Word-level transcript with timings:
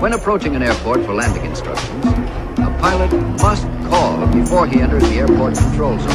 When 0.00 0.12
approaching 0.14 0.56
an 0.56 0.62
airport 0.62 1.04
for 1.04 1.14
landing 1.14 1.44
instructions, 1.44 2.04
a 2.58 2.76
pilot 2.80 3.12
must 3.40 3.66
call 3.88 4.26
before 4.28 4.66
he 4.66 4.80
enters 4.80 5.02
the 5.04 5.18
airport 5.20 5.56
control 5.56 5.98
zone. 5.98 6.10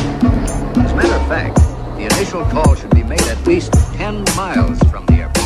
As 0.84 0.92
a 0.92 0.96
matter 0.96 1.14
of 1.14 1.28
fact, 1.28 1.56
the 1.98 2.04
initial 2.04 2.44
call 2.46 2.76
should 2.76 2.92
be 2.92 3.04
made 3.04 3.22
at 3.22 3.46
least 3.48 3.74
10 3.94 4.24
miles 4.36 4.80
from 4.92 5.06
the 5.06 5.14
airport. 5.14 5.38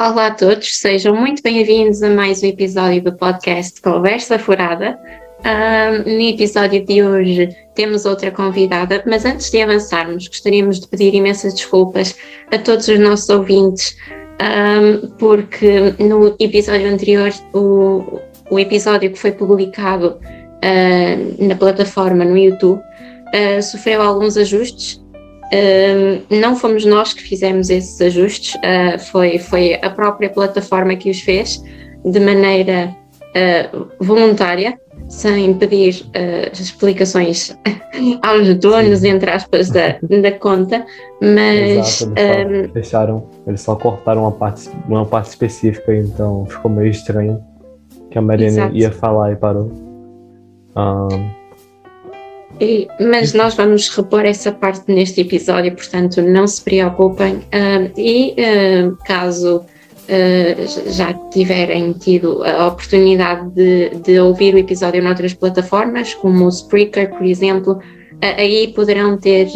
Olá 0.00 0.28
a 0.28 0.34
todos, 0.34 0.78
sejam 0.78 1.14
muito 1.14 1.42
bem-vindos 1.42 2.02
a 2.02 2.08
mais 2.08 2.42
um 2.42 2.46
episódio 2.46 3.02
do 3.02 3.16
podcast 3.18 3.82
Conversa 3.82 4.38
Furada. 4.38 4.98
Um, 5.42 6.02
no 6.04 6.20
episódio 6.20 6.84
de 6.84 7.02
hoje 7.02 7.56
temos 7.74 8.04
outra 8.04 8.30
convidada, 8.30 9.02
mas 9.06 9.24
antes 9.24 9.50
de 9.50 9.62
avançarmos, 9.62 10.28
gostaríamos 10.28 10.80
de 10.80 10.88
pedir 10.88 11.14
imensas 11.14 11.54
desculpas 11.54 12.14
a 12.52 12.58
todos 12.58 12.88
os 12.88 12.98
nossos 12.98 13.28
ouvintes, 13.30 13.96
um, 14.40 15.08
porque 15.16 15.94
no 15.98 16.36
episódio 16.38 16.92
anterior, 16.92 17.30
o, 17.54 18.20
o 18.50 18.58
episódio 18.58 19.10
que 19.10 19.18
foi 19.18 19.32
publicado 19.32 20.18
uh, 20.20 21.46
na 21.46 21.54
plataforma 21.54 22.22
no 22.22 22.36
YouTube, 22.36 22.78
uh, 22.78 23.62
sofreu 23.62 24.02
alguns 24.02 24.36
ajustes. 24.36 25.02
Uh, 25.52 26.22
não 26.30 26.54
fomos 26.54 26.84
nós 26.84 27.14
que 27.14 27.22
fizemos 27.22 27.70
esses 27.70 27.98
ajustes, 28.00 28.54
uh, 28.56 28.98
foi, 29.10 29.38
foi 29.38 29.78
a 29.82 29.88
própria 29.88 30.28
plataforma 30.28 30.94
que 30.96 31.10
os 31.10 31.20
fez 31.20 31.62
de 32.04 32.20
maneira 32.20 32.94
uh, 33.34 33.88
voluntária, 34.00 34.78
sem 35.10 35.52
pedir 35.54 36.06
explicações 36.54 37.54
aos 38.22 38.54
donos, 38.54 39.00
Sim. 39.00 39.08
entre 39.08 39.30
aspas, 39.30 39.68
da, 39.68 39.98
da 40.22 40.32
conta, 40.32 40.86
mas. 41.20 42.00
Exato, 42.00 42.14
eles 42.16 42.66
só 42.66 42.72
deixaram, 42.72 43.26
eles 43.46 43.60
só 43.60 43.76
cortaram 43.76 44.22
uma 44.22 44.32
parte, 44.32 44.70
uma 44.88 45.04
parte 45.04 45.28
específica, 45.30 45.94
então 45.94 46.46
ficou 46.46 46.70
meio 46.70 46.90
estranho 46.90 47.42
que 48.10 48.18
a 48.18 48.22
Mariana 48.22 48.62
Exato. 48.62 48.76
ia 48.76 48.90
falar 48.90 49.32
e 49.32 49.36
parou. 49.36 49.70
Um, 50.76 51.40
e, 52.60 52.86
mas 53.00 53.32
nós 53.32 53.54
vamos 53.54 53.88
repor 53.88 54.24
essa 54.24 54.52
parte 54.52 54.92
neste 54.92 55.22
episódio, 55.22 55.74
portanto 55.74 56.20
não 56.20 56.46
se 56.46 56.62
preocupem. 56.62 57.36
Uh, 57.36 57.90
e 57.96 58.34
uh, 58.38 58.96
caso 59.04 59.58
uh, 59.58 59.64
já 60.86 61.12
tiverem 61.30 61.92
tido 61.92 62.42
a 62.44 62.68
oportunidade 62.68 63.50
de, 63.50 63.90
de, 64.02 64.18
ouvir 64.18 64.54
o 64.54 64.58
episódio 64.58 65.02
noutras 65.02 65.34
plataformas, 65.34 66.14
como 66.14 66.46
o 66.46 66.48
Spreaker, 66.48 67.10
por 67.10 67.24
exemplo, 67.24 67.78
aí 68.20 68.72
poderão 68.74 69.16
ter, 69.16 69.48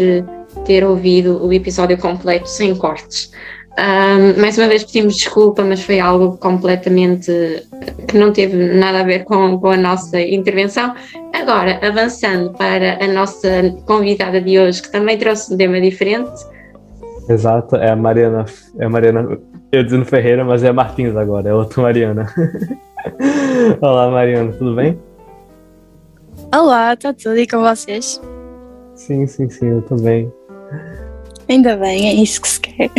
ter 0.65 0.85
ouvido 0.85 1.45
o 1.45 1.53
episódio 1.53 1.99
completo 1.99 2.49
sem 2.49 2.75
cortes. 2.75 3.31
Um, 3.77 4.41
mais 4.41 4.57
uma 4.57 4.69
vez 4.69 4.85
pedimos 4.85 5.17
desculpa, 5.17 5.65
mas 5.65 5.83
foi 5.83 5.99
algo 5.99 6.39
completamente 6.39 7.33
que 8.07 8.17
não 8.17 8.33
teve 8.33 8.57
nada 8.75 9.01
a 9.01 9.03
ver 9.03 9.25
com, 9.25 9.59
com, 9.59 9.69
a 9.69 9.77
nossa 9.77 10.21
intervenção. 10.21 10.95
Agora, 11.33 11.81
avançando 11.83 12.53
para 12.53 13.05
a 13.05 13.09
nossa 13.09 13.75
convidada 13.85 14.41
de 14.41 14.61
hoje, 14.61 14.81
que 14.81 14.93
também 14.93 15.19
trouxe 15.19 15.53
um 15.53 15.57
tema 15.57 15.81
diferente. 15.81 16.31
Exato, 17.29 17.77
é 17.77 17.91
a 17.91 17.97
Mariana, 17.97 18.45
é 18.79 18.85
a 18.85 18.89
Mariana, 18.89 19.39
eu 19.73 19.83
dizendo 19.83 20.05
Ferreira, 20.05 20.45
mas 20.45 20.63
é 20.63 20.69
a 20.69 20.73
Martins 20.73 21.17
agora, 21.17 21.49
é 21.49 21.55
outra 21.55 21.83
Mariana. 21.83 22.27
Olá, 23.81 24.11
Mariana, 24.11 24.53
tudo 24.53 24.75
bem? 24.75 24.99
Olá, 26.55 26.95
tá 26.97 27.13
tudo 27.13 27.39
e 27.39 27.47
com 27.47 27.61
vocês? 27.61 28.21
Sim, 28.95 29.27
sim, 29.27 29.49
sim, 29.49 29.69
eu 29.69 29.83
também. 29.83 30.31
Ainda 31.49 31.77
bem, 31.77 32.09
é 32.09 32.15
isso 32.15 32.41
que 32.41 32.49
se 32.49 32.61
quer. 32.61 32.91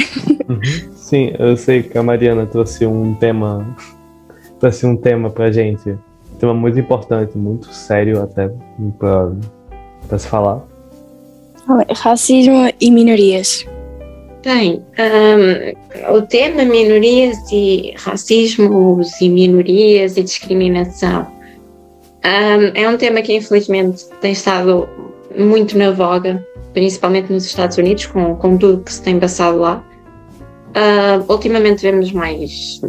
Uhum. 0.49 0.61
Sim, 0.93 1.33
eu 1.37 1.55
sei 1.55 1.83
que 1.83 1.97
a 1.97 2.03
Mariana 2.03 2.45
trouxe 2.47 2.85
um 2.85 3.13
tema, 3.15 3.75
trouxe 4.59 4.85
um 4.85 4.97
tema 4.97 5.29
pra 5.29 5.51
gente, 5.51 5.91
um 5.91 6.37
tema 6.39 6.53
muito 6.53 6.79
importante, 6.79 7.37
muito 7.37 7.71
sério 7.71 8.21
até 8.21 8.51
pra, 8.97 9.31
pra 10.07 10.17
se 10.17 10.27
falar. 10.27 10.61
Racismo 11.95 12.71
e 12.79 12.91
minorias. 12.91 13.65
Bem, 14.45 14.85
um, 14.99 16.15
o 16.15 16.21
tema 16.21 16.63
minorias 16.63 17.37
e 17.51 17.93
racismos 17.97 19.19
e 19.19 19.27
minorias 19.27 20.15
e 20.15 20.23
discriminação 20.23 21.27
um, 22.23 22.79
é 22.79 22.87
um 22.87 22.95
tema 22.95 23.21
que 23.21 23.35
infelizmente 23.35 24.05
tem 24.21 24.31
estado 24.31 24.87
muito 25.35 25.77
na 25.77 25.91
voga 25.91 26.45
principalmente 26.75 27.31
nos 27.31 27.45
Estados 27.45 27.77
Unidos, 27.77 28.05
com, 28.05 28.35
com 28.35 28.57
tudo 28.57 28.83
que 28.83 28.93
se 28.93 29.01
tem 29.01 29.17
passado 29.17 29.57
lá. 29.57 29.83
Uh, 30.75 31.31
ultimamente 31.31 31.81
vemos 31.81 32.11
mais 32.11 32.81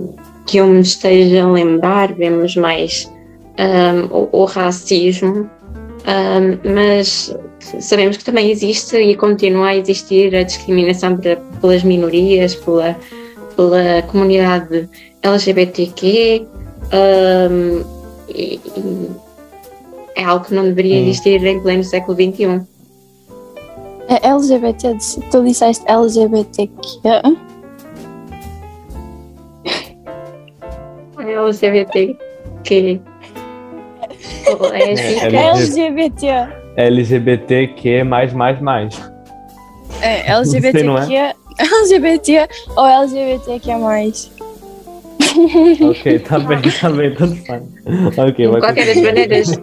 que 0.45 0.59
eu 0.59 0.67
me 0.67 0.81
esteja 0.81 1.45
a 1.45 1.51
lembrar, 1.51 2.13
vemos 2.13 2.57
mais 2.57 3.11
um, 3.59 4.15
o, 4.15 4.29
o, 4.43 4.45
racismo, 4.45 5.49
um, 6.07 6.73
mas 6.73 7.37
sabemos 7.81 8.17
que 8.17 8.25
também 8.25 8.51
existe 8.51 8.97
e 8.97 9.17
continua 9.17 9.69
a 9.69 9.77
existir 9.77 10.35
a 10.37 10.45
discriminação 10.45 11.19
pelas 11.61 11.83
minorias, 11.83 12.55
pela, 12.55 12.97
pela 13.57 14.03
comunidade 14.03 14.89
LGBTQ. 15.23 16.47
Um, 16.93 17.85
e, 18.29 18.61
e 18.77 19.11
é 20.15 20.25
algo 20.25 20.45
que 20.45 20.55
não 20.55 20.65
deveria 20.65 21.01
existir 21.01 21.45
em 21.45 21.61
pleno 21.61 21.83
século 21.83 22.17
XXI. 22.17 22.61
É 24.09 24.29
LGBT, 24.29 24.97
tu 25.33 25.43
disseste 25.43 25.85
LGBTQ? 25.89 27.01
LGBTQ. 31.19 33.01
É 34.47 35.37
LGBT. 35.37 36.27
LGBTQ 36.77 38.05
mais, 38.05 38.33
mais, 38.33 38.61
mais. 38.61 39.13
É, 40.01 40.31
LGBTQ. 40.31 41.15
É? 41.15 41.35
LGBT 41.59 42.49
ou 42.77 42.87
LGBTQ 42.87 43.77
mais? 43.77 44.31
ok, 45.91 46.19
tá 46.21 46.39
bem, 46.39 46.59
tá 46.81 46.91
bem, 46.91 47.15
tanto 47.15 47.37
faz. 47.47 47.63
Ok, 48.17 48.47
De 48.47 48.61
qualquer 48.61 48.87
das 48.87 48.97
maneiras. 48.97 49.61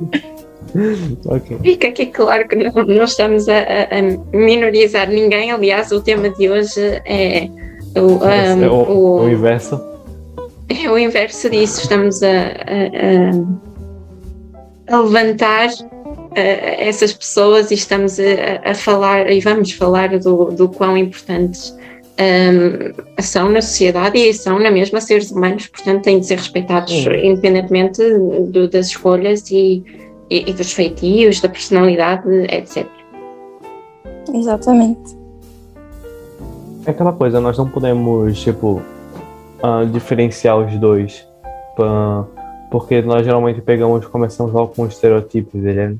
okay. 1.25 1.57
Fica 1.61 1.88
aqui 1.88 2.07
claro 2.07 2.47
que 2.47 2.55
não, 2.55 2.72
não 2.85 3.03
estamos 3.03 3.47
a, 3.47 3.59
a, 3.59 4.35
minorizar 4.35 5.07
ninguém. 5.09 5.51
Aliás, 5.51 5.91
o 5.91 6.01
tema 6.01 6.29
de 6.29 6.49
hoje 6.49 7.01
é 7.05 7.47
o, 7.95 8.23
um, 8.23 8.63
é 8.63 8.69
o, 8.69 8.73
o, 8.73 9.22
o, 9.22 9.29
inverso. 9.29 9.79
É 10.69 10.89
o 10.89 10.97
inverso 10.97 11.49
disso. 11.49 11.81
Estamos 11.81 12.23
a, 12.23 12.27
a 12.27 13.62
levantar 14.89 15.69
essas 16.35 17.13
pessoas 17.13 17.71
e 17.71 17.75
estamos 17.75 18.17
a, 18.63 18.73
falar 18.73 19.31
e 19.31 19.39
vamos 19.39 19.71
falar 19.71 20.17
do, 20.19 20.45
do 20.45 20.67
quão 20.67 20.97
importantes 20.97 21.75
um, 22.19 23.22
são 23.22 23.49
na 23.49 23.61
sociedade 23.61 24.17
e 24.17 24.33
são 24.33 24.59
na 24.59 24.69
mesma 24.69 25.01
seres 25.01 25.31
humanos, 25.31 25.67
portanto 25.67 26.03
têm 26.03 26.19
de 26.19 26.27
ser 26.27 26.38
respeitados 26.38 26.91
independentemente 26.91 28.01
do, 28.47 28.67
das 28.67 28.88
escolhas 28.88 29.49
e, 29.49 29.83
e, 30.29 30.49
e, 30.49 30.53
dos 30.53 30.72
feitios, 30.72 31.41
da 31.41 31.49
personalidade, 31.49 32.29
etc. 32.49 32.88
Exatamente. 34.33 35.17
É 36.85 36.91
aquela 36.91 37.13
coisa, 37.13 37.39
nós 37.39 37.57
não 37.57 37.67
podemos, 37.69 38.41
tipo, 38.41 38.81
uh, 39.63 39.85
diferenciar 39.91 40.57
os 40.57 40.77
dois, 40.77 41.27
uh, 41.79 42.25
porque 42.73 43.03
nós 43.03 43.23
geralmente 43.23 43.61
pegamos, 43.61 44.03
começamos 44.07 44.51
logo 44.51 44.73
com 44.73 44.88
estereotipos, 44.88 45.63
ele 45.63 45.79
é, 45.79 45.94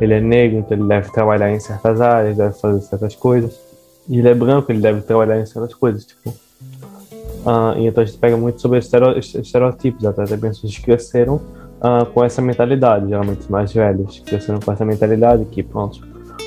ele 0.00 0.14
é 0.14 0.20
negro, 0.22 0.60
então 0.60 0.74
ele 0.74 0.88
deve 0.88 1.12
trabalhar 1.12 1.52
em 1.52 1.60
certas 1.60 2.00
áreas, 2.00 2.34
deve 2.34 2.54
fazer 2.58 2.80
certas 2.80 3.14
coisas, 3.14 3.60
e 4.08 4.20
ele 4.20 4.28
é 4.30 4.34
branco, 4.34 4.72
ele 4.72 4.80
deve 4.80 5.02
trabalhar 5.02 5.38
em 5.38 5.44
certas 5.44 5.74
coisas, 5.74 6.06
tipo... 6.06 6.30
Uh, 6.30 7.76
então 7.76 8.02
a 8.02 8.06
gente 8.06 8.16
pega 8.16 8.38
muito 8.38 8.58
sobre 8.58 8.78
estereotipos, 8.78 10.06
até, 10.06 10.22
até 10.22 10.34
pessoas 10.38 10.74
que 10.74 10.82
cresceram 10.82 11.34
uh, 11.34 12.06
com 12.14 12.24
essa 12.24 12.40
mentalidade, 12.40 13.06
geralmente 13.06 13.52
mais 13.52 13.70
velhos, 13.70 14.20
cresceram 14.20 14.60
com 14.60 14.72
essa 14.72 14.82
mentalidade 14.86 15.44
que, 15.44 15.62
pronto, 15.62 16.00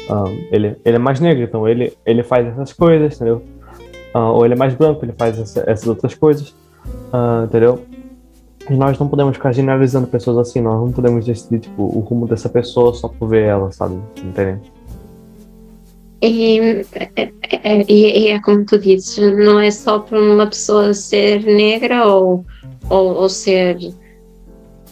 uh, 0.10 0.28
ele, 0.52 0.76
ele 0.84 0.96
é 0.96 1.00
mais 1.00 1.20
negro, 1.20 1.44
então 1.44 1.68
ele, 1.68 1.96
ele 2.04 2.24
faz 2.24 2.48
essas 2.48 2.74
coisas, 2.74 3.16
entendeu? 3.16 3.44
Uh, 4.16 4.34
ou 4.34 4.44
ele 4.44 4.56
é 4.56 4.58
mais 4.58 4.74
branco, 4.74 5.06
ele 5.06 5.14
faz 5.16 5.38
essa, 5.38 5.64
essas 5.68 5.88
outras 5.88 6.16
coisas, 6.16 6.56
entendeu? 7.46 7.86
E 8.70 8.74
nós 8.76 9.00
não 9.00 9.08
podemos 9.08 9.36
ficar 9.36 9.54
generalizando 9.54 10.08
pessoas 10.08 10.38
assim, 10.38 10.62
nós 10.62 10.80
não 10.80 10.92
podemos 10.92 11.26
decidir 11.26 11.60
tipo, 11.60 11.84
o 11.84 12.00
rumo 12.00 12.28
dessa 12.28 12.50
pessoa 12.50 12.94
só 12.94 13.08
por 13.08 13.30
ver 13.30 13.44
ela, 13.44 13.72
sabe? 13.72 13.98
Entendeu? 14.18 14.60
E, 16.22 16.84
é, 17.16 17.32
é, 17.64 17.86
e, 17.88 18.28
é 18.30 18.42
como 18.42 18.66
tu 18.66 18.78
dizes, 18.80 19.18
não 19.38 19.60
é 19.60 19.70
só 19.70 20.00
por 20.00 20.18
uma 20.18 20.48
pessoa 20.48 20.94
ser 20.94 21.44
negra 21.44 22.08
ou, 22.08 22.44
ou, 22.90 23.16
ou 23.16 23.30
ser 23.30 23.78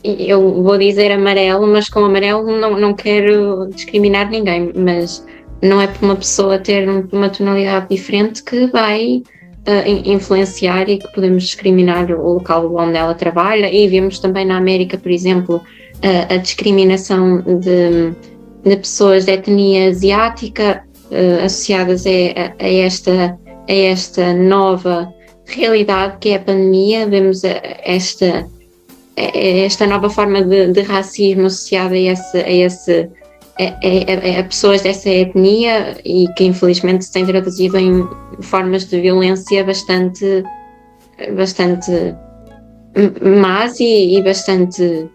eu 0.03 0.61
vou 0.61 0.77
dizer 0.77 1.11
amarelo, 1.11 1.65
mas 1.65 1.89
com 1.89 2.05
amarelo 2.05 2.45
não, 2.59 2.79
não 2.79 2.93
quero 2.93 3.67
discriminar 3.73 4.29
ninguém, 4.29 4.71
mas 4.75 5.25
não 5.63 5.81
é 5.81 5.87
por 5.87 6.05
uma 6.05 6.15
pessoa 6.15 6.59
ter 6.59 6.87
uma 7.11 7.29
tonalidade 7.29 7.89
diferente 7.89 8.43
que 8.43 8.67
vai 8.67 9.23
uh, 9.67 10.09
influenciar 10.09 10.89
e 10.89 10.97
que 10.97 11.07
podemos 11.13 11.43
discriminar 11.43 12.11
o 12.11 12.33
local 12.33 12.73
onde 12.75 12.97
ela 12.97 13.13
trabalha. 13.13 13.71
E 13.73 13.87
vemos 13.87 14.19
também 14.19 14.45
na 14.45 14.57
América, 14.57 14.97
por 14.97 15.11
exemplo, 15.11 15.55
uh, 15.57 16.33
a 16.33 16.37
discriminação 16.37 17.41
de, 17.41 18.13
de, 18.63 18.77
pessoas 18.77 19.25
de 19.25 19.33
etnia 19.33 19.89
asiática 19.89 20.83
uh, 21.11 21.45
associadas 21.45 22.05
a, 22.05 22.09
a, 22.63 22.69
esta, 22.69 23.37
a 23.67 23.73
esta 23.73 24.33
nova 24.33 25.11
realidade 25.45 26.17
que 26.19 26.29
é 26.29 26.35
a 26.35 26.39
pandemia. 26.39 27.07
Vemos 27.07 27.41
esta 27.43 28.47
esta 29.17 29.87
nova 29.87 30.09
forma 30.09 30.41
de, 30.41 30.73
de 30.73 30.81
racismo 30.81 31.45
associada 31.45 31.95
a 31.95 31.97
esse, 31.97 32.37
a 32.37 32.51
esse 32.51 33.09
é, 33.57 33.73
é, 33.81 34.39
é, 34.39 34.43
pessoas 34.43 34.81
dessa 34.81 35.09
etnia 35.09 35.97
e 36.03 36.27
que 36.35 36.43
infelizmente 36.43 37.05
se 37.05 37.13
tem 37.13 37.25
traduzido 37.25 37.77
em 37.77 38.07
formas 38.41 38.85
de 38.85 38.99
violência 38.99 39.63
bastante, 39.63 40.43
bastante 41.35 42.15
más 43.21 43.79
e, 43.79 44.17
e 44.17 44.21
bastante 44.21 45.09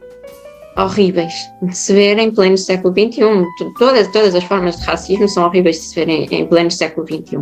horríveis 0.76 1.34
de 1.62 1.76
se 1.76 1.92
ver 1.92 2.18
em 2.18 2.30
pleno 2.30 2.56
século 2.56 2.94
XXI. 2.94 3.22
Todas, 3.78 4.08
todas 4.08 4.34
as 4.34 4.44
formas 4.44 4.78
de 4.78 4.86
racismo 4.86 5.28
são 5.28 5.44
horríveis 5.44 5.76
de 5.76 5.82
se 5.82 5.94
ver 5.94 6.08
em, 6.08 6.24
em 6.30 6.46
pleno 6.46 6.70
século 6.70 7.06
XXI. 7.06 7.38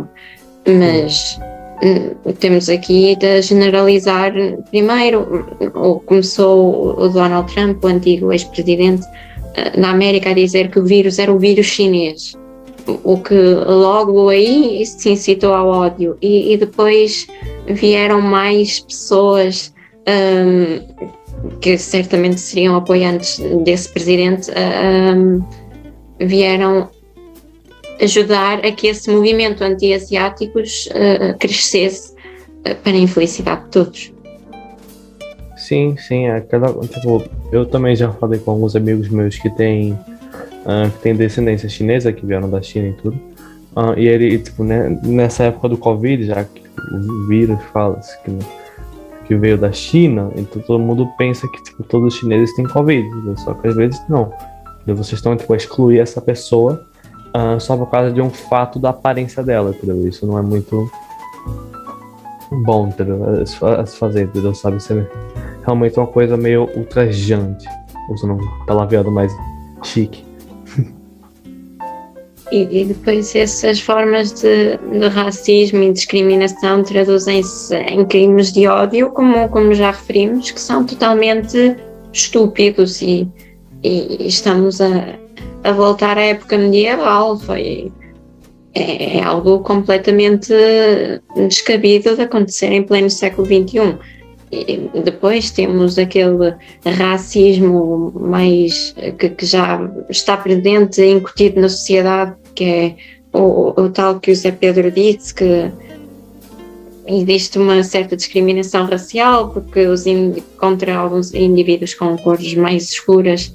Mas 0.67 1.39
hum, 1.81 2.33
temos 2.39 2.69
aqui 2.69 3.15
de 3.15 3.41
generalizar 3.41 4.33
primeiro, 4.69 5.47
ou 5.73 6.01
começou 6.01 6.99
o 6.99 7.07
Donald 7.07 7.53
Trump, 7.53 7.83
o 7.83 7.87
antigo 7.87 8.33
ex-presidente, 8.33 9.05
na 9.77 9.91
América 9.91 10.31
a 10.31 10.33
dizer 10.33 10.69
que 10.69 10.79
o 10.79 10.85
vírus 10.85 11.19
era 11.19 11.33
o 11.33 11.39
vírus 11.39 11.65
chinês, 11.65 12.37
o 13.03 13.17
que 13.19 13.35
logo 13.35 14.29
aí 14.29 14.85
se 14.85 15.09
incitou 15.09 15.53
ao 15.53 15.67
ódio. 15.67 16.17
E, 16.21 16.53
e 16.53 16.57
depois 16.57 17.27
vieram 17.67 18.21
mais 18.21 18.79
pessoas 18.79 19.73
um, 20.07 21.09
que 21.61 21.77
certamente 21.77 22.39
seriam 22.39 22.75
apoiantes 22.75 23.39
desse 23.63 23.89
presidente, 23.89 24.51
um, 24.51 25.43
vieram 26.19 26.89
ajudar 28.01 28.65
a 28.65 28.71
que 28.71 28.87
esse 28.87 29.09
movimento 29.09 29.63
anti-asiáticos 29.63 30.87
uh, 30.87 31.37
crescesse 31.37 32.13
uh, 32.13 32.75
para 32.83 32.93
a 32.93 32.97
infelicidade 32.97 33.63
de 33.65 33.69
todos. 33.69 34.13
Sim, 35.69 35.95
sim, 35.99 36.25
é 36.25 36.41
tipo, 36.41 37.23
eu 37.51 37.63
também 37.63 37.95
já 37.95 38.11
falei 38.11 38.39
com 38.39 38.49
alguns 38.49 38.75
amigos 38.75 39.07
meus 39.07 39.37
que 39.37 39.51
têm, 39.51 39.93
uh, 39.93 40.89
que 40.91 40.97
têm 41.03 41.15
descendência 41.15 41.69
chinesa, 41.69 42.11
que 42.11 42.25
vieram 42.25 42.49
da 42.49 42.59
China 42.59 42.87
e 42.87 42.93
tudo. 42.93 43.15
Uh, 43.75 43.93
e 43.95 44.07
ele, 44.07 44.39
tipo, 44.39 44.63
né, 44.63 44.99
nessa 45.03 45.43
época 45.43 45.69
do 45.69 45.77
Covid, 45.77 46.25
já 46.25 46.43
que 46.43 46.63
o 46.91 47.27
vírus 47.27 47.59
fala 47.71 48.01
que, 48.25 48.39
que 49.27 49.35
veio 49.35 49.59
da 49.59 49.71
China, 49.71 50.31
então 50.35 50.59
todo 50.59 50.79
mundo 50.79 51.07
pensa 51.19 51.47
que 51.47 51.61
tipo, 51.61 51.83
todos 51.83 52.15
os 52.15 52.19
chineses 52.19 52.55
têm 52.55 52.65
Covid, 52.65 53.07
só 53.37 53.53
que 53.53 53.67
às 53.67 53.75
vezes 53.75 54.01
não. 54.09 54.33
E 54.87 54.91
vocês 54.91 55.19
estão 55.19 55.37
tipo, 55.37 55.53
a 55.53 55.55
excluir 55.55 55.99
essa 55.99 56.19
pessoa 56.19 56.83
uh, 57.27 57.59
só 57.59 57.77
por 57.77 57.91
causa 57.91 58.11
de 58.11 58.19
um 58.19 58.31
fato 58.31 58.79
da 58.79 58.89
aparência 58.89 59.43
dela, 59.43 59.69
entendeu? 59.69 60.07
Isso 60.07 60.25
não 60.25 60.35
é 60.35 60.41
muito 60.41 60.89
bom, 62.65 62.87
entendeu? 62.87 63.23
A 63.79 63.85
se 63.85 63.95
fazer, 63.95 64.23
entendeu? 64.23 64.55
Sabe? 64.55 64.81
Você 64.81 65.07
realmente 65.69 65.97
é 65.97 66.01
uma 66.01 66.07
coisa 66.07 66.35
meio 66.35 66.69
ultrajante, 66.75 67.67
usando 68.09 68.33
um 68.33 68.65
palavreado 68.65 69.11
mais 69.11 69.31
chique. 69.83 70.23
E, 72.51 72.81
e, 72.81 72.85
depois 72.85 73.35
essas 73.35 73.79
formas 73.79 74.31
de, 74.33 74.77
de, 74.77 75.07
racismo 75.07 75.83
e 75.83 75.93
discriminação 75.93 76.81
traduzem-se 76.81 77.75
em 77.75 78.03
crimes 78.05 78.51
de 78.51 78.65
ódio, 78.65 79.11
como, 79.11 79.47
como 79.49 79.71
já 79.75 79.91
referimos, 79.91 80.49
que 80.49 80.59
são 80.59 80.83
totalmente 80.83 81.75
estúpidos 82.11 83.03
e, 83.03 83.27
e 83.83 84.27
estamos 84.27 84.81
a, 84.81 85.13
a 85.63 85.71
voltar 85.73 86.17
à 86.17 86.21
época 86.21 86.57
medieval. 86.57 87.37
Foi, 87.37 87.91
é, 88.73 89.17
é 89.19 89.23
algo 89.23 89.59
completamente 89.59 90.51
descabido 91.35 92.15
de 92.15 92.23
acontecer 92.23 92.71
em 92.71 92.81
pleno 92.81 93.11
século 93.11 93.45
XXI 93.45 94.18
depois 95.03 95.51
temos 95.51 95.99
aquele 95.99 96.55
racismo 96.83 98.11
mais 98.15 98.95
que, 99.19 99.29
que, 99.29 99.45
já 99.45 99.79
está 100.09 100.35
presente, 100.37 101.03
incutido 101.05 101.61
na 101.61 101.69
sociedade, 101.69 102.35
que 102.55 102.63
é 102.63 102.95
o, 103.31 103.79
o, 103.79 103.89
tal 103.89 104.19
que 104.19 104.31
o 104.31 104.35
Zé 104.35 104.51
Pedro 104.51 104.91
disse, 104.91 105.33
que 105.33 105.71
existe 107.05 107.59
uma 107.59 107.83
certa 107.83 108.15
discriminação 108.15 108.85
racial, 108.85 109.49
porque 109.49 109.85
os 109.85 110.03
contra 110.57 110.95
alguns 110.95 111.33
indivíduos 111.33 111.93
com 111.93 112.17
cores 112.17 112.55
mais 112.55 112.91
escuras, 112.91 113.53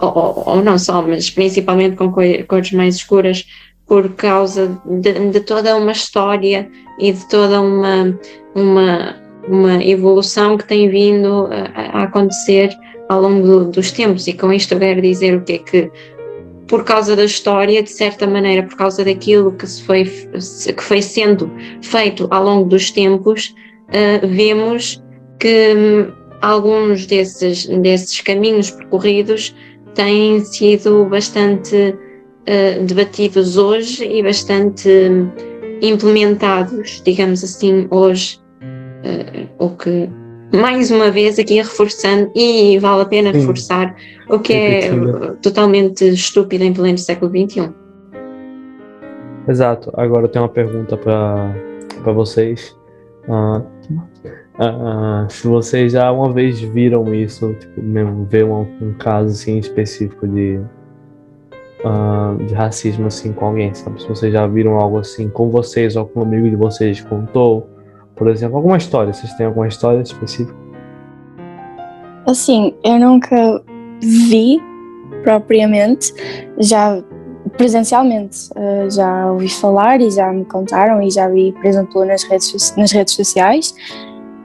ou, 0.00 0.44
ou, 0.46 0.62
não 0.62 0.78
só, 0.78 1.02
mas 1.02 1.28
principalmente 1.28 1.96
com 1.96 2.12
cores 2.46 2.70
mais 2.70 2.96
escuras, 2.96 3.44
por 3.86 4.10
causa 4.14 4.80
de, 4.84 5.30
de 5.30 5.40
toda 5.40 5.76
uma 5.76 5.92
história 5.92 6.68
e 6.98 7.12
de 7.12 7.28
toda 7.28 7.60
uma, 7.60 8.18
uma 8.54 9.25
uma 9.48 9.82
evolução 9.82 10.56
que 10.56 10.66
tem 10.66 10.88
vindo 10.88 11.48
a, 11.50 12.00
a 12.00 12.02
acontecer 12.04 12.70
ao 13.08 13.20
longo 13.20 13.46
do, 13.46 13.70
dos 13.70 13.92
tempos, 13.92 14.26
e 14.26 14.32
com 14.32 14.52
isto 14.52 14.74
eu 14.74 14.80
quero 14.80 15.00
dizer 15.00 15.36
o 15.36 15.42
que 15.42 15.52
é 15.52 15.58
que 15.58 15.90
por 16.66 16.84
causa 16.84 17.14
da 17.14 17.24
história, 17.24 17.82
de 17.82 17.90
certa 17.90 18.26
maneira, 18.26 18.62
por 18.64 18.76
causa 18.76 19.04
daquilo 19.04 19.52
que, 19.52 19.66
se 19.66 19.82
foi, 19.82 20.04
que 20.04 20.82
foi 20.82 21.00
sendo 21.00 21.50
feito 21.80 22.26
ao 22.30 22.42
longo 22.42 22.68
dos 22.68 22.90
tempos, 22.90 23.54
uh, 23.88 24.26
vemos 24.26 25.02
que 25.38 25.74
um, 25.76 26.12
alguns 26.42 27.06
desses, 27.06 27.66
desses 27.66 28.20
caminhos 28.20 28.70
percorridos 28.70 29.54
têm 29.94 30.44
sido 30.44 31.04
bastante 31.06 31.94
uh, 31.94 32.84
debatidos 32.84 33.56
hoje 33.56 34.04
e 34.04 34.22
bastante 34.22 34.88
um, 34.88 35.30
implementados, 35.80 37.00
digamos 37.04 37.44
assim, 37.44 37.86
hoje 37.90 38.40
o 39.58 39.70
que 39.70 40.08
mais 40.54 40.90
uma 40.90 41.10
vez 41.10 41.38
aqui 41.38 41.56
reforçando 41.56 42.30
e 42.34 42.78
vale 42.78 43.02
a 43.02 43.04
pena 43.04 43.32
Sim. 43.32 43.40
reforçar 43.40 43.96
o 44.28 44.38
que 44.38 44.52
é, 44.52 44.90
totalmente 45.42 46.08
estúpido 46.08 46.64
em 46.64 46.72
pleno 46.72 46.98
século 46.98 47.30
XXI. 47.30 47.72
Exato. 49.48 49.92
Agora 49.94 50.24
eu 50.24 50.28
tenho 50.28 50.44
uma 50.44 50.50
pergunta 50.50 50.96
para 50.96 52.12
vocês. 52.12 52.76
Uh, 53.28 53.58
uh, 54.58 55.28
se 55.28 55.46
vocês 55.46 55.92
já 55.92 56.10
uma 56.12 56.32
vez 56.32 56.60
viram 56.60 57.12
isso, 57.14 57.54
tipo, 57.54 57.82
mesmo 57.82 58.24
ver 58.24 58.44
um, 58.44 58.66
um 58.80 58.94
caso 58.98 59.30
assim 59.30 59.58
específico 59.58 60.26
de, 60.28 60.60
uh, 61.84 62.44
de 62.44 62.54
racismo 62.54 63.06
assim 63.06 63.32
com 63.32 63.46
alguém, 63.46 63.74
sabe? 63.74 64.00
Se 64.00 64.08
vocês 64.08 64.32
já 64.32 64.46
viram 64.46 64.76
algo 64.76 64.98
assim 64.98 65.28
com 65.28 65.50
vocês 65.50 65.96
ou 65.96 66.06
com 66.06 66.20
um 66.20 66.22
amigo 66.22 66.48
de 66.48 66.56
vocês 66.56 67.00
contou, 67.00 67.68
por 68.16 68.28
exemplo? 68.28 68.56
Alguma 68.56 68.78
história? 68.78 69.12
Vocês 69.12 69.32
têm 69.34 69.46
alguma 69.46 69.68
história 69.68 70.00
específica? 70.00 70.54
Assim, 72.26 72.74
eu 72.82 72.98
nunca 72.98 73.62
vi 74.00 74.60
propriamente, 75.22 76.12
já 76.58 77.00
presencialmente, 77.56 78.50
uh, 78.56 78.90
já 78.90 79.30
ouvi 79.30 79.48
falar 79.48 80.00
e 80.00 80.10
já 80.10 80.32
me 80.32 80.44
contaram 80.44 81.00
e 81.00 81.10
já 81.10 81.28
vi, 81.28 81.52
por 81.52 81.66
exemplo, 81.66 82.04
nas 82.04 82.24
redes, 82.24 82.74
nas 82.76 82.90
redes 82.90 83.14
sociais, 83.14 83.74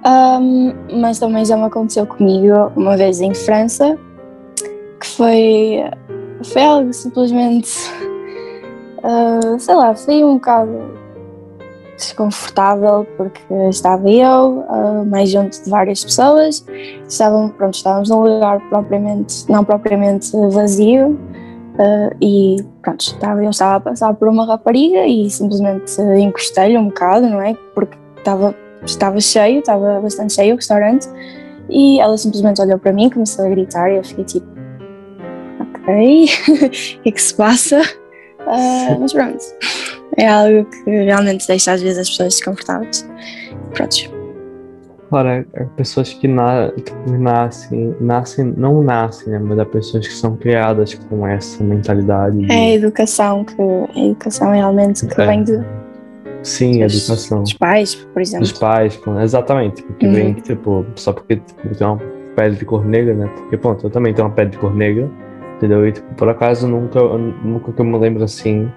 um, 0.06 0.74
mas 1.00 1.20
também 1.20 1.44
já 1.44 1.58
me 1.58 1.64
aconteceu 1.64 2.06
comigo 2.06 2.72
uma 2.76 2.96
vez 2.96 3.20
em 3.22 3.34
França, 3.34 3.98
que 5.00 5.08
foi, 5.08 5.84
foi 6.44 6.64
algo 6.64 6.94
simplesmente, 6.94 7.72
uh, 9.04 9.58
sei 9.60 9.76
lá, 9.76 9.96
foi 9.96 10.24
um 10.24 10.36
bocado 10.36 11.01
desconfortável 12.02 13.08
porque 13.16 13.42
estava 13.70 14.10
eu, 14.10 14.66
uh, 14.68 15.06
mais 15.06 15.30
junto 15.30 15.64
de 15.64 15.70
várias 15.70 16.04
pessoas, 16.04 16.66
estavam, 17.08 17.50
pronto, 17.50 17.76
estávamos 17.76 18.10
num 18.10 18.22
lugar 18.22 18.60
propriamente, 18.70 19.50
não 19.50 19.64
propriamente 19.64 20.32
vazio 20.50 21.10
uh, 21.10 22.16
e 22.22 22.58
pronto, 22.82 23.02
estava, 23.02 23.44
eu 23.44 23.50
estava 23.50 23.76
a 23.76 23.80
passar 23.80 24.14
por 24.14 24.28
uma 24.28 24.46
rapariga 24.46 25.06
e 25.06 25.30
simplesmente 25.30 26.02
encostei-lhe 26.20 26.78
um 26.78 26.88
bocado, 26.88 27.28
não 27.30 27.42
é? 27.42 27.56
Porque 27.76 27.98
estava, 28.18 28.56
estava 28.84 29.20
cheio, 29.20 29.60
estava 29.60 30.00
bastante 30.02 30.34
cheio 30.34 30.54
o 30.54 30.58
restaurante 30.58 31.08
e 31.70 32.00
ela 32.00 32.18
simplesmente 32.18 32.62
olhou 32.62 32.80
para 32.80 32.92
mim, 32.92 33.10
começou 33.10 33.46
a 33.46 33.50
gritar 33.50 33.92
e 33.92 33.98
eu 33.98 34.04
fiquei 34.04 34.24
tipo, 34.26 34.48
ok, 35.60 36.26
o 36.66 36.70
que 36.70 37.10
é 37.10 37.12
que 37.12 37.22
se 37.22 37.34
passa? 37.34 38.01
Uh, 38.52 39.00
mas 39.00 39.14
pronto 39.14 39.44
é 40.18 40.28
algo 40.28 40.66
que 40.66 40.90
realmente 40.90 41.48
deixa 41.48 41.72
às 41.74 41.82
vezes 41.82 42.00
as 42.00 42.10
pessoas 42.10 42.34
desconfortáveis. 42.36 43.08
Pronto. 43.74 43.96
claro, 45.10 45.46
pessoas 45.78 46.14
que 46.14 46.28
na, 46.28 46.70
tipo, 46.72 47.12
nascem, 47.18 47.96
nascem, 48.00 48.54
não 48.58 48.82
nascem, 48.84 49.30
né? 49.32 49.40
Mas 49.40 49.60
é 49.60 49.66
pessoas 49.66 50.08
que 50.08 50.14
são 50.14 50.36
criadas 50.36 50.94
com 50.94 51.26
essa 51.28 51.64
mentalidade. 51.64 52.38
De... 52.38 52.52
É 52.52 52.56
a 52.56 52.74
educação, 52.74 53.44
que, 53.46 53.56
a 53.62 54.00
educação 54.06 54.52
realmente 54.52 55.06
que 55.06 55.22
É. 55.22 55.26
vem 55.26 55.44
de, 55.44 55.64
Sim, 56.44 56.80
dos, 56.84 57.04
educação. 57.04 57.44
dos 57.44 57.54
pais, 57.54 57.96
por 57.96 58.22
exemplo. 58.22 58.42
Dos 58.42 58.54
pais, 58.54 59.00
exatamente. 59.24 59.84
Porque 59.84 60.08
Uhum. 60.08 60.14
vem, 60.14 60.34
tipo, 60.34 60.86
só 60.96 61.14
porque 61.14 61.38
tipo, 61.38 61.76
tem 61.76 61.88
uma 61.88 62.00
pele 62.36 62.56
de 62.56 62.66
cor 62.66 62.86
negra, 62.86 63.14
né? 63.14 63.30
Porque, 63.36 63.58
pronto, 63.58 63.86
eu 63.86 63.90
também 63.90 64.14
tenho 64.14 64.28
uma 64.28 64.34
pele 64.34 64.50
de 64.50 64.58
cor 64.58 64.76
negra, 64.76 65.10
entendeu? 65.62 65.88
E, 65.88 65.92
tipo, 65.92 66.14
por 66.16 66.28
acaso, 66.28 66.68
nunca, 66.68 67.00
nunca 67.44 67.72
que 67.72 67.80
eu 67.80 67.86
me 67.86 67.98
lembro 68.00 68.24
assim, 68.24 68.68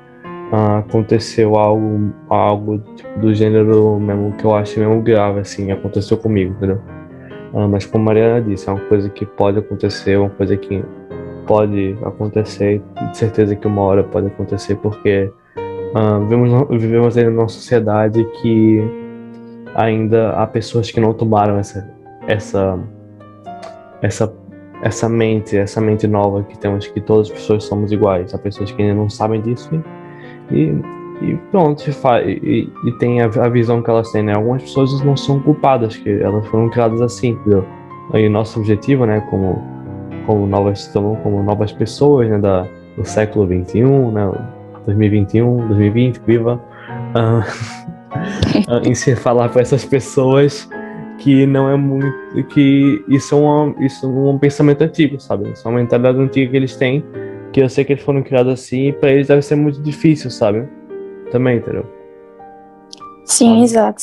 ah, 0.53 0.79
aconteceu 0.79 1.57
algo, 1.57 2.13
algo 2.29 2.79
tipo, 2.95 3.19
do 3.19 3.35
gênero 3.35 3.99
mesmo 3.99 4.33
que 4.33 4.45
eu 4.45 4.55
acho 4.55 4.79
mesmo 4.79 5.01
grave, 5.01 5.41
assim, 5.41 5.73
aconteceu 5.73 6.19
comigo, 6.19 6.53
entendeu? 6.53 6.79
Ah, 7.55 7.67
mas 7.67 7.87
como 7.87 8.03
a 8.03 8.07
Mariana 8.07 8.43
disse, 8.43 8.69
é 8.69 8.73
uma 8.73 8.85
coisa 8.87 9.09
que 9.09 9.25
pode 9.25 9.59
acontecer, 9.59 10.19
uma 10.19 10.29
coisa 10.29 10.57
que 10.57 10.85
pode 11.47 11.97
acontecer, 12.05 12.83
de 13.11 13.17
certeza 13.17 13.57
que 13.57 13.67
uma 13.67 13.83
hora 13.83 14.05
pode 14.05 14.27
acontecer, 14.27 14.77
porque 14.77 15.33
ah, 15.95 16.19
vivemos, 16.19 16.69
vivemos 16.69 17.17
em 17.17 17.29
uma 17.29 17.49
sociedade 17.49 18.23
que 18.43 18.83
ainda 19.75 20.33
há 20.33 20.47
pessoas 20.47 20.91
que 20.91 21.01
não 21.01 21.15
tomaram 21.15 21.59
essa, 21.59 21.89
essa, 22.27 22.79
essa, 24.03 24.33
essa 24.85 25.09
mente, 25.09 25.57
essa 25.57 25.81
mente 25.81 26.07
nova 26.07 26.43
que 26.43 26.59
temos, 26.59 26.87
que 26.87 27.01
todas 27.01 27.29
as 27.29 27.33
pessoas 27.33 27.65
somos 27.65 27.91
iguais. 27.91 28.35
Há 28.35 28.39
pessoas 28.39 28.71
que 28.71 28.83
ainda 28.83 28.95
não 28.95 29.09
sabem 29.09 29.41
disso 29.41 29.83
e, 30.51 30.75
e 31.23 31.37
pronto, 31.51 31.83
e, 31.89 32.31
e, 32.31 32.73
e 32.87 32.93
tem 32.99 33.23
a, 33.23 33.25
a 33.25 33.49
visão 33.49 33.83
que 33.83 33.89
elas 33.89 34.13
têm, 34.13 34.23
né? 34.23 34.35
Algumas 34.35 34.63
pessoas 34.63 35.03
não 35.03 35.17
são 35.17 35.41
culpadas, 35.41 35.97
que 35.97 36.11
elas 36.21 36.47
foram 36.49 36.69
criadas 36.69 37.01
assim, 37.01 37.31
entendeu? 37.31 37.65
O 38.13 38.29
nosso 38.29 38.61
objetivo, 38.61 39.07
né, 39.07 39.21
como, 39.31 39.63
como, 40.27 40.47
novas, 40.47 40.87
como 40.89 41.43
novas 41.43 41.73
pessoas, 41.73 42.29
né, 42.29 42.39
da, 42.39 42.67
do 42.99 43.05
século 43.07 43.47
XXI, 43.47 43.83
né, 44.13 44.31
2021, 44.85 45.67
2020, 45.69 46.21
viva, 46.27 46.61
ah, 47.15 47.43
em 48.85 48.95
se 48.95 49.17
falar 49.17 49.49
para 49.49 49.63
essas 49.63 49.83
pessoas 49.87 50.69
que 51.25 51.47
não 51.47 51.71
é 51.71 51.75
muito, 51.75 52.15
que 52.51 53.03
isso 53.09 53.35
é, 53.35 53.39
uma, 53.39 53.75
isso 53.83 54.05
é 54.05 54.09
um 54.11 54.39
pensamento 54.39 54.83
antigo, 54.83 55.19
sabe? 55.19 55.51
Isso 55.51 55.67
é 55.67 55.71
uma 55.71 55.81
mentalidade 55.81 56.19
antiga 56.19 56.51
que 56.51 56.57
eles 56.59 56.77
têm, 56.77 57.03
que 57.51 57.63
eu 57.63 57.69
sei 57.71 57.83
que 57.83 57.95
eles 57.95 58.05
foram 58.05 58.23
criados 58.23 58.53
assim, 58.53 58.89
e 58.89 58.93
para 58.93 59.11
eles 59.11 59.29
deve 59.29 59.41
ser 59.41 59.57
muito 59.57 59.81
difícil, 59.81 60.31
sabe? 60.31 60.69
Também, 61.33 61.57
entendeu? 61.57 61.87
Sim, 63.25 63.63
exato. 63.63 64.03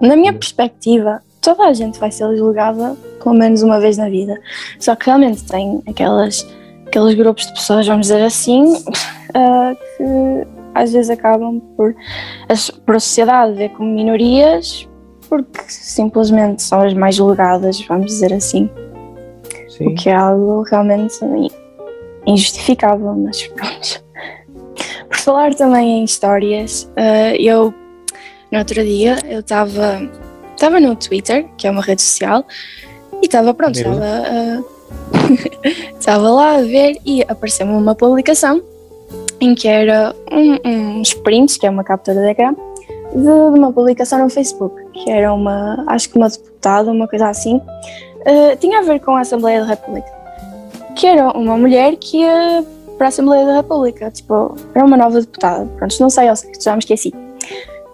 Na 0.00 0.16
minha 0.16 0.32
perspectiva, 0.32 1.20
toda 1.42 1.66
a 1.66 1.74
gente 1.74 2.00
vai 2.00 2.10
ser 2.10 2.34
julgada 2.38 2.96
pelo 3.22 3.34
menos 3.34 3.62
uma 3.62 3.78
vez 3.78 3.98
na 3.98 4.08
vida. 4.08 4.40
Só 4.78 4.96
que 4.96 5.04
realmente 5.04 5.44
tem 5.44 5.82
aquelas, 5.86 6.50
aqueles 6.86 7.14
grupos 7.14 7.48
de 7.48 7.52
pessoas, 7.52 7.86
vamos 7.86 8.06
dizer 8.06 8.22
assim, 8.22 8.64
ah, 9.34 9.74
que 9.98 10.46
às 10.74 10.90
vezes 10.90 11.10
acabam 11.10 11.60
por, 11.76 11.94
por 12.86 12.96
a 12.96 12.98
sociedade 12.98 13.52
ver 13.58 13.68
como 13.72 13.94
minorias 13.94 14.88
porque 15.32 15.62
simplesmente 15.66 16.62
são 16.62 16.82
as 16.82 16.92
mais 16.92 17.14
julgadas, 17.14 17.80
vamos 17.88 18.04
dizer 18.04 18.34
assim. 18.34 18.68
Sim. 19.66 19.86
O 19.86 19.94
que 19.94 20.10
é 20.10 20.14
algo 20.14 20.60
realmente 20.60 21.18
injustificável, 22.26 23.14
mas 23.14 23.46
pronto. 23.46 24.04
Por 25.08 25.16
falar 25.16 25.54
também 25.54 26.00
em 26.00 26.04
histórias, 26.04 26.86
eh, 26.96 27.34
eu 27.40 27.72
no 28.50 28.58
outro 28.58 28.84
dia 28.84 29.16
eu 29.24 29.40
estava 29.40 30.06
estava 30.54 30.78
no 30.78 30.94
Twitter, 30.96 31.48
que 31.56 31.66
é 31.66 31.70
uma 31.70 31.80
rede 31.80 32.02
social, 32.02 32.44
e 33.22 33.24
estava 33.24 33.54
pronto, 33.54 33.76
estava 33.76 34.04
eh, 34.04 34.60
estava 35.98 36.30
lá 36.30 36.56
a 36.56 36.62
ver 36.62 36.98
e 37.06 37.22
apareceu-me 37.22 37.72
uma 37.72 37.94
publicação 37.94 38.62
em 39.40 39.54
que 39.54 39.66
era 39.66 40.14
um, 40.30 40.98
uns 41.00 41.14
prints, 41.14 41.56
que 41.56 41.66
é 41.66 41.70
uma 41.70 41.84
captura 41.84 42.20
de 42.20 42.28
ecrã, 42.28 42.54
de, 43.14 43.58
uma 43.58 43.72
publicação 43.72 44.18
no 44.18 44.30
Facebook, 44.30 44.74
que 44.92 45.10
era 45.10 45.32
uma, 45.32 45.84
acho 45.88 46.10
que 46.10 46.16
uma 46.16 46.28
deputada, 46.28 46.90
uma 46.90 47.08
coisa 47.08 47.28
assim, 47.28 47.60
eh, 48.24 48.56
tinha 48.56 48.78
a 48.78 48.82
ver 48.82 49.00
com 49.00 49.16
a 49.16 49.20
Assembleia 49.20 49.60
da 49.60 49.66
República, 49.66 50.10
que 50.94 51.06
era 51.06 51.30
uma 51.36 51.56
mulher 51.56 51.96
que 51.96 52.18
ia 52.18 52.64
para 52.96 53.06
a 53.06 53.08
Assembleia 53.08 53.46
da 53.46 53.56
República, 53.56 54.10
tipo, 54.10 54.54
era 54.74 54.84
uma 54.84 54.96
nova 54.96 55.20
deputada, 55.20 55.66
pronto, 55.76 55.94
não 56.00 56.10
sei 56.10 56.28
ao 56.28 56.36
certo, 56.36 56.62
já 56.62 56.72
me 56.72 56.78
esqueci. 56.78 57.12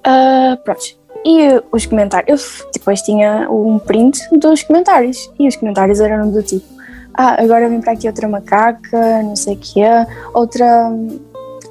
Ah, 0.05 0.59
pronto, 0.65 0.99
e 1.25 1.63
os 1.73 1.87
comentários, 1.87 2.61
eu 2.61 2.71
depois 2.73 3.03
tinha 3.03 3.51
um 3.51 3.79
print 3.79 4.21
dos 4.39 4.63
comentários, 4.63 5.31
e 5.39 5.49
os 5.49 5.57
comentários 5.57 6.01
eram 6.01 6.31
do 6.31 6.43
tipo, 6.43 6.67
ah, 7.15 7.43
agora 7.43 7.69
vem 7.69 7.81
para 7.81 7.93
aqui 7.93 8.07
outra 8.07 8.29
macaca, 8.29 9.23
não 9.23 9.35
sei 9.35 9.55
o 9.55 9.59
que 9.59 9.83
é, 9.83 10.07
outra, 10.35 10.91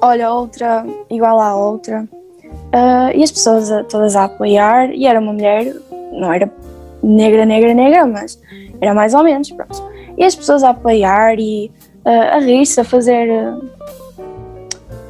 olha, 0.00 0.32
outra 0.32 0.84
igual 1.10 1.40
à 1.40 1.56
outra. 1.56 2.06
Ah, 2.72 3.10
e 3.14 3.22
as 3.22 3.30
pessoas 3.30 3.70
a- 3.70 3.84
todas 3.84 4.14
a 4.16 4.24
apoiar, 4.24 4.90
e 4.90 5.06
era 5.06 5.18
uma 5.20 5.32
mulher, 5.32 5.74
não 6.12 6.32
era 6.32 6.50
negra, 7.02 7.44
negra, 7.46 7.72
negra, 7.74 8.06
mas 8.06 8.40
era 8.80 8.92
mais 8.94 9.14
ou 9.14 9.22
menos, 9.24 9.50
pronto. 9.50 9.82
E 10.16 10.24
as 10.24 10.34
pessoas 10.34 10.62
a 10.62 10.70
apoiar 10.70 11.38
e 11.38 11.70
ah, 12.04 12.36
a 12.36 12.38
rir-se, 12.40 12.80
a 12.80 12.84
fazer. 12.84 13.30
ah, 13.30 13.58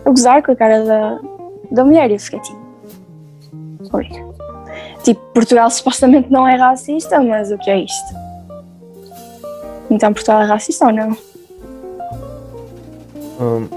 a 0.05 0.11
gozar 0.11 0.43
com 0.43 0.53
a 0.53 0.57
cara 0.57 0.85
da, 0.85 1.19
da 1.71 1.85
mulher, 1.85 2.11
e 2.11 2.15
eu 2.15 2.19
fiquei 2.21 2.41
tipo. 2.41 2.59
Tipo, 5.03 5.21
Portugal 5.33 5.71
supostamente 5.71 6.31
não 6.31 6.47
é 6.47 6.57
racista, 6.57 7.21
mas 7.21 7.51
o 7.51 7.59
que 7.59 7.71
é 7.71 7.79
isto? 7.81 8.15
Então 9.91 10.13
Portugal 10.13 10.43
é 10.43 10.45
racista 10.45 10.87
ou 10.87 10.93
não? 10.93 11.17
Hum, 13.41 13.69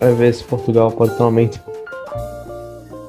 às 0.00 0.16
vezes 0.16 0.42
Portugal 0.42 0.90
pode 0.90 1.14
ter 1.16 1.22
uma 1.22 1.30
mente. 1.30 1.60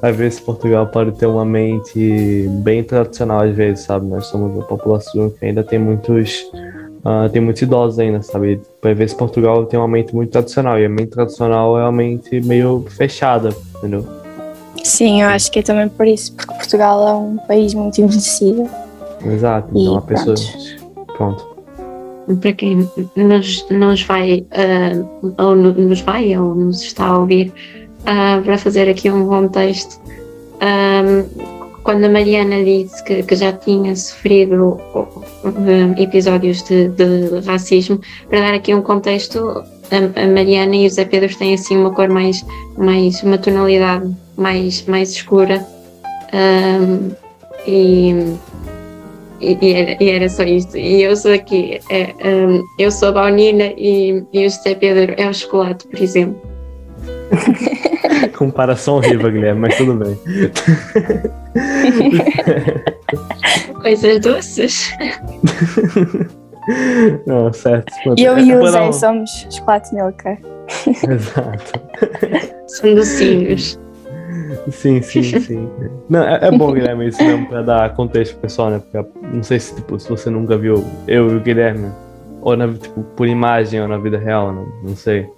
Às 0.04 0.16
vezes 0.16 0.38
Portugal 0.38 0.86
pode 0.86 1.12
ter 1.12 1.24
uma 1.24 1.46
mente 1.46 2.46
bem 2.62 2.84
tradicional, 2.84 3.40
às 3.40 3.54
vezes, 3.56 3.84
sabe? 3.84 4.04
Nós 4.06 4.26
somos 4.26 4.54
uma 4.54 4.64
população 4.64 5.30
que 5.30 5.46
ainda 5.46 5.64
tem 5.64 5.78
muitos. 5.78 6.44
ah, 7.02 7.26
tem 7.32 7.40
muitos 7.40 7.62
idosos 7.62 7.98
ainda, 7.98 8.20
sabe? 8.20 8.60
Às 8.82 8.98
vezes 8.98 9.14
Portugal 9.14 9.64
tem 9.64 9.78
uma 9.80 9.88
mente 9.88 10.14
muito 10.14 10.30
tradicional, 10.30 10.78
e 10.78 10.84
a 10.84 10.88
mente 10.90 11.08
tradicional 11.08 11.78
é 11.78 11.82
uma 11.84 11.92
mente 11.92 12.38
meio 12.42 12.84
fechada, 12.90 13.48
entendeu? 13.78 14.04
Sim, 14.82 15.22
eu 15.22 15.28
acho 15.28 15.50
que 15.50 15.60
é 15.60 15.62
também 15.62 15.88
por 15.88 16.06
isso, 16.06 16.34
porque 16.34 16.52
Portugal 16.52 17.08
é 17.08 17.14
um 17.14 17.36
país 17.38 17.72
muito 17.72 17.98
envelhecido. 18.02 18.68
Exato. 19.24 19.68
E 19.74 19.82
Então 19.84 19.96
a 19.96 20.02
pessoa. 20.02 20.36
pronto. 20.36 21.14
Pronto. 21.16 21.54
para 22.42 22.52
quem 22.52 22.86
nos, 23.16 23.66
nos 23.70 24.02
vai 24.02 24.44
ah, 24.50 25.42
ou 25.42 25.54
no- 25.56 25.72
nos 25.72 26.00
vai 26.02 26.36
ou 26.36 26.54
nos 26.54 26.82
está 26.82 27.06
a 27.06 27.18
ouvir 27.18 27.52
ah, 28.06 28.40
para 28.44 28.58
fazer 28.58 28.88
aqui 28.88 29.10
um 29.10 29.26
contexto 29.26 30.00
Ahm, 30.60 31.26
quando 31.82 32.04
a 32.04 32.08
Mariana 32.08 32.64
disse 32.64 33.04
que, 33.04 33.22
que 33.22 33.36
já 33.36 33.52
tinha 33.52 33.94
sofrido 33.94 34.80
ah, 35.44 36.00
episódios 36.00 36.62
de, 36.62 36.88
de 36.88 37.40
racismo 37.46 38.00
para 38.28 38.40
dar 38.40 38.54
aqui 38.54 38.74
um 38.74 38.80
contexto 38.80 39.62
a, 39.90 40.22
a 40.22 40.26
Mariana 40.26 40.74
e 40.76 40.86
o 40.86 40.90
Zé 40.90 41.04
Pedro 41.04 41.36
têm 41.36 41.54
assim 41.54 41.76
uma 41.76 41.90
cor 41.90 42.08
mais, 42.08 42.44
mais 42.78 43.22
uma 43.22 43.36
tonalidade 43.36 44.14
mais, 44.36 44.84
mais 44.86 45.10
escura 45.10 45.66
Ahm, 46.32 47.10
e 47.66 48.34
e, 49.40 50.10
era, 50.10 50.28
só 50.28 50.42
isso. 50.42 50.74
E 50.76 51.02
eu 51.02 51.14
sou 51.14 51.32
aqui, 51.34 51.78
é, 51.90 52.14
hum, 52.24 52.62
eu 52.78 52.90
sou 52.90 53.08
a 53.08 53.12
baunina 53.12 53.74
e, 53.76 54.24
e 54.32 54.46
o 54.46 54.50
José 54.50 54.74
Pedro 54.74 55.14
é 55.18 55.28
o 55.28 55.34
chocolate, 55.34 55.86
por 55.86 56.00
exemplo. 56.00 56.40
Comparação 58.46 58.96
horrível, 58.96 59.30
Guilherme, 59.30 59.60
mas 59.60 59.76
tudo 59.76 59.94
bem. 59.94 60.18
Coisas 63.80 64.20
doces. 64.20 64.92
Não, 67.26 67.52
certo. 67.52 67.92
Pronto. 68.02 68.18
Eu 68.20 68.36
É 68.36 68.40
e 68.42 68.54
o 68.54 68.60
para 68.60 68.70
Zé 68.70 68.80
um- 68.82 68.92
somos 68.92 69.46
chocolate 69.50 69.94
Milka. 69.94 70.38
Exato. 70.86 71.80
São 72.68 72.94
docinhos. 72.94 73.78
Sim, 74.70 75.02
sim, 75.02 75.22
sim. 75.40 75.68
Não, 76.08 76.22
é, 76.22 76.46
é 76.46 76.50
bom, 76.50 76.72
Guilherme, 76.72 77.08
isso 77.08 77.22
mesmo 77.22 77.46
pra 77.48 77.60
dar 77.62 77.94
contexto 77.94 78.32
pro 78.32 78.42
pessoal, 78.42 78.70
né? 78.70 78.80
Porque 78.90 79.08
não 79.32 79.42
sei 79.42 79.60
se, 79.60 79.74
tipo, 79.74 79.98
se 80.00 80.08
você 80.08 80.30
nunca 80.30 80.56
viu 80.56 80.82
eu 81.06 81.30
e 81.30 81.34
o 81.36 81.40
Guilherme, 81.40 81.90
ou 82.40 82.56
na, 82.56 82.72
tipo, 82.72 83.02
por 83.02 83.28
imagem 83.28 83.82
ou 83.82 83.88
na 83.88 83.98
vida 83.98 84.16
real, 84.18 84.50
não, 84.52 84.66
não 84.82 84.96
sei. 84.96 85.28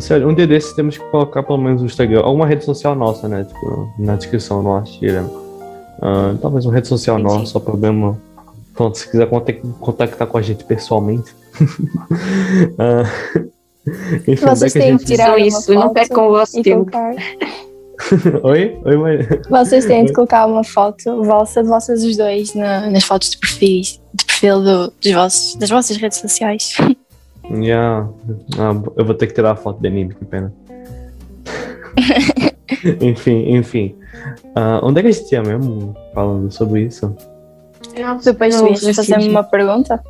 Sei, 0.00 0.24
um 0.24 0.34
dia 0.34 0.46
desses 0.46 0.72
temos 0.72 0.98
que 0.98 1.04
colocar 1.10 1.42
pelo 1.42 1.58
menos 1.58 1.82
o 1.82 1.86
Instagram, 1.86 2.22
ou 2.24 2.34
uma 2.34 2.46
rede 2.46 2.64
social 2.64 2.94
nossa, 2.94 3.28
né? 3.28 3.44
Tipo, 3.44 3.88
na 3.98 4.16
descrição 4.16 4.62
nossa, 4.62 4.98
Guilherme. 4.98 5.30
Ah, 6.02 6.34
talvez 6.40 6.64
uma 6.66 6.74
rede 6.74 6.88
social 6.88 7.16
Sim, 7.18 7.22
nossa, 7.22 7.46
só 7.46 7.60
problema. 7.60 8.18
Pronto, 8.74 8.98
se 8.98 9.08
quiser 9.08 9.28
contac- 9.28 9.62
contactar 9.80 10.26
com 10.26 10.36
a 10.38 10.42
gente 10.42 10.64
pessoalmente. 10.64 11.34
Ah, 12.78 13.04
enfim, 14.26 14.44
é 14.44 14.48
Vocês 14.48 14.72
que 14.72 14.78
a 14.78 14.82
têm 14.82 14.90
gente- 14.92 15.00
que 15.04 15.12
tirar 15.12 15.38
isso, 15.38 15.72
não 15.74 15.82
foto 15.82 15.94
percam 15.94 16.26
o 16.28 16.30
vosso 16.30 16.62
tempo. 16.62 16.90
colocar. 16.90 17.14
Oi? 18.42 18.80
Oi, 18.84 18.96
mãe. 18.96 19.18
Vocês 19.48 19.84
têm 19.84 20.04
de 20.04 20.12
colocar 20.12 20.46
uma 20.46 20.64
foto 20.64 21.22
vossa 21.22 21.62
de 21.62 21.68
vocês 21.68 22.02
os 22.02 22.16
dois 22.16 22.54
na- 22.54 22.90
nas 22.90 23.04
fotos 23.04 23.30
de 23.30 23.38
perfis, 23.38 24.00
de 24.12 24.24
perfil 24.24 24.62
do- 24.62 24.92
dos 25.00 25.12
vossos, 25.12 25.54
das 25.56 25.70
vossas 25.70 25.96
redes 25.96 26.18
sociais. 26.18 26.76
Yeah. 27.50 28.08
Ah, 28.58 28.72
eu 28.96 29.04
vou 29.04 29.14
ter 29.14 29.26
que 29.26 29.34
tirar 29.34 29.52
a 29.52 29.56
foto 29.56 29.80
de 29.80 29.88
anime, 29.88 30.14
que 30.14 30.24
pena. 30.24 30.52
enfim, 33.00 33.54
enfim. 33.54 33.94
Ah, 34.54 34.80
onde 34.82 35.00
é 35.00 35.02
que 35.02 35.08
a 35.08 35.12
gente 35.12 35.32
ia 35.32 35.42
mesmo 35.42 35.94
falando 36.14 36.50
sobre 36.50 36.82
isso? 36.82 37.14
Depois 38.24 38.56
tu 38.56 38.62
Não, 38.62 38.70
ias 38.70 38.80
fazer-me 38.80 39.14
racismo. 39.14 39.30
uma 39.30 39.44
pergunta. 39.44 40.02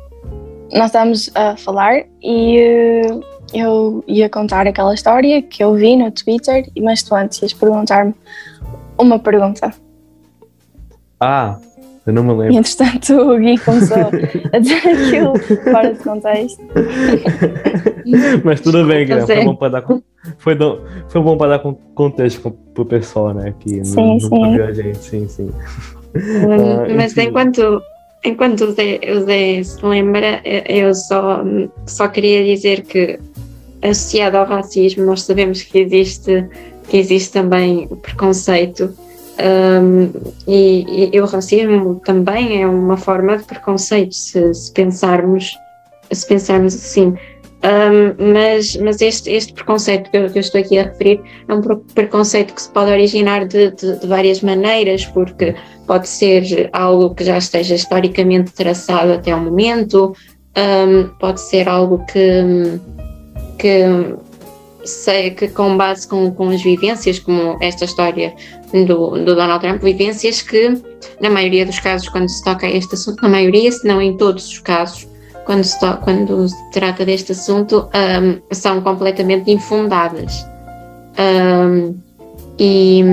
Nós 0.73 0.85
estávamos 0.87 1.31
a 1.35 1.55
falar 1.55 2.03
e 2.21 2.57
eh, 2.57 3.19
eu 3.53 4.03
ia 4.07 4.27
contar 4.29 4.65
aquela 4.65 4.93
história 4.93 5.41
que 5.41 5.63
eu 5.63 5.75
vi 5.75 5.95
no 5.95 6.09
Twitter, 6.09 6.67
mas 6.81 7.03
tu 7.03 7.13
antes 7.13 7.41
ias 7.41 7.53
perguntar-me 7.53 8.13
uma 8.97 9.19
pergunta. 9.19 9.71
Ah, 11.19 11.59
eu 12.05 12.13
não 12.13 12.23
me 12.23 12.31
E 12.33 12.35
lembro. 12.37 12.57
entretanto 12.57 13.13
o 13.13 13.37
Gui 13.39 13.57
começou 13.59 13.97
a 14.53 14.59
dizer 14.59 14.75
aquilo 14.87 15.39
fora 15.63 15.93
de 15.93 15.99
contexto. 15.99 16.61
Mas 18.43 18.61
tudo 18.61 18.85
bem, 18.85 19.05
Guilherme. 19.05 19.25
Foi 19.27 19.43
bom 19.45 19.55
para 19.55 19.69
dar, 19.81 19.85
foi, 20.37 20.55
do- 20.55 20.81
foi 21.09 21.21
bom 21.21 21.37
para 21.37 21.49
dar 21.51 21.59
con- 21.59 21.73
contexto 21.95 22.41
com- 22.41 22.51
pro 22.51 22.85
pessoal, 22.85 23.33
né? 23.33 23.53
Que 23.59 23.83
Sim, 23.83 23.95
não, 24.13 24.19
sim. 24.19 24.53
viu 24.53 24.65
a 24.65 24.71
gente. 24.71 24.97
Sim, 24.99 25.27
sim. 25.27 25.51
Hum, 26.15 26.51
Ah, 26.51 26.87
Mas 26.95 27.11
enfim. 27.11 27.27
enquanto, 27.29 27.81
enquanto 28.23 28.61
o 28.65 28.71
Zé, 28.71 28.99
o 29.11 29.21
Zé 29.25 29.63
se 29.63 29.85
lembra, 29.85 30.41
eu 30.69 30.93
só, 30.93 31.43
só 31.85 32.07
queria 32.07 32.43
dizer 32.43 32.81
que 32.83 33.19
associado 33.81 34.37
ao 34.37 34.45
racismo 34.45 35.05
nós 35.05 35.23
sabemos 35.23 35.61
que 35.61 35.79
existe, 35.79 36.47
que 36.87 36.97
existe 36.97 37.33
também 37.33 37.87
preconceito 38.01 38.93
hum, 39.39 40.11
e, 40.47 41.09
e 41.13 41.21
o 41.21 41.25
racismo 41.25 42.01
também 42.05 42.61
é 42.61 42.67
uma 42.67 42.97
forma 42.97 43.37
de 43.37 43.43
preconceito 43.43 44.13
se, 44.13 44.53
se 44.53 44.71
pensarmos 44.71 45.51
se 46.11 46.27
pensarmos 46.27 46.75
assim. 46.75 47.15
Hum, 47.63 48.31
mas, 48.33 48.75
mas 48.77 49.01
este, 49.01 49.31
este 49.31 49.51
preconceito 49.53 50.11
que 50.11 50.17
eu, 50.17 50.29
que 50.29 50.37
eu 50.37 50.41
estou 50.41 50.61
aqui 50.61 50.77
a 50.77 50.83
referir 50.83 51.19
é 51.47 51.53
um 51.53 51.61
pre- 51.61 51.77
preconceito 51.95 52.53
que 52.53 52.61
se 52.61 52.69
pode 52.69 52.91
originar 52.91 53.47
de, 53.47 53.71
de- 53.71 53.99
de 53.99 54.05
várias 54.07 54.41
maneiras, 54.41 55.03
porque 55.07 55.55
pode 55.87 56.07
ser 56.07 56.69
algo 56.73 57.15
que 57.15 57.23
já 57.23 57.39
esteja 57.39 57.73
historicamente 57.73 58.53
traçado 58.53 59.13
até 59.13 59.33
o 59.33 59.39
momento, 59.41 60.13
hum, 60.55 61.09
pode 61.19 61.41
ser 61.41 61.67
algo 61.67 62.05
que, 62.05 62.79
que 63.57 63.83
sei 64.85 65.31
que 65.31 65.47
com 65.47 65.75
base 65.77 66.07
com, 66.07 66.31
com 66.31 66.49
as 66.49 66.61
vivências, 66.61 67.19
como 67.19 67.57
esta 67.61 67.85
história 67.85 68.33
do, 68.71 69.11
do 69.23 69.35
Donald 69.35 69.59
Trump, 69.59 69.81
vivências 69.81 70.41
que, 70.41 70.81
na 71.21 71.29
maioria 71.29 71.65
dos 71.65 71.79
casos, 71.79 72.07
quando 72.09 72.29
se 72.29 72.43
toca 72.43 72.67
este 72.67 72.93
assunto, 72.95 73.21
na 73.21 73.29
maioria, 73.29 73.71
se 73.71 73.87
não 73.87 74.01
em 74.01 74.15
todos 74.17 74.47
os 74.47 74.59
casos, 74.59 75.07
quando 75.45 75.63
se, 75.63 75.79
to- 75.79 75.97
quando 76.03 76.47
se 76.47 76.71
trata 76.71 77.05
deste 77.05 77.31
assunto, 77.31 77.87
hum, 77.93 78.39
são 78.51 78.81
completamente 78.81 79.49
infundadas. 79.51 80.45
Hum, 81.19 81.95
e, 82.59 83.03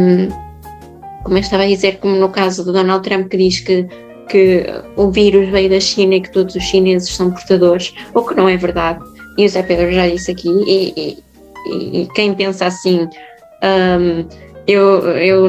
como 1.24 1.36
eu 1.36 1.40
estava 1.40 1.62
a 1.62 1.66
dizer, 1.66 1.98
como 1.98 2.16
no 2.16 2.28
caso 2.28 2.64
do 2.64 2.72
Donald 2.72 3.02
Trump, 3.08 3.28
que 3.28 3.36
diz 3.36 3.60
que, 3.60 3.86
que 4.28 4.64
o 4.96 5.10
vírus 5.10 5.48
veio 5.50 5.68
da 5.70 5.78
China 5.80 6.14
e 6.16 6.20
que 6.20 6.32
todos 6.32 6.54
os 6.54 6.62
chineses 6.62 7.14
são 7.14 7.30
portadores, 7.30 7.94
o 8.14 8.22
que 8.22 8.34
não 8.34 8.48
é 8.48 8.56
verdade. 8.56 9.00
E 9.38 9.44
o 9.46 9.48
Zé 9.48 9.62
Pedro 9.62 9.92
já 9.92 10.08
disse 10.08 10.30
aqui, 10.30 10.48
e, 10.48 10.92
e- 10.96 11.31
e 11.66 12.08
quem 12.14 12.34
pensa 12.34 12.66
assim, 12.66 13.08
hum, 13.62 14.24
eu, 14.66 15.00
eu 15.18 15.48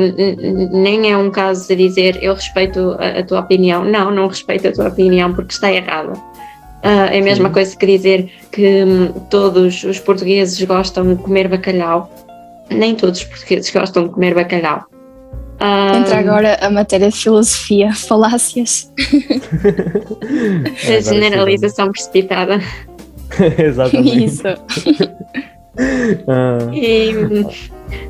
nem 0.72 1.12
é 1.12 1.18
um 1.18 1.30
caso 1.30 1.68
de 1.68 1.76
dizer 1.76 2.18
eu 2.22 2.34
respeito 2.34 2.96
a, 3.00 3.20
a 3.20 3.24
tua 3.24 3.42
opinião. 3.42 3.84
Não, 3.84 4.12
não 4.12 4.28
respeito 4.28 4.68
a 4.68 4.72
tua 4.72 4.88
opinião 4.88 5.34
porque 5.34 5.54
está 5.54 5.72
errada. 5.72 6.14
Ah, 6.84 7.08
é 7.12 7.20
a 7.20 7.24
mesma 7.24 7.48
Sim. 7.48 7.54
coisa 7.54 7.78
que 7.78 7.86
dizer 7.86 8.30
que 8.52 8.84
hum, 8.84 9.14
todos 9.30 9.84
os 9.84 10.00
portugueses 10.00 10.62
gostam 10.64 11.16
de 11.16 11.22
comer 11.22 11.48
bacalhau. 11.48 12.12
Nem 12.70 12.96
todos 12.96 13.20
os 13.20 13.26
portugueses 13.26 13.72
gostam 13.72 14.04
de 14.04 14.10
comer 14.10 14.34
bacalhau. 14.34 14.84
Ah, 15.60 15.94
Entra 15.96 16.20
agora 16.20 16.58
a 16.62 16.70
matéria 16.70 17.10
de 17.10 17.16
filosofia, 17.16 17.94
falácias. 17.94 18.92
É, 20.88 20.98
a 20.98 21.02
generalização 21.02 21.92
precipitada. 21.92 22.60
Exatamente. 23.58 24.26
Isso. 24.26 24.44
Ah, 26.28 26.58
E 26.74 27.12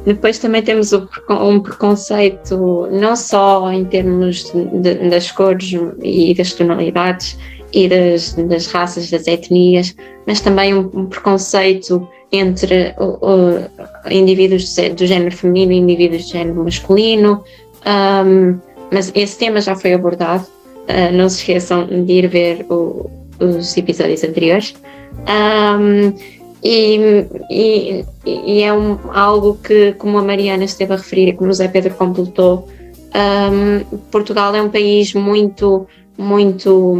depois 0.06 0.38
também 0.40 0.62
temos 0.62 0.92
um 0.94 1.60
preconceito, 1.60 2.88
não 2.92 3.16
só 3.16 3.72
em 3.72 3.86
termos 3.86 4.52
de- 4.52 4.66
de- 4.80 5.10
das 5.10 5.32
cores 5.32 5.74
e 6.02 6.34
das 6.34 6.54
tonalidades 6.54 7.38
e 7.74 7.88
das, 7.88 8.34
das 8.34 8.68
raças, 8.68 9.10
das 9.10 9.28
etnias, 9.28 9.96
mas 10.28 10.40
também 10.42 10.74
um, 10.74 10.90
um 10.94 11.06
preconceito 11.06 12.08
entre 12.32 12.94
indivíduos 14.10 14.64
do 14.76 14.82
gé- 14.82 14.90
do 14.90 15.06
género 15.06 15.36
feminino 15.36 15.72
e 15.72 15.78
indivíduos 15.78 16.26
do 16.26 16.32
género 16.32 16.64
masculino. 16.64 17.44
Hum, 18.26 18.60
mas 18.92 19.12
esse 19.16 19.38
tema 19.38 19.60
já 19.62 19.76
foi 19.76 19.94
abordado. 19.94 20.46
Ah, 20.88 21.12
não 21.12 21.30
se 21.30 21.38
esqueçam 21.40 21.86
de 21.88 22.12
ir 22.14 22.28
ver 22.28 22.66
o- 22.70 23.10
os 23.40 23.76
episódios 23.78 24.24
anteriores. 24.24 24.76
Hum, 25.28 26.14
e, 26.64 27.26
e- 27.50 28.06
e 28.26 28.64
é 28.64 28.72
um- 28.74 28.98
algo 29.12 29.56
que, 29.64 29.94
como 29.94 30.18
a 30.18 30.24
Mariana 30.24 30.64
esteve 30.64 30.94
a 30.94 30.98
referir 30.98 31.28
e 31.30 31.34
como 31.34 31.50
o 31.50 31.54
Zé 31.54 31.68
Pedro 31.68 31.94
completou, 31.96 32.68
hum, 33.14 33.98
Portugal 34.12 34.56
é 34.56 34.62
um 34.62 34.70
país 34.70 35.14
muito, 35.14 35.86
muito, 36.18 36.98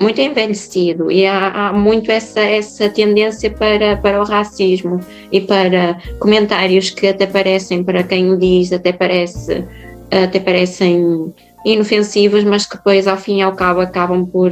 muito 0.00 0.20
envelhecido 0.20 1.10
e 1.10 1.26
há, 1.26 1.68
há 1.68 1.72
muito 1.72 2.10
essa, 2.10 2.40
essa 2.40 2.88
tendência 2.88 3.50
para, 3.50 3.96
para 3.98 4.20
o 4.20 4.24
racismo 4.24 5.00
e 5.30 5.40
para 5.40 5.98
comentários 6.18 6.90
que 6.90 7.08
até 7.08 7.26
parecem, 7.26 7.84
para 7.84 8.02
quem 8.02 8.30
o 8.32 8.38
diz, 8.38 8.72
até, 8.72 8.92
parece, 8.92 9.64
até 10.10 10.40
parecem 10.40 11.32
inofensivos, 11.64 12.44
mas 12.44 12.64
que 12.64 12.76
depois, 12.76 13.06
ao 13.06 13.16
fim 13.16 13.38
e 13.38 13.42
ao 13.42 13.52
cabo, 13.52 13.80
acabam 13.80 14.24
por 14.24 14.50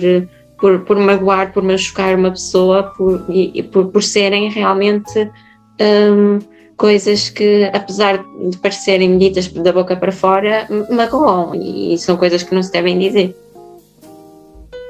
por, 0.64 0.80
por 0.80 0.96
magoar, 0.98 1.52
por 1.52 1.62
machucar 1.62 2.18
uma 2.18 2.30
pessoa 2.30 2.84
por, 2.96 3.22
e, 3.28 3.62
por, 3.64 3.88
por 3.88 4.02
serem 4.02 4.48
realmente 4.48 5.30
hum, 5.78 6.38
coisas 6.74 7.28
que, 7.28 7.70
apesar 7.74 8.24
de 8.48 8.56
parecerem 8.56 9.18
ditas 9.18 9.46
da 9.48 9.70
boca 9.74 9.94
para 9.94 10.10
fora, 10.10 10.66
magoam 10.90 11.54
e 11.54 11.98
são 11.98 12.16
coisas 12.16 12.42
que 12.42 12.54
não 12.54 12.62
se 12.62 12.72
devem 12.72 12.98
dizer. 12.98 13.36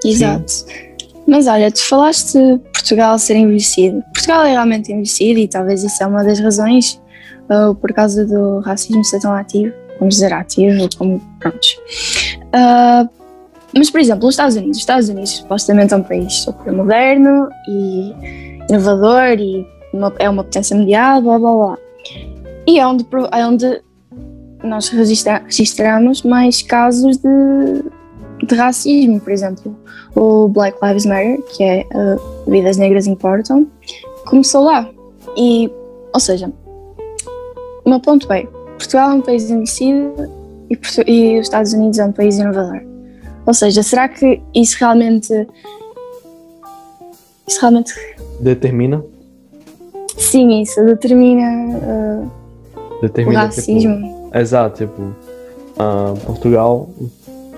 Exato. 0.04 0.64
Mas 1.26 1.48
olha, 1.48 1.72
tu 1.72 1.82
falaste 1.82 2.38
de 2.38 2.58
Portugal 2.72 3.18
ser 3.18 3.34
envelhecido. 3.34 4.00
Portugal 4.14 4.44
é 4.44 4.52
realmente 4.52 4.92
envelhecido 4.92 5.40
e 5.40 5.48
talvez 5.48 5.82
isso 5.82 6.00
é 6.00 6.06
uma 6.06 6.22
das 6.22 6.38
razões 6.38 7.02
uh, 7.50 7.74
por 7.74 7.92
causa 7.92 8.24
do 8.24 8.60
racismo 8.60 9.04
ser 9.04 9.18
tão 9.18 9.34
ativo, 9.34 9.74
vamos 9.98 10.14
dizer 10.14 10.32
ativo, 10.32 10.88
como 10.96 11.20
prontos. 11.40 11.76
Uh, 12.54 13.23
mas, 13.76 13.90
por 13.90 14.00
exemplo, 14.00 14.26
os 14.28 14.34
Estados 14.34 14.56
Unidos. 14.56 14.76
Os 14.76 14.82
Estados 14.82 15.08
Unidos 15.08 15.30
supostamente 15.30 15.92
é 15.94 15.96
um 15.96 16.02
país 16.02 16.32
super 16.34 16.72
moderno 16.72 17.48
e 17.68 18.12
inovador 18.68 19.38
e 19.38 19.66
uma- 19.92 20.12
é 20.18 20.28
uma 20.28 20.44
potência 20.44 20.76
mundial, 20.76 21.20
blá 21.22 21.38
blá 21.38 21.52
blá. 21.52 21.78
E 22.66 22.78
é 22.78 22.86
onde, 22.86 23.06
é 23.32 23.46
onde 23.46 23.82
nós 24.62 24.88
registra- 24.88 25.42
registramos 25.44 26.22
mais 26.22 26.62
casos 26.62 27.18
de, 27.18 28.46
de 28.46 28.54
racismo, 28.54 29.20
por 29.20 29.32
exemplo 29.32 29.76
o 30.16 30.46
Black 30.48 30.78
Lives 30.80 31.04
Matter, 31.06 31.42
que 31.56 31.64
é 31.64 31.84
uh, 31.92 32.50
Vidas 32.50 32.76
Negras 32.76 33.06
Importam, 33.08 33.66
começou 34.26 34.62
lá. 34.62 34.88
E, 35.36 35.68
ou 36.12 36.20
seja, 36.20 36.52
o 37.84 37.90
meu 37.90 37.98
ponto 37.98 38.32
é: 38.32 38.44
Portugal 38.78 39.10
é 39.10 39.14
um 39.14 39.20
país 39.20 39.50
envelhecido 39.50 40.30
e, 40.70 40.78
e 41.10 41.40
os 41.40 41.46
Estados 41.46 41.72
Unidos 41.72 41.98
é 41.98 42.04
um 42.04 42.12
país 42.12 42.38
inovador. 42.38 42.80
Ou 43.46 43.52
seja, 43.54 43.82
será 43.82 44.08
que 44.08 44.40
isso 44.54 44.76
realmente. 44.78 45.32
Isso 47.46 47.60
realmente. 47.60 47.92
determina. 48.40 49.04
Sim, 50.16 50.62
isso 50.62 50.82
determina 50.84 51.76
uh, 51.76 52.30
o 52.96 53.00
Determina. 53.02 53.48
tipo, 53.48 53.56
racismo. 53.56 54.30
Exato, 54.32 54.78
tipo, 54.78 55.14
ah, 55.78 56.14
Portugal 56.24 56.88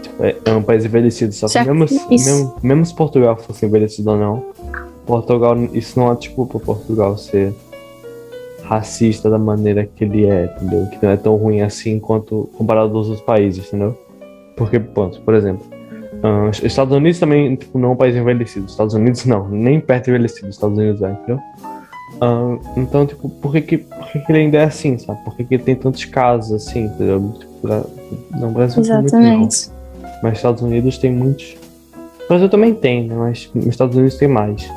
tipo, 0.03 0.25
é, 0.25 0.37
é 0.45 0.53
um 0.53 0.63
país 0.63 0.85
envelhecido, 0.85 1.33
só 1.35 1.47
que 1.49 1.59
mesmo, 1.71 1.85
isso- 1.85 2.09
mesmo, 2.09 2.55
mesmo 2.63 2.87
se 2.87 2.95
Portugal 2.95 3.37
fosse 3.37 3.65
envelhecido 3.67 4.11
ou 4.11 4.17
não, 4.17 4.45
Portugal, 5.07 5.55
isso 5.73 5.99
não 6.01 6.11
é 6.11 6.15
desculpa 6.17 6.59
Portugal 6.59 7.17
ser 7.17 7.55
racista 8.65 9.31
da 9.31 9.39
maneira 9.39 9.87
que 9.87 10.05
ele 10.05 10.27
é, 10.27 10.47
entendeu? 10.57 10.87
Que 10.89 10.99
não 11.05 11.11
é 11.13 11.17
tão 11.17 11.37
ruim 11.37 11.61
assim 11.61 12.01
quanto 12.01 12.49
comparado 12.57 12.97
aos 12.97 13.07
outros 13.09 13.25
países, 13.25 13.67
entendeu? 13.69 13.97
Porque, 14.57 14.81
ponto, 14.81 15.21
por 15.21 15.35
exemplo, 15.35 15.65
ah, 16.27 16.51
os 16.51 16.61
Estados 16.63 16.97
Unidos 16.97 17.21
também 17.21 17.55
tipo, 17.55 17.79
não 17.79 17.91
é 17.91 17.93
um 17.93 17.97
país 17.97 18.17
envelhecido, 18.17 18.67
os 18.67 18.73
Estados 18.73 18.95
Unidos 18.95 19.25
não, 19.27 19.49
nem 19.49 19.79
perto 19.79 20.09
envelhecido, 20.09 20.49
os 20.49 20.57
Estados 20.57 20.77
Unidos 20.77 21.01
é, 21.03 21.11
entendeu? 21.13 21.41
Uh, 22.17 22.59
então, 22.77 23.07
tipo, 23.07 23.29
por 23.29 23.53
que, 23.53 23.61
que, 23.61 23.79
por 23.79 24.07
que, 24.11 24.21
que 24.21 24.33
ele 24.33 24.39
ainda 24.41 24.59
é 24.59 24.65
assim, 24.65 24.99
sabe? 24.99 25.23
Por 25.25 25.37
que, 25.37 25.45
que 25.45 25.55
ele 25.55 25.63
tem 25.63 25.77
tantos 25.77 26.05
casos 26.05 26.53
assim, 26.53 26.85
entendeu? 26.85 27.33
Tipo, 27.39 27.69
no 28.39 28.51
Brasil 28.51 28.83
Exatamente. 28.83 29.69
Muito, 29.69 29.73
não. 30.03 30.11
Mas 30.23 30.39
Estados 30.39 30.63
Unidos 30.63 30.99
tem 30.99 31.13
muitos. 31.13 31.57
O 32.25 32.29
Brasil 32.29 32.49
também 32.49 32.75
tem, 32.75 33.07
né? 33.07 33.15
Mas 33.15 33.51
nos 33.55 33.67
Estados 33.67 33.95
Unidos 33.95 34.17
tem 34.17 34.29
mais. 34.29 34.69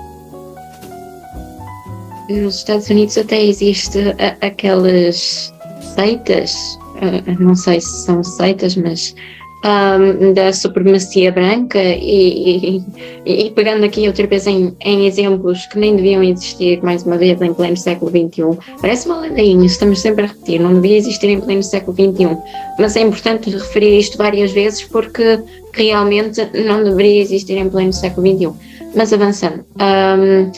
Nos 2.29 2.55
Estados 2.55 2.89
Unidos 2.89 3.17
até 3.17 3.43
existe 3.43 3.99
aquelas 4.41 5.51
seitas, 5.95 6.77
uh, 6.97 7.41
não 7.41 7.55
sei 7.55 7.79
se 7.79 8.05
são 8.05 8.23
seitas, 8.23 8.75
mas 8.75 9.15
um, 9.63 10.33
da 10.33 10.53
supremacia 10.53 11.31
branca 11.31 11.79
e, 11.81 12.77
e, 13.25 13.45
e, 13.47 13.51
pegando 13.51 13.83
aqui 13.83 14.07
outra 14.07 14.25
vez 14.25 14.47
em, 14.47 14.73
em, 14.79 15.05
exemplos 15.05 15.65
que 15.67 15.77
nem 15.77 15.95
deviam 15.95 16.23
existir 16.23 16.81
mais 16.81 17.03
uma 17.03 17.17
vez 17.17 17.41
em 17.41 17.53
pleno 17.53 17.75
século 17.75 18.09
XXI. 18.09 18.57
Parece 18.79 19.07
uma 19.07 19.17
ladainha, 19.17 19.65
estamos 19.65 19.99
sempre 19.99 20.23
a 20.23 20.27
repetir, 20.27 20.59
não 20.59 20.75
devia 20.75 20.97
existir 20.97 21.27
em 21.27 21.41
pleno 21.41 21.63
século 21.63 21.95
XXI, 21.95 22.37
mas 22.77 22.95
é 22.95 23.01
importante 23.01 23.49
referir 23.49 23.99
isto 23.99 24.17
várias 24.17 24.51
vezes 24.51 24.83
porque 24.83 25.41
realmente 25.73 26.41
não 26.65 26.83
deveria 26.83 27.21
existir 27.21 27.57
em 27.57 27.69
pleno 27.69 27.93
século 27.93 28.27
XXI. 28.27 28.51
Mas 28.95 29.13
avançando, 29.13 29.63
um, 29.75 30.51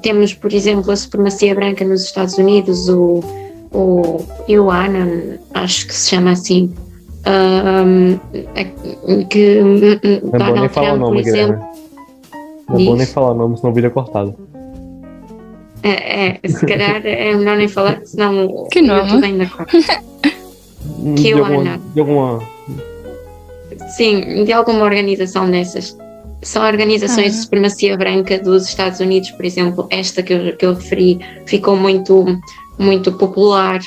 temos 0.00 0.34
por 0.34 0.52
exemplo 0.52 0.90
a 0.90 0.96
supremacia 0.96 1.54
branca 1.54 1.84
nos 1.84 2.02
Estados 2.02 2.36
Unidos, 2.36 2.88
o, 2.88 3.20
o 3.72 4.24
Ioana, 4.48 5.38
acho 5.54 5.86
que 5.86 5.94
se 5.94 6.10
chama 6.10 6.32
assim, 6.32 6.72
um, 7.28 8.18
que 9.28 9.60
não 9.60 9.76
é 10.32 10.38
Donald 10.38 10.68
Trump, 10.70 10.98
nome, 10.98 11.22
por 11.22 11.28
exemplo. 11.28 11.64
Não 12.68 12.80
é 12.80 12.84
bom 12.84 12.96
nem 12.96 13.06
falar 13.06 13.32
o 13.32 13.34
nome, 13.34 13.56
senão 13.56 13.70
o 13.70 13.74
vídeo 13.74 13.88
é 13.88 13.90
cortado. 13.90 14.34
É, 15.82 16.38
é, 16.42 16.48
se 16.48 16.66
calhar 16.66 17.00
é 17.04 17.34
melhor 17.34 17.56
nem 17.56 17.68
falar, 17.68 18.00
senão 18.04 18.66
que 18.70 18.80
nome? 18.82 19.20
o 19.20 19.24
ainda 19.24 19.46
corta. 19.46 19.78
que 21.16 21.22
de, 21.22 21.32
alguma, 21.32 21.80
de 21.94 22.00
alguma. 22.00 22.42
Sim, 23.96 24.44
de 24.44 24.52
alguma 24.52 24.84
organização 24.84 25.50
dessas. 25.50 25.96
São 26.42 26.64
organizações 26.64 27.26
ah. 27.26 27.30
de 27.30 27.36
supremacia 27.36 27.96
branca 27.96 28.38
dos 28.38 28.68
Estados 28.68 29.00
Unidos, 29.00 29.30
por 29.32 29.44
exemplo, 29.44 29.86
esta 29.90 30.22
que 30.22 30.32
eu, 30.32 30.56
que 30.56 30.64
eu 30.64 30.74
referi 30.74 31.18
ficou 31.46 31.76
muito, 31.76 32.24
muito 32.78 33.12
popular 33.12 33.80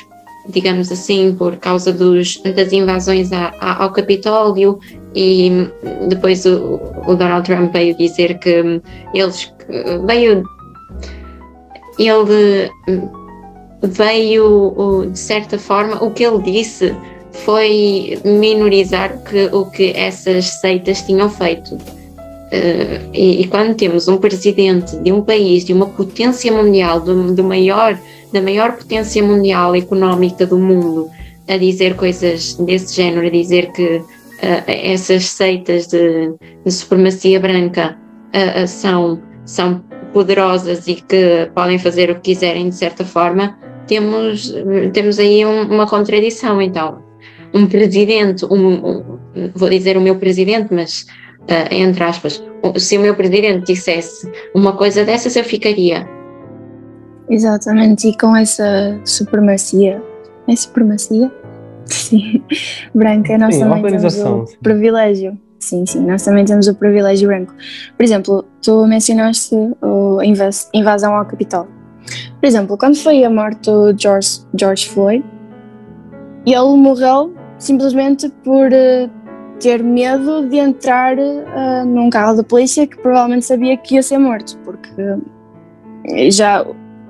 digamos 0.48 0.90
assim, 0.90 1.34
por 1.38 1.56
causa 1.56 1.92
dos, 1.92 2.40
das 2.42 2.72
invasões 2.72 3.32
a, 3.32 3.52
a, 3.60 3.84
ao 3.84 3.92
Capitólio 3.92 4.78
e 5.14 5.68
depois 6.08 6.44
o, 6.44 6.80
o, 7.06 7.14
Donald 7.14 7.44
Trump 7.44 7.72
veio 7.72 7.96
dizer 7.96 8.38
que 8.38 8.80
eles 9.14 9.52
veio 10.06 10.44
ele 11.98 12.70
veio 13.82 15.06
de 15.10 15.18
certa 15.18 15.58
forma 15.58 16.02
o 16.02 16.10
que 16.10 16.24
ele 16.24 16.42
disse 16.42 16.94
foi 17.32 18.18
minorizar 18.24 19.18
que, 19.24 19.46
o 19.52 19.66
que 19.66 19.92
essas 19.96 20.46
seitas 20.46 21.02
tinham 21.02 21.30
feito. 21.30 21.74
Uh, 21.74 23.08
e, 23.14 23.40
e, 23.40 23.46
quando 23.46 23.74
temos 23.74 24.08
um 24.08 24.18
presidente 24.18 24.94
de 24.98 25.10
um 25.10 25.22
país 25.22 25.64
de 25.64 25.72
uma 25.72 25.86
potência 25.86 26.52
mundial 26.52 27.00
do, 27.00 27.34
do 27.34 27.42
maior 27.42 27.98
da 28.32 28.40
maior 28.40 28.72
potência 28.72 29.22
mundial 29.22 29.74
económica 29.76 30.46
do 30.46 30.58
mundo 30.58 31.10
a 31.48 31.56
dizer 31.56 31.96
coisas 31.96 32.54
desse 32.54 32.94
género, 32.94 33.26
a 33.26 33.30
dizer 33.30 33.70
que 33.72 33.96
uh, 33.96 34.04
essas 34.66 35.24
seitas 35.26 35.86
de, 35.86 36.32
de 36.64 36.70
supremacia 36.70 37.38
branca 37.38 37.98
uh, 38.34 38.62
uh, 38.62 38.66
são, 38.66 39.20
são 39.44 39.84
poderosas 40.12 40.86
e 40.88 40.94
que 40.94 41.50
podem 41.54 41.78
fazer 41.78 42.10
o 42.10 42.14
que 42.16 42.32
quiserem 42.32 42.68
de 42.68 42.74
certa 42.74 43.04
forma, 43.04 43.58
temos, 43.86 44.54
temos 44.92 45.18
aí 45.18 45.44
um, 45.44 45.62
uma 45.62 45.86
contradição. 45.86 46.62
Então, 46.62 47.02
um 47.52 47.66
presidente, 47.66 48.44
um, 48.46 48.86
um, 48.86 49.18
vou 49.54 49.68
dizer 49.68 49.96
o 49.96 50.00
meu 50.00 50.16
presidente, 50.16 50.68
mas 50.72 51.04
entre 51.72 52.04
aspas, 52.04 52.40
se 52.76 52.96
o 52.96 53.00
meu 53.00 53.16
presidente 53.16 53.66
dissesse 53.66 54.30
uma 54.54 54.74
coisa 54.74 55.04
dessas, 55.04 55.34
eu 55.34 55.42
ficaria 55.42 56.08
Exatamente, 57.32 58.08
e 58.08 58.16
com 58.16 58.36
essa 58.36 59.00
supremacia, 59.06 60.02
é 60.46 60.54
supremacia? 60.54 61.32
Sim, 61.86 62.42
branca, 62.94 63.36
nós 63.38 63.54
sim, 63.54 63.60
também 63.62 63.82
temos 63.82 64.04
o 64.04 64.46
sim. 64.46 64.56
privilégio. 64.62 65.38
Sim, 65.58 65.86
sim, 65.86 66.06
nós 66.06 66.22
também 66.22 66.44
temos 66.44 66.68
o 66.68 66.74
privilégio 66.74 67.28
branco. 67.28 67.54
Por 67.96 68.04
exemplo, 68.04 68.44
tu 68.62 68.86
mencionaste 68.86 69.54
a 69.54 70.76
invasão 70.76 71.14
ao 71.14 71.24
Capitólio. 71.24 71.70
Por 72.40 72.46
exemplo, 72.46 72.76
quando 72.76 72.96
foi 72.96 73.24
a 73.24 73.30
morte 73.30 73.70
do 73.70 73.94
George, 73.98 74.40
George 74.58 74.88
Floyd, 74.88 75.24
ele 76.46 76.76
morreu 76.76 77.34
simplesmente 77.58 78.28
por 78.44 78.68
uh, 78.68 79.10
ter 79.60 79.82
medo 79.82 80.48
de 80.48 80.58
entrar 80.58 81.16
uh, 81.18 81.84
num 81.86 82.10
carro 82.10 82.36
da 82.36 82.44
polícia 82.44 82.86
que 82.86 82.96
provavelmente 82.98 83.46
sabia 83.46 83.76
que 83.76 83.94
ia 83.94 84.02
ser 84.02 84.18
morto, 84.18 84.58
porque 84.64 84.92
já 86.30 86.64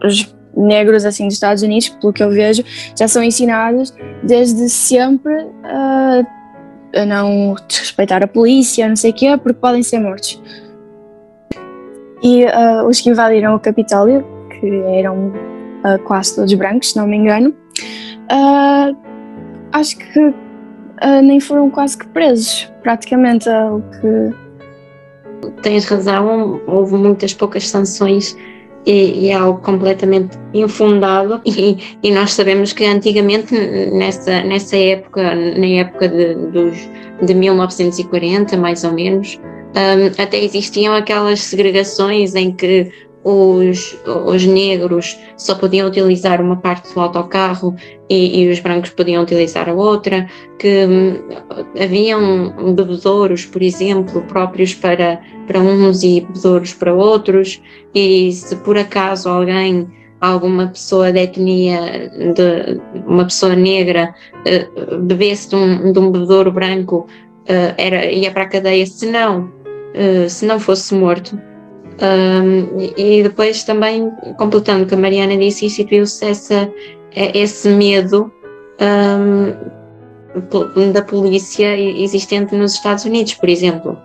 os 0.04 0.34
negros 0.56 1.04
assim 1.04 1.26
dos 1.26 1.34
Estados 1.34 1.62
Unidos, 1.62 1.88
pelo 1.88 2.12
que 2.12 2.22
eu 2.22 2.30
vejo, 2.30 2.62
já 2.98 3.08
são 3.08 3.22
ensinados 3.22 3.94
desde 4.22 4.68
sempre 4.68 5.34
a, 5.64 6.22
a 6.94 7.06
não 7.06 7.54
respeitar 7.70 8.22
a 8.22 8.26
polícia, 8.26 8.88
não 8.88 8.96
sei 8.96 9.10
o 9.10 9.14
quê, 9.14 9.36
porque 9.36 9.58
podem 9.58 9.82
ser 9.82 9.98
mortos. 9.98 10.40
E 12.22 12.44
uh, 12.44 12.86
os 12.86 13.00
que 13.00 13.10
invadiram 13.10 13.54
o 13.54 13.60
Capitólio, 13.60 14.24
que 14.50 14.68
eram 14.94 15.28
uh, 15.28 15.98
quase 16.04 16.36
todos 16.36 16.52
brancos, 16.54 16.92
se 16.92 16.96
não 16.96 17.06
me 17.06 17.16
engano, 17.16 17.50
uh, 18.30 18.96
acho 19.72 19.96
que 19.96 20.34
nem 21.24 21.40
foram 21.40 21.68
quase 21.68 21.98
que 21.98 22.06
presos, 22.06 22.72
praticamente, 22.80 23.48
o 23.48 23.82
que 23.90 25.52
tens 25.62 25.84
razão, 25.84 26.60
houve 26.64 26.94
muitas 26.94 27.34
poucas 27.34 27.68
sanções 27.68 28.36
e, 28.86 29.26
e, 29.26 29.28
é 29.28 29.34
algo 29.34 29.60
completamente 29.60 30.38
infundado 30.52 31.40
e, 31.46 31.78
e, 32.02 32.10
nós 32.10 32.32
sabemos 32.32 32.72
que 32.72 32.84
antigamente 32.84 33.54
nessa, 33.92 34.42
nessa 34.42 34.76
época, 34.76 35.34
na 35.34 35.66
época 35.66 36.08
de, 36.08 36.34
dos, 36.34 36.76
de 37.22 37.34
1940 37.34 38.56
mais 38.56 38.84
ou 38.84 38.92
menos, 38.92 39.38
um, 39.74 40.22
até 40.22 40.42
existiam 40.42 40.94
aquelas 40.94 41.40
segregações 41.40 42.34
em 42.34 42.52
que 42.52 42.90
os, 43.24 43.96
os 44.26 44.44
negros 44.44 45.18
só 45.36 45.54
podiam 45.54 45.88
utilizar 45.88 46.40
uma 46.40 46.56
parte 46.56 46.92
do 46.92 47.00
autocarro 47.00 47.74
e, 48.08 48.42
e 48.42 48.50
os 48.50 48.58
brancos 48.58 48.90
podiam 48.90 49.22
utilizar 49.22 49.68
a 49.68 49.74
outra, 49.74 50.28
que 50.58 50.86
hum, 50.86 51.16
haviam 51.80 52.74
bebedouros, 52.74 53.46
por 53.46 53.62
exemplo, 53.62 54.22
próprios 54.22 54.74
para, 54.74 55.20
para 55.46 55.60
uns 55.60 56.02
e 56.02 56.20
bebedouros 56.20 56.74
para 56.74 56.92
outros, 56.92 57.62
e 57.94 58.32
se 58.32 58.56
por 58.56 58.76
acaso 58.76 59.28
alguém 59.28 59.88
alguma 60.20 60.68
pessoa 60.68 61.12
de 61.12 61.18
etnia, 61.18 62.10
de 62.34 62.80
uma 63.06 63.24
pessoa 63.24 63.56
negra, 63.56 64.14
uh, 64.46 64.98
bebesse 64.98 65.48
de 65.48 65.56
um, 65.56 65.92
de 65.92 65.98
um 65.98 66.10
bebedouro 66.12 66.52
branco, 66.52 67.06
uh, 67.48 67.74
era, 67.76 68.06
ia 68.06 68.30
para 68.30 68.44
a 68.44 68.48
cadeia, 68.48 68.86
se 68.86 69.06
não, 69.06 69.50
uh, 69.94 70.28
se 70.28 70.46
não 70.46 70.60
fosse 70.60 70.94
morto. 70.94 71.36
Um, 72.02 72.90
e 72.96 73.22
depois 73.22 73.62
também, 73.62 74.10
completando 74.36 74.82
o 74.82 74.86
que 74.86 74.94
a 74.94 74.98
Mariana 74.98 75.36
disse, 75.36 75.66
instituiu-se 75.66 76.24
esse 77.14 77.68
medo 77.68 78.32
um, 78.80 79.52
da 80.90 81.02
polícia 81.02 81.78
existente 81.78 82.56
nos 82.56 82.74
Estados 82.74 83.04
Unidos, 83.04 83.34
por 83.34 83.48
exemplo, 83.48 83.96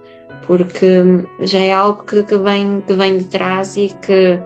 porque 0.45 0.85
já 1.39 1.59
é 1.59 1.73
algo 1.73 2.03
que, 2.03 2.21
que, 2.21 2.37
vem, 2.37 2.81
que 2.81 2.93
vem 2.93 3.17
de 3.17 3.23
trás 3.23 3.75
e 3.75 3.91
que, 4.05 4.39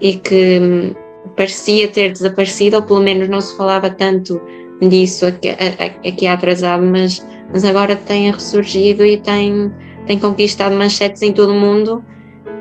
e 0.00 0.16
que 0.16 0.96
parecia 1.36 1.88
ter 1.88 2.12
desaparecido, 2.12 2.76
ou 2.76 2.82
pelo 2.82 3.00
menos 3.00 3.28
não 3.28 3.42
se 3.42 3.54
falava 3.58 3.90
tanto 3.90 4.40
disso 4.80 5.26
aqui, 5.26 5.50
aqui 5.50 6.26
atrasado, 6.26 6.82
mas, 6.82 7.22
mas 7.52 7.62
agora 7.62 7.94
tem 7.94 8.30
ressurgido 8.30 9.04
e 9.04 9.18
tem, 9.18 9.70
tem 10.06 10.18
conquistado 10.18 10.74
manchetes 10.74 11.20
em 11.20 11.34
todo 11.34 11.52
o 11.52 11.60
mundo 11.60 12.02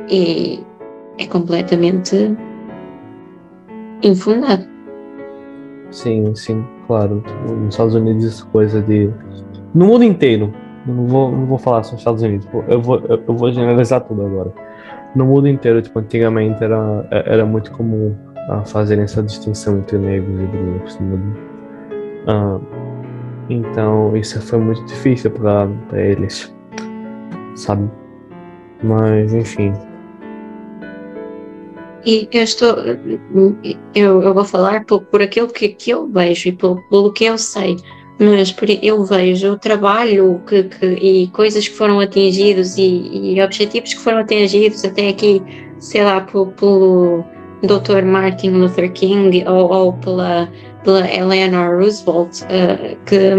e 0.10 0.63
é 1.18 1.28
completamente 1.28 2.36
infundado. 4.04 4.65
Sim, 5.91 6.36
sim, 6.36 6.65
claro. 6.88 7.24
Nos 7.48 7.76
Estados 7.76 7.96
Unidos 7.96 8.26
essa 8.26 8.46
coisa 8.48 8.82
de. 8.82 9.10
No 9.74 9.88
mundo 9.88 10.04
inteiro, 10.04 10.54
não 10.86 11.08
vou, 11.08 11.32
não 11.32 11.46
vou 11.46 11.58
falar 11.58 11.84
só 11.84 11.94
nos 11.94 12.02
Estados 12.02 12.22
Unidos, 12.22 12.48
eu 12.68 12.82
vou, 12.82 13.00
eu 13.00 13.36
vou 13.36 13.52
generalizar 13.52 14.02
tudo 14.02 14.26
agora. 14.26 14.54
No 15.15 15.26
mundo 15.26 15.48
inteiro, 15.48 15.82
tipo, 15.82 15.98
antigamente 16.00 16.63
era, 16.63 17.08
era 17.10 17.46
muito 17.46 17.72
comum 17.72 18.15
uh, 18.50 18.65
fazerem 18.65 19.06
essa 19.06 19.24
distinção 19.24 19.78
entre 19.78 19.98
negros 19.98 20.41
e 20.41 20.46
brancos. 20.46 20.96
Uh, 22.28 22.62
então, 23.50 24.15
isso 24.18 24.41
foi 24.41 24.60
muito 24.60 24.84
difícil 24.86 25.32
para 25.32 25.70
eles, 25.94 26.54
sabe? 27.56 27.89
Mas, 28.84 29.34
enfim, 29.34 29.72
e 32.06 32.28
eu 32.32 32.44
estou, 32.44 32.76
eu, 33.96 34.22
eu 34.22 34.34
vou 34.34 34.46
falar 34.46 34.86
por, 34.86 35.02
por 35.02 35.22
aquilo 35.22 35.48
que, 35.48 35.70
que 35.70 35.89
eu 35.91 36.08
vejo 36.08 36.50
e 36.50 36.52
pelo, 36.52 36.82
pelo 36.89 37.12
que 37.12 37.26
eu 37.26 37.38
sei, 37.38 37.78
mas 38.20 38.56
eu 38.82 39.04
vejo 39.04 39.54
o 39.54 39.58
trabalho 39.58 40.41
que, 40.48 40.63
que, 40.63 40.86
e 40.86 41.28
coisas 41.28 41.68
que 41.68 41.76
foram 41.76 42.00
atingidos 42.00 42.78
e, 42.78 43.36
e, 43.36 43.41
objetivos 43.41 43.94
que 43.94 44.00
foram 44.00 44.20
atingidos 44.20 44.86
até 44.86 45.10
aqui, 45.10 45.41
sei 45.80 46.04
lá, 46.04 46.22
pelo, 46.22 46.48
pelo 46.52 47.26
Dr. 47.63 48.04
Martin 48.06 48.52
Luther 48.52 48.91
King 48.94 49.44
ou, 49.48 49.72
ou 49.72 49.94
pela, 49.94 50.50
pela 50.84 51.12
Eleanor 51.12 51.78
Roosevelt, 51.78 52.41
uh, 52.44 52.98
que 53.06 53.34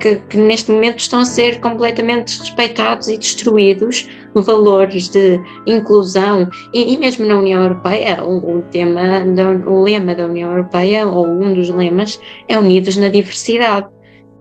que, 0.00 0.16
que, 0.16 0.36
neste 0.36 0.70
momento 0.70 0.98
estão 0.98 1.20
a 1.20 1.24
ser 1.24 1.60
completamente 1.60 2.32
desrespeitados 2.32 3.08
e 3.08 3.16
destruídos 3.16 4.08
valores 4.34 5.08
de 5.08 5.40
inclusão 5.66 6.48
e, 6.72 6.94
e 6.94 6.98
mesmo 6.98 7.26
na 7.26 7.38
União 7.38 7.62
Europeia 7.62 8.24
o, 8.24 8.58
o 8.58 8.62
tema 8.62 9.24
o 9.66 9.82
lema 9.82 10.14
da 10.14 10.26
União 10.26 10.50
Europeia 10.50 11.06
ou 11.06 11.26
um 11.26 11.54
dos 11.54 11.68
lemas 11.70 12.20
é 12.48 12.58
unidos 12.58 12.96
na 12.96 13.08
diversidade. 13.08 13.86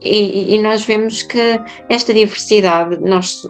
E, 0.02 0.56
e, 0.56 0.62
nós 0.62 0.86
vemos 0.86 1.24
que 1.24 1.60
esta 1.89 2.13
diversidade, 2.13 2.98
nós 3.02 3.45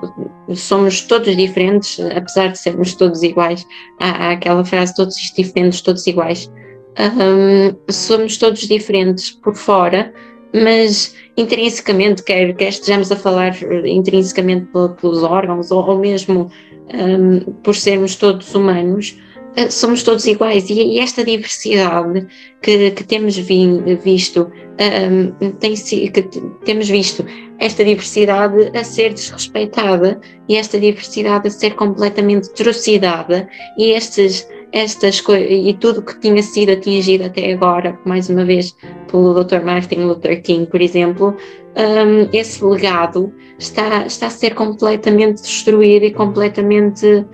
somos 0.56 1.02
todos 1.02 1.38
diferentes, 1.38 2.00
apesar 2.00 2.48
de 2.48 2.58
sermos 2.58 2.96
todos 2.96 3.22
iguais, 3.22 3.64
há, 4.00 4.10
há 4.10 4.32
aquela 4.32 4.66
frase, 4.66 4.96
todos 4.96 5.16
diferentes, 5.38 5.80
todos 5.82 6.08
iguais, 6.08 6.52
um, 7.00 7.92
somos 7.92 8.38
todos 8.38 8.62
diferentes 8.62 9.32
por 9.32 9.56
fora, 9.56 10.12
mas 10.54 11.16
intrinsecamente, 11.38 12.24
quer, 12.24 12.54
quer 12.56 12.70
estejamos 12.70 13.12
a 13.12 13.16
falar 13.16 13.56
intrinsecamente 13.86 14.68
pelos 15.00 15.24
órgãos 15.24 15.72
ou, 15.72 15.88
ou 15.88 16.00
mesmo 16.00 16.52
um, 16.94 17.40
por 17.64 17.76
sermos 17.76 18.16
todos 18.16 18.54
humanos, 18.54 19.18
uh, 19.58 19.72
somos 19.72 20.04
todos 20.04 20.26
iguais. 20.26 20.70
E, 20.70 20.74
e 20.74 21.00
esta 21.00 21.24
diversidade 21.24 22.28
que, 22.62 22.92
que 22.92 23.04
temos 23.04 23.38
vi, 23.38 23.68
visto, 24.04 24.52
um, 24.80 25.52
tem, 25.52 25.76
que 25.76 26.22
temos 26.66 26.90
visto 26.90 27.26
esta 27.60 27.84
diversidade 27.84 28.72
a 28.78 28.84
ser 28.84 29.14
desrespeitada 29.14 30.20
e 30.48 30.56
esta 30.56 30.80
diversidade 30.80 31.48
a 31.48 31.52
ser 31.52 31.76
completamente 31.76 32.50
trucidada 32.54 33.48
e 33.78 33.92
estes 33.92 34.48
estas 34.72 35.24
e 35.28 35.74
tudo 35.80 36.02
que 36.02 36.20
tinha 36.20 36.42
sido 36.44 36.72
atingido 36.72 37.26
até 37.26 37.54
agora, 37.54 37.98
mais 38.06 38.30
uma 38.30 38.46
vez 38.46 38.76
pelo 39.10 39.44
Dr. 39.44 39.62
Martin 39.64 40.02
Luther 40.02 40.42
King, 40.42 40.68
por 40.68 40.82
exemplo, 40.82 41.36
um, 41.76 42.30
esse 42.32 42.64
legado 42.64 43.34
está, 43.58 44.06
está 44.06 44.28
a 44.28 44.30
ser 44.30 44.54
completamente 44.54 45.42
destruído 45.42 46.06
e 46.06 46.14
completamente 46.14 47.26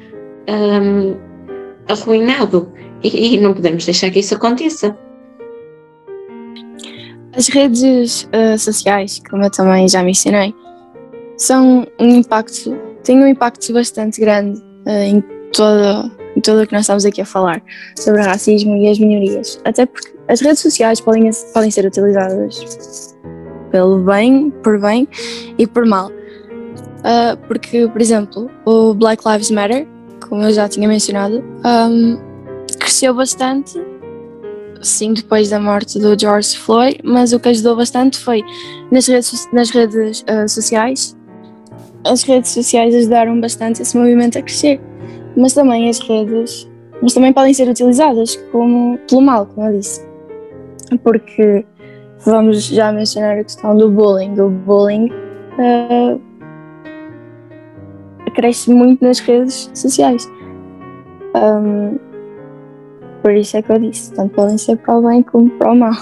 um, 0.50 1.16
arruinado. 1.90 2.72
E, 3.04 3.36
e, 3.36 3.40
não 3.40 3.54
podemos 3.54 3.86
deixar 3.86 4.10
que 4.10 4.20
isso 4.20 4.36
aconteça. 4.36 4.98
As 7.36 7.50
redes 7.50 8.24
uh, 8.24 8.58
sociais, 8.58 9.22
como 9.30 9.44
eu 9.44 9.52
também 9.52 9.88
já 9.88 10.02
mencionei, 10.02 10.56
são 11.38 11.86
um 12.00 12.10
impacto, 12.10 12.74
têm 13.04 13.20
um 13.20 13.28
impacto 13.28 13.74
bastante 13.74 14.22
grande 14.22 14.60
uh, 14.88 15.04
em 15.04 15.22
toda 15.52 16.10
e 16.36 16.42
tudo 16.42 16.62
o 16.62 16.68
que 16.68 16.74
nós 16.74 16.82
estamos 16.82 17.06
aqui 17.06 17.22
a 17.22 17.26
falar 17.26 17.62
sobre 17.98 18.22
racismo 18.22 18.76
e 18.76 18.90
as 18.90 19.00
minorias. 19.00 19.60
Até 19.64 19.86
porque 19.86 20.14
as 20.28 20.42
redes 20.42 20.60
sociais 20.60 21.00
podem, 21.00 21.30
podem 21.54 21.72
ser 21.72 21.86
utilizadas 21.86 23.16
pelo 23.72 24.00
bem, 24.00 24.52
por 24.64 24.80
bem 24.80 25.08
e 25.58 25.66
por 25.68 25.86
mal. 25.86 26.10
Uh, 26.10 27.38
porque, 27.48 27.88
por 27.88 28.02
exemplo, 28.02 28.50
o 28.66 28.94
Black 28.94 29.24
Lives 29.28 29.52
Matter, 29.52 29.88
como 30.28 30.44
eu 30.44 30.52
já 30.52 30.68
tinha 30.68 30.88
mencionado, 30.88 31.44
um, 31.64 32.18
cresceu 32.80 33.14
bastante, 33.14 33.80
sim, 34.82 35.14
depois 35.14 35.50
da 35.50 35.60
morte 35.60 36.00
do 36.00 36.20
George 36.20 36.58
Floyd, 36.58 37.00
mas 37.04 37.32
o 37.32 37.40
que 37.40 37.50
ajudou 37.50 37.76
bastante 37.76 38.18
foi 38.18 38.42
nas 38.92 39.08
redes, 39.08 39.48
nas 39.54 39.70
redes 39.70 40.22
uh, 40.22 40.50
sociais. 40.50 41.16
As 42.04 42.24
redes 42.24 42.52
sociais 42.52 42.94
ajudaram 42.96 43.40
bastante 43.40 43.82
esse 43.82 43.96
movimento 43.98 44.38
a 44.40 44.42
crescer 44.42 44.80
mas 45.36 45.54
também 45.54 45.90
as 45.90 46.00
redes, 46.00 46.70
mas 47.02 47.14
também 47.14 47.34
podem 47.34 47.54
ser 47.54 47.70
utilizadas 47.70 48.36
como 48.52 48.98
pelo 49.10 49.22
mal, 49.22 49.46
como 49.46 49.68
eu 49.68 49.78
disse. 49.78 50.06
Porque 51.04 51.66
vamos 52.26 52.66
já 52.66 52.92
mencionar 52.92 53.40
a 53.40 53.44
questão 53.44 53.76
do 53.76 53.90
bullying. 53.90 54.40
O 54.40 54.50
bullying 54.50 55.12
uh, 55.60 56.22
cresce 58.36 58.72
muito 58.72 59.04
nas 59.04 59.20
redes 59.20 59.70
sociais. 59.74 60.30
Um, 61.36 61.98
por 63.22 63.34
isso 63.34 63.58
é 63.58 63.62
que 63.62 63.72
eu 63.72 63.80
disse, 63.80 64.14
tanto 64.14 64.36
podem 64.36 64.58
ser 64.58 64.78
para 64.78 64.98
o 64.98 65.02
bem 65.02 65.24
como 65.24 65.50
para 65.52 65.72
o 65.72 65.76
mal. 65.76 65.96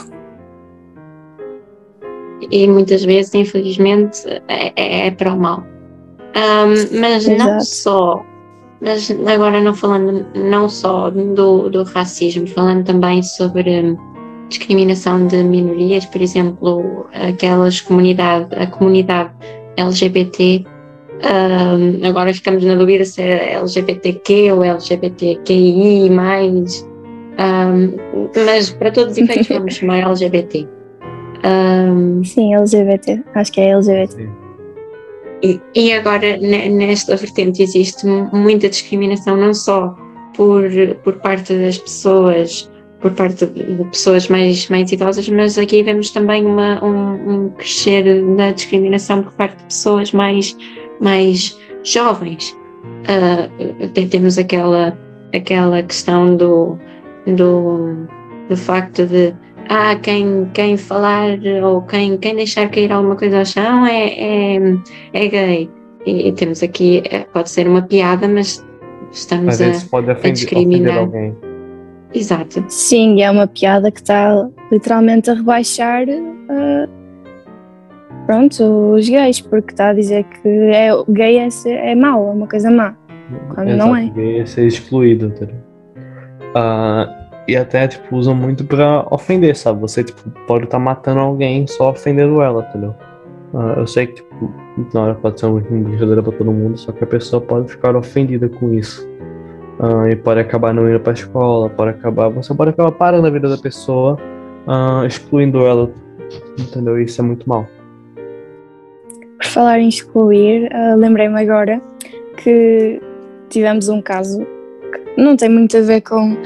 E 2.52 2.68
muitas 2.68 3.06
vezes, 3.06 3.34
infelizmente, 3.34 4.28
é, 4.48 4.74
é, 4.76 5.08
é 5.08 5.12
para 5.12 5.34
o 5.34 5.40
mal. 5.40 5.64
Um, 6.36 7.00
mas 7.00 7.28
Exato. 7.28 7.50
não 7.50 7.62
só 7.62 8.26
mas 8.84 9.10
agora 9.28 9.62
não 9.62 9.74
falando 9.74 10.26
não 10.36 10.68
só 10.68 11.10
do, 11.10 11.70
do 11.70 11.84
racismo, 11.84 12.46
falando 12.48 12.86
também 12.86 13.24
sobre 13.24 13.82
hum, 13.82 13.98
discriminação 14.50 15.26
de 15.28 15.42
minorias, 15.44 16.06
por 16.06 16.22
exemplo, 16.22 17.08
aquelas 17.14 17.80
comunidade, 17.82 18.54
a 18.56 18.68
comunidade 18.68 19.32
LGBT, 19.78 20.66
um, 21.24 22.06
agora 22.06 22.34
ficamos 22.34 22.64
na 22.66 22.76
dúvida 22.76 23.06
se 23.06 23.22
é 23.22 23.54
LGBTQ 23.54 24.52
ou 24.52 24.64
LGBTQI+, 24.64 26.10
um, 27.40 28.30
mas 28.46 28.70
para 28.72 28.92
todos 28.92 29.14
os 29.14 29.18
efeitos 29.18 29.48
vamos 29.56 29.76
chamar 29.76 30.00
LGBT. 30.00 30.68
Um, 31.46 32.24
Sim, 32.24 32.54
LGBT, 32.54 33.24
acho 33.36 33.52
que 33.52 33.62
é 33.62 33.70
LGBT. 33.70 34.43
E, 35.76 35.92
agora, 35.92 36.38
nesta 36.38 37.18
vertente, 37.18 37.62
existe 37.62 38.06
muita 38.06 38.70
discriminação, 38.70 39.36
não 39.36 39.54
só 39.54 39.94
por, 40.38 40.64
por 41.04 41.16
parte 41.16 41.54
das 41.54 41.78
pessoas, 41.78 42.72
por 43.02 43.12
parte 43.12 43.46
de 43.48 43.84
pessoas 43.92 44.30
mais, 44.30 44.70
mais 44.70 44.90
idosas, 44.94 45.28
mas 45.28 45.58
aqui 45.58 45.84
vemos 45.84 46.12
também 46.12 46.46
uma, 46.46 46.82
um, 46.84 47.30
um 47.30 47.50
crescer 47.50 48.24
da 48.38 48.52
discriminação 48.52 49.22
por 49.22 49.34
parte 49.34 49.58
de 49.58 49.66
pessoas 49.66 50.14
mais, 50.14 50.56
mais 51.02 51.60
jovens. 51.84 52.56
Uh, 53.04 54.08
temos 54.10 54.38
aquela, 54.38 54.98
aquela 55.36 55.84
questão 55.84 56.38
do, 56.38 56.78
do, 57.28 58.08
do 58.48 58.56
facto 58.56 59.06
de 59.06 59.36
ah, 59.70 59.96
quem, 59.96 60.50
quem 60.54 60.78
falar 60.78 61.40
ou 61.64 61.82
quem, 61.84 62.18
quem 62.18 62.36
deixar 62.36 62.70
cair 62.70 62.92
alguma 62.92 63.16
coisa 63.16 63.40
ao 63.40 63.46
chão 63.46 63.86
é, 63.86 64.10
é, 64.10 64.58
é 65.14 65.28
gay. 65.28 65.70
E, 66.06 66.28
e 66.28 66.32
temos 66.34 66.62
aqui, 66.62 67.02
é, 67.06 67.20
pode 67.20 67.50
ser 67.50 67.68
uma 67.68 67.82
piada, 67.82 68.28
mas 68.28 68.66
estamos 69.12 69.60
mas 69.60 69.84
a, 69.86 69.90
pode 69.90 70.12
ofender, 70.12 70.30
a 70.30 70.34
discriminar. 70.34 70.98
alguém. 70.98 71.36
Exato. 72.14 72.64
Sim, 72.68 73.22
é 73.22 73.32
uma 73.32 73.48
piada 73.48 73.90
que 73.92 74.00
está 74.00 74.48
literalmente 74.72 75.32
a 75.32 75.34
rebaixar 75.34 76.06
uh, 76.08 76.90
pronto, 78.26 78.94
os 78.94 79.10
gays, 79.10 79.42
porque 79.42 79.72
está 79.72 79.90
a 79.90 79.94
dizer 79.94 80.24
que 80.26 80.48
é, 80.48 80.90
gay 81.10 81.38
é, 81.38 81.50
ser, 81.50 81.74
é 81.74 81.96
mau, 81.96 82.28
é 82.28 82.32
uma 82.32 82.48
coisa 82.48 82.70
má, 82.70 82.96
quando 83.54 83.70
Exato, 83.70 83.88
não 83.90 83.96
é. 83.96 84.10
Gay 84.10 84.42
é 84.42 84.46
ser 84.46 84.68
excluído. 84.68 85.34
Uh, 86.56 87.23
e 87.48 87.58
até, 87.58 87.88
tipo, 87.88 88.16
usam 88.16 88.34
muito 88.34 88.64
pra 88.64 89.06
ofender, 89.12 89.56
sabe? 89.56 89.82
Você, 89.82 90.04
tipo, 90.04 90.30
pode 90.48 90.66
estar 90.66 90.78
tá 90.78 90.84
matando 90.84 91.20
alguém 91.20 91.68
só 91.68 91.92
ofendendo 91.92 92.42
ela, 92.42 92.66
entendeu? 92.70 92.96
Uh, 93.54 93.80
eu 93.80 93.88
sei 93.88 94.08
que, 94.08 94.14
tipo, 94.16 94.54
na 94.94 95.02
hora 95.02 95.16
pode 95.16 95.40
ser 95.40 95.48
uma 95.48 95.60
brincadeira 95.60 96.24
pra 96.24 96.32
todo 96.32 96.52
mundo, 96.52 96.78
só 96.78 96.92
que 96.92 97.04
a 97.04 97.08
pessoa 97.08 97.42
pode 97.42 97.70
ficar 97.70 97.96
ofendida 97.96 98.48
com 98.48 98.74
isso. 98.74 99.08
Uh, 99.80 100.08
e 100.10 100.16
pode 100.16 100.40
acabar 100.40 100.74
não 100.74 100.90
indo 100.90 101.00
pra 101.00 101.14
escola, 101.14 101.70
pode 101.70 101.92
acabar. 101.92 102.30
Você 102.30 102.54
pode 102.54 102.70
acabar 102.70 102.92
parando 102.92 103.28
a 103.28 103.30
vida 103.30 103.50
da 103.50 103.58
pessoa, 103.58 104.18
uh, 104.66 105.06
excluindo 105.06 105.66
ela, 105.66 105.92
entendeu? 106.58 107.00
Isso 107.00 107.20
é 107.22 107.26
muito 107.26 107.48
mal. 107.48 107.68
Por 109.38 109.46
falar 109.46 109.80
em 109.80 109.90
excluir, 109.90 110.70
lembrei-me 110.98 111.40
agora 111.42 111.82
que 112.38 113.02
tivemos 113.50 113.90
um 113.90 114.02
caso 114.02 114.40
que 115.16 115.22
não 115.22 115.36
tem 115.36 115.50
muito 115.50 115.76
a 115.76 115.82
ver 115.82 116.02
com 116.02 116.38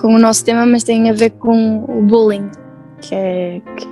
com 0.00 0.14
o 0.14 0.18
nosso 0.18 0.44
tema, 0.44 0.64
mas 0.64 0.82
tem 0.82 1.10
a 1.10 1.12
ver 1.12 1.30
com 1.30 1.84
o 1.84 2.02
bullying, 2.02 2.50
que 3.02 3.14
é 3.14 3.60
que 3.76 3.86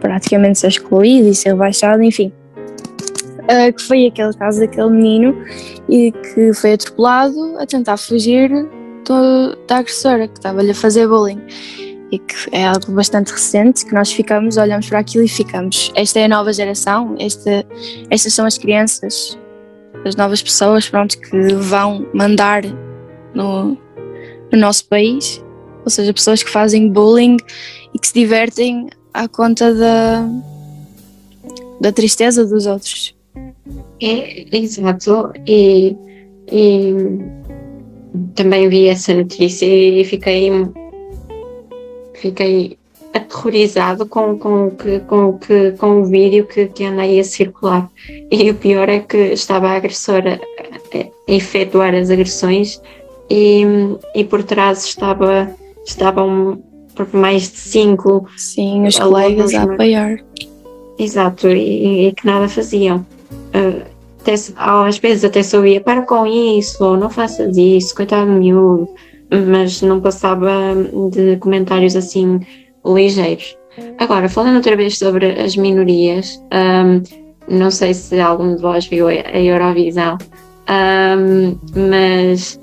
praticamente 0.00 0.58
ser 0.58 0.68
excluído 0.68 1.28
e 1.28 1.34
ser 1.34 1.54
baixado, 1.54 2.02
enfim. 2.02 2.32
Uh, 3.42 3.72
que 3.74 3.82
foi 3.82 4.06
aquele 4.06 4.32
caso 4.34 4.60
daquele 4.60 4.88
menino 4.88 5.36
e 5.88 6.12
que 6.12 6.54
foi 6.54 6.72
atropelado 6.72 7.58
a 7.58 7.66
tentar 7.66 7.96
fugir 7.96 8.50
da 9.66 9.78
agressora 9.78 10.28
que 10.28 10.38
estava-lhe 10.38 10.70
a 10.70 10.74
fazer 10.74 11.06
bullying. 11.06 11.40
E 12.10 12.18
que 12.18 12.34
é 12.52 12.66
algo 12.66 12.90
bastante 12.92 13.30
recente, 13.30 13.84
que 13.84 13.94
nós 13.94 14.10
ficamos, 14.10 14.56
olhamos 14.56 14.88
para 14.88 15.00
aquilo 15.00 15.24
e 15.24 15.28
ficamos. 15.28 15.92
Esta 15.94 16.20
é 16.20 16.24
a 16.24 16.28
nova 16.28 16.52
geração, 16.52 17.14
esta, 17.18 17.66
estas 18.08 18.32
são 18.32 18.46
as 18.46 18.56
crianças, 18.56 19.38
as 20.04 20.16
novas 20.16 20.42
pessoas 20.42 20.88
pronto, 20.88 21.20
que 21.20 21.54
vão 21.54 22.08
mandar 22.14 22.62
no, 23.34 23.76
no 24.50 24.58
nosso 24.58 24.88
país, 24.88 25.40
ou 25.84 25.90
seja, 25.90 26.12
pessoas 26.12 26.42
que 26.42 26.50
fazem 26.50 26.88
bullying 26.88 27.36
e 27.94 27.98
que 27.98 28.06
se 28.06 28.14
divertem 28.14 28.88
à 29.12 29.26
conta 29.28 29.74
da, 29.74 30.28
da 31.80 31.92
tristeza 31.92 32.44
dos 32.44 32.66
outros. 32.66 33.14
É, 34.00 34.56
exato, 34.56 35.32
e, 35.46 35.96
e 36.50 36.94
também 38.34 38.68
vi 38.68 38.88
essa 38.88 39.14
notícia 39.14 39.66
e 39.66 40.04
fiquei 40.04 40.50
fiquei 42.14 42.78
aterrorizado 43.12 44.06
com, 44.06 44.38
com, 44.38 44.70
com, 45.06 45.38
que, 45.38 45.72
com 45.72 46.02
o 46.02 46.04
vídeo 46.04 46.46
que, 46.46 46.66
que 46.66 46.84
anda 46.84 47.02
aí 47.02 47.18
a 47.18 47.24
circular. 47.24 47.90
E 48.30 48.50
o 48.50 48.54
pior 48.54 48.88
é 48.88 49.00
que 49.00 49.16
estava 49.16 49.68
a 49.68 49.76
agressora 49.76 50.40
a 50.72 51.32
efetuar 51.32 51.94
as 51.94 52.10
agressões 52.10 52.80
e, 53.28 53.62
e 54.14 54.24
por 54.24 54.42
trás 54.42 54.84
estava, 54.84 55.52
estavam 55.84 56.62
mais 57.12 57.50
de 57.50 57.58
cinco. 57.58 58.26
Sim, 58.36 58.86
os 58.86 58.98
colegas 58.98 59.54
a 59.54 59.62
apoiar. 59.62 60.18
Exato, 60.98 61.48
e, 61.48 62.08
e, 62.08 62.12
que 62.12 62.26
nada 62.26 62.48
faziam. 62.48 62.98
Uh, 63.54 63.82
até, 64.20 64.34
às 64.56 64.98
vezes 64.98 65.24
até 65.24 65.42
só 65.42 65.64
ia 65.64 65.80
para 65.80 66.02
com 66.02 66.26
isso, 66.26 66.84
ou 66.84 66.96
não 66.96 67.08
faças 67.08 67.56
isso, 67.56 67.94
coitado 67.94 68.30
miúdo, 68.30 68.88
mas 69.48 69.80
não 69.80 70.00
passava 70.00 70.50
de 71.10 71.36
comentários 71.38 71.96
assim 71.96 72.40
ligeiros. 72.84 73.56
Agora, 73.98 74.28
falando 74.28 74.56
outra 74.56 74.76
vez 74.76 74.98
sobre 74.98 75.40
as 75.40 75.56
minorias, 75.56 76.42
um, 76.52 77.02
não 77.48 77.70
sei 77.70 77.94
se 77.94 78.20
algum 78.20 78.56
de 78.56 78.62
vós 78.62 78.86
viu 78.86 79.08
a 79.08 79.38
Eurovisão, 79.38 80.18
um, 80.68 81.56
mas 81.74 82.60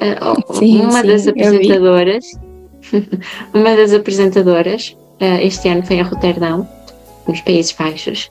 uh, 0.00 0.54
sim, 0.54 0.82
uma 0.82 1.00
sim, 1.00 1.06
das 1.08 1.26
apresentadoras, 1.26 2.24
uma 3.54 3.76
das 3.76 3.92
apresentadoras, 3.92 4.96
uh, 5.20 5.40
este 5.42 5.68
ano 5.68 5.84
foi 5.84 6.00
a 6.00 6.04
Roterdão, 6.04 6.68
nos 7.26 7.40
Países 7.42 7.72
Baixos, 7.72 8.30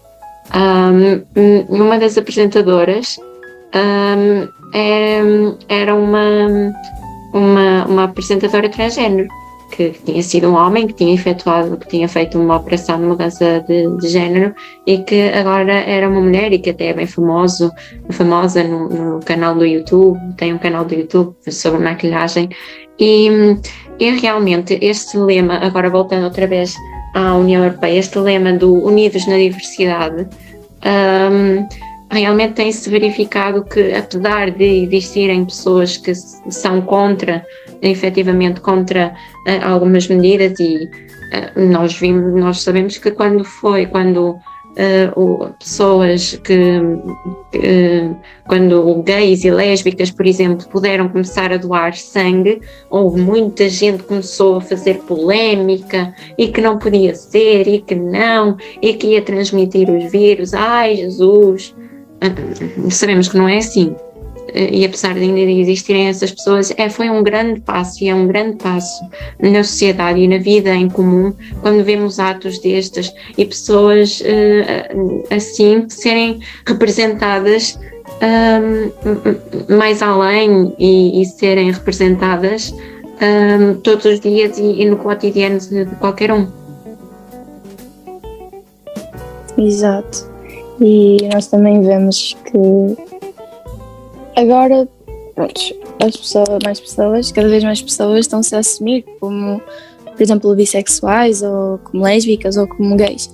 um, 0.55 1.65
uma 1.69 1.99
das 1.99 2.17
apresentadoras 2.17 3.17
era, 4.73 5.57
era 5.67 5.95
uma, 5.95 6.73
uma, 7.33 7.85
uma 7.85 8.03
apresentadora 8.05 8.69
transgênero 8.69 9.27
que 9.71 9.91
tinha 10.03 10.21
sido 10.23 10.49
um 10.49 10.55
homem 10.55 10.87
que 10.87 10.93
tinha 10.93 11.13
efetuado, 11.13 11.77
que 11.77 11.87
tinha 11.87 12.07
feito 12.07 12.39
uma 12.39 12.57
operação 12.57 12.99
de 12.99 13.05
mudança 13.05 13.63
de, 13.67 13.87
de 13.97 14.07
género 14.07 14.53
e 14.85 14.97
que 14.97 15.29
agora 15.29 15.71
era 15.71 16.09
uma 16.09 16.21
mulher 16.21 16.51
e 16.51 16.59
que 16.59 16.71
até 16.71 16.87
é 16.87 16.93
bem 16.93 17.05
famoso, 17.05 17.71
famosa 18.09 18.63
no, 18.63 18.89
no 18.89 19.19
canal 19.19 19.53
do 19.55 19.65
YouTube, 19.65 20.19
tem 20.37 20.53
um 20.53 20.57
canal 20.57 20.85
do 20.85 20.95
YouTube 20.95 21.35
sobre 21.49 21.79
maquilhagem. 21.79 22.49
E, 22.99 23.29
e 23.99 24.11
realmente 24.11 24.79
este 24.81 25.17
lema, 25.17 25.55
agora 25.57 25.89
voltando 25.89 26.23
outra 26.23 26.47
vez 26.47 26.73
à 27.13 27.35
União 27.35 27.63
Europeia, 27.63 27.99
este 27.99 28.17
lema 28.19 28.53
do 28.53 28.73
Unidos 28.73 29.27
na 29.27 29.37
Diversidade, 29.37 30.27
um, 30.85 31.67
realmente 32.09 32.53
tem-se 32.53 32.89
verificado 32.89 33.63
que, 33.63 33.93
apesar 33.93 34.51
de 34.51 34.83
existirem 34.83 35.45
pessoas 35.45 35.97
que 35.97 36.13
são 36.15 36.81
contra, 36.81 37.45
efetivamente 37.81 38.61
contra 38.61 39.13
uh, 39.47 39.65
algumas 39.67 40.07
medidas, 40.07 40.57
e 40.59 40.85
uh, 40.85 41.61
nós, 41.69 41.93
vimos, 41.93 42.33
nós 42.39 42.61
sabemos 42.61 42.97
que 42.97 43.11
quando 43.11 43.43
foi, 43.43 43.85
quando 43.85 44.39
uh, 44.77 45.53
pessoas 45.59 46.35
que, 46.43 46.81
quando 48.47 49.03
gays 49.03 49.43
e 49.43 49.51
lésbicas, 49.51 50.11
por 50.11 50.25
exemplo, 50.25 50.67
puderam 50.69 51.09
começar 51.09 51.51
a 51.51 51.57
doar 51.57 51.95
sangue, 51.95 52.61
houve 52.89 53.21
muita 53.21 53.69
gente 53.69 54.03
começou 54.03 54.57
a 54.57 54.61
fazer 54.61 54.99
polémica 54.99 56.13
e 56.37 56.47
que 56.47 56.61
não 56.61 56.77
podia 56.77 57.15
ser, 57.15 57.67
e 57.67 57.81
que 57.81 57.95
não, 57.95 58.57
e 58.81 58.93
que 58.93 59.07
ia 59.07 59.21
transmitir 59.21 59.89
os 59.89 60.11
vírus. 60.11 60.53
Ai, 60.53 60.95
Jesus! 60.95 61.75
sabemos 62.89 63.29
que 63.29 63.37
não 63.37 63.47
é 63.47 63.57
assim. 63.57 63.95
E 64.53 64.85
apesar 64.85 65.13
de 65.13 65.21
ainda 65.21 65.39
existirem 65.39 66.07
essas 66.07 66.31
pessoas, 66.31 66.73
é, 66.77 66.89
foi 66.89 67.09
um 67.09 67.23
grande 67.23 67.59
passo 67.61 68.03
e 68.03 68.09
é 68.09 68.15
um 68.15 68.27
grande 68.27 68.57
passo 68.57 69.03
na 69.39 69.63
sociedade 69.63 70.19
e 70.19 70.27
na 70.27 70.37
vida 70.37 70.73
em 70.73 70.89
comum 70.89 71.33
quando 71.61 71.83
vemos 71.83 72.19
atos 72.19 72.59
destes 72.59 73.13
e 73.37 73.45
pessoas 73.45 74.21
uh, 74.21 75.23
assim 75.29 75.85
serem 75.89 76.39
representadas 76.65 77.79
um, 78.21 79.75
mais 79.75 80.01
além 80.01 80.73
e, 80.77 81.21
e, 81.21 81.25
serem 81.25 81.71
representadas 81.71 82.73
um, 83.21 83.75
todos 83.81 84.05
os 84.05 84.19
dias 84.19 84.57
e, 84.57 84.81
e 84.81 84.85
no 84.85 84.97
cotidiano 84.97 85.59
de 85.59 85.85
qualquer 85.99 86.31
um. 86.31 86.47
Exato. 89.57 90.29
E 90.81 91.17
nós 91.33 91.47
também 91.47 91.81
vemos 91.81 92.37
que 92.45 93.18
agora 94.39 94.87
pronto, 95.35 95.61
as 96.05 96.17
pessoas, 96.17 96.59
mais 96.63 96.79
pessoas, 96.79 97.31
cada 97.31 97.47
vez 97.47 97.63
mais 97.63 97.81
pessoas 97.81 98.21
estão-se 98.21 98.55
a 98.55 98.59
assumir 98.59 99.05
como, 99.19 99.61
por 100.11 100.21
exemplo, 100.21 100.55
bissexuais 100.55 101.41
ou 101.41 101.77
como 101.79 102.03
lésbicas 102.03 102.57
ou 102.57 102.67
como 102.67 102.95
gays. 102.95 103.29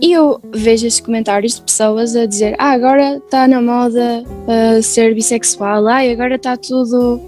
E 0.00 0.12
eu 0.12 0.38
vejo 0.52 0.86
esses 0.86 1.00
comentários 1.00 1.54
de 1.54 1.62
pessoas 1.62 2.14
a 2.14 2.26
dizer: 2.26 2.54
Ah, 2.58 2.72
agora 2.72 3.16
está 3.16 3.48
na 3.48 3.62
moda 3.62 4.22
uh, 4.22 4.82
ser 4.82 5.14
bissexual, 5.14 5.86
ah, 5.88 6.00
agora 6.00 6.34
está 6.34 6.54
tudo 6.56 7.20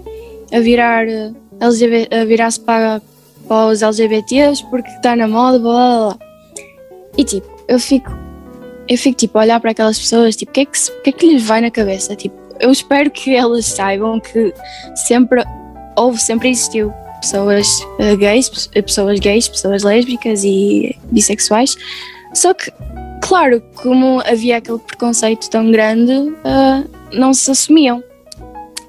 a 0.53 0.59
virar 0.59 1.07
LGBT, 1.59 2.15
a 2.15 2.25
virar-se 2.25 2.59
para, 2.59 3.01
para 3.47 3.67
os 3.71 3.81
LGBTs 3.81 4.63
porque 4.69 4.89
está 4.89 5.15
na 5.15 5.27
moda, 5.27 5.57
blá 5.57 5.71
blá 5.71 6.15
blá. 6.15 6.27
E 7.17 7.23
tipo, 7.23 7.47
eu 7.67 7.79
fico 7.79 8.11
eu 8.87 8.97
fico 8.97 9.17
tipo 9.17 9.37
a 9.37 9.41
olhar 9.41 9.59
para 9.59 9.71
aquelas 9.71 9.99
pessoas, 9.99 10.35
tipo, 10.35 10.51
o 10.51 10.53
que, 10.53 10.61
é 10.61 10.65
que, 10.65 10.91
que 11.03 11.09
é 11.09 11.13
que 11.13 11.25
lhes 11.27 11.43
vai 11.43 11.61
na 11.61 11.69
cabeça? 11.69 12.15
Tipo, 12.15 12.35
eu 12.59 12.71
espero 12.71 13.09
que 13.09 13.35
elas 13.35 13.65
saibam 13.65 14.19
que 14.19 14.53
sempre 14.95 15.43
houve, 15.95 16.19
sempre 16.21 16.49
existiu 16.49 16.93
pessoas 17.21 17.67
uh, 17.99 18.17
gays, 18.17 18.49
pessoas 18.67 19.19
gays, 19.19 19.47
pessoas 19.47 19.83
lésbicas 19.83 20.43
e 20.43 20.97
bissexuais. 21.11 21.75
Só 22.33 22.53
que, 22.53 22.71
claro, 23.21 23.61
como 23.75 24.21
havia 24.21 24.57
aquele 24.57 24.79
preconceito 24.79 25.49
tão 25.49 25.71
grande, 25.71 26.11
uh, 26.13 26.89
não 27.11 27.33
se 27.33 27.51
assumiam. 27.51 28.03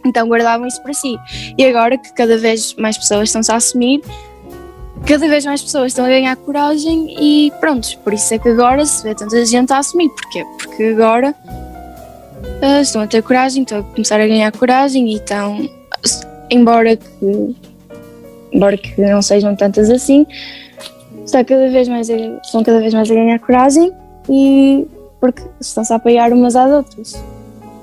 Então 0.05 0.29
guardavam 0.29 0.67
isso 0.67 0.83
para 0.83 0.95
si. 0.95 1.17
E 1.59 1.65
agora 1.65 1.99
que 1.99 2.13
cada 2.15 2.39
vez 2.39 2.75
mais 2.75 2.97
pessoas 2.97 3.29
estão-se 3.29 3.53
a 3.53 3.57
assumir, 3.57 4.01
cada 5.07 5.29
vez 5.29 5.45
mais 5.45 5.63
pessoas 5.63 5.89
estão 5.89 6.05
a 6.05 6.09
ganhar 6.09 6.37
coragem 6.37 7.17
e 7.19 7.53
pronto, 7.61 7.99
por 7.99 8.13
isso 8.15 8.33
é 8.33 8.39
que 8.39 8.49
agora 8.49 8.85
se 8.87 9.03
vê 9.03 9.15
tanta 9.15 9.45
gente 9.45 9.73
a 9.73 9.79
assumir. 9.79 10.09
Porquê? 10.11 10.45
Porque 10.59 10.85
agora 10.85 11.35
uh, 12.63 12.81
estão 12.81 13.03
a 13.03 13.07
ter 13.07 13.23
coragem, 13.23 13.63
estão 13.63 13.81
a 13.81 13.83
começar 13.83 14.21
a 14.21 14.27
ganhar 14.27 14.53
coragem 14.53 15.09
e 15.09 15.15
estão, 15.17 15.69
embora 16.51 16.97
que, 16.97 17.57
embora 18.53 18.77
que 18.77 19.01
não 19.01 19.23
sejam 19.23 19.55
tantas 19.57 19.91
assim, 19.91 20.27
está 21.25 21.45
cada 21.45 21.69
vez 21.71 21.89
mais 21.89 22.09
a, 22.11 22.15
estão 22.15 22.63
cada 22.63 22.81
vez 22.81 22.95
mais 22.95 23.11
a 23.11 23.15
ganhar 23.15 23.39
coragem 23.39 23.93
e 24.29 24.87
porque 25.21 25.43
estão-se 25.61 25.93
a 25.93 25.97
apoiar 25.97 26.33
umas 26.33 26.57
às 26.57 26.71
outras. 26.71 27.23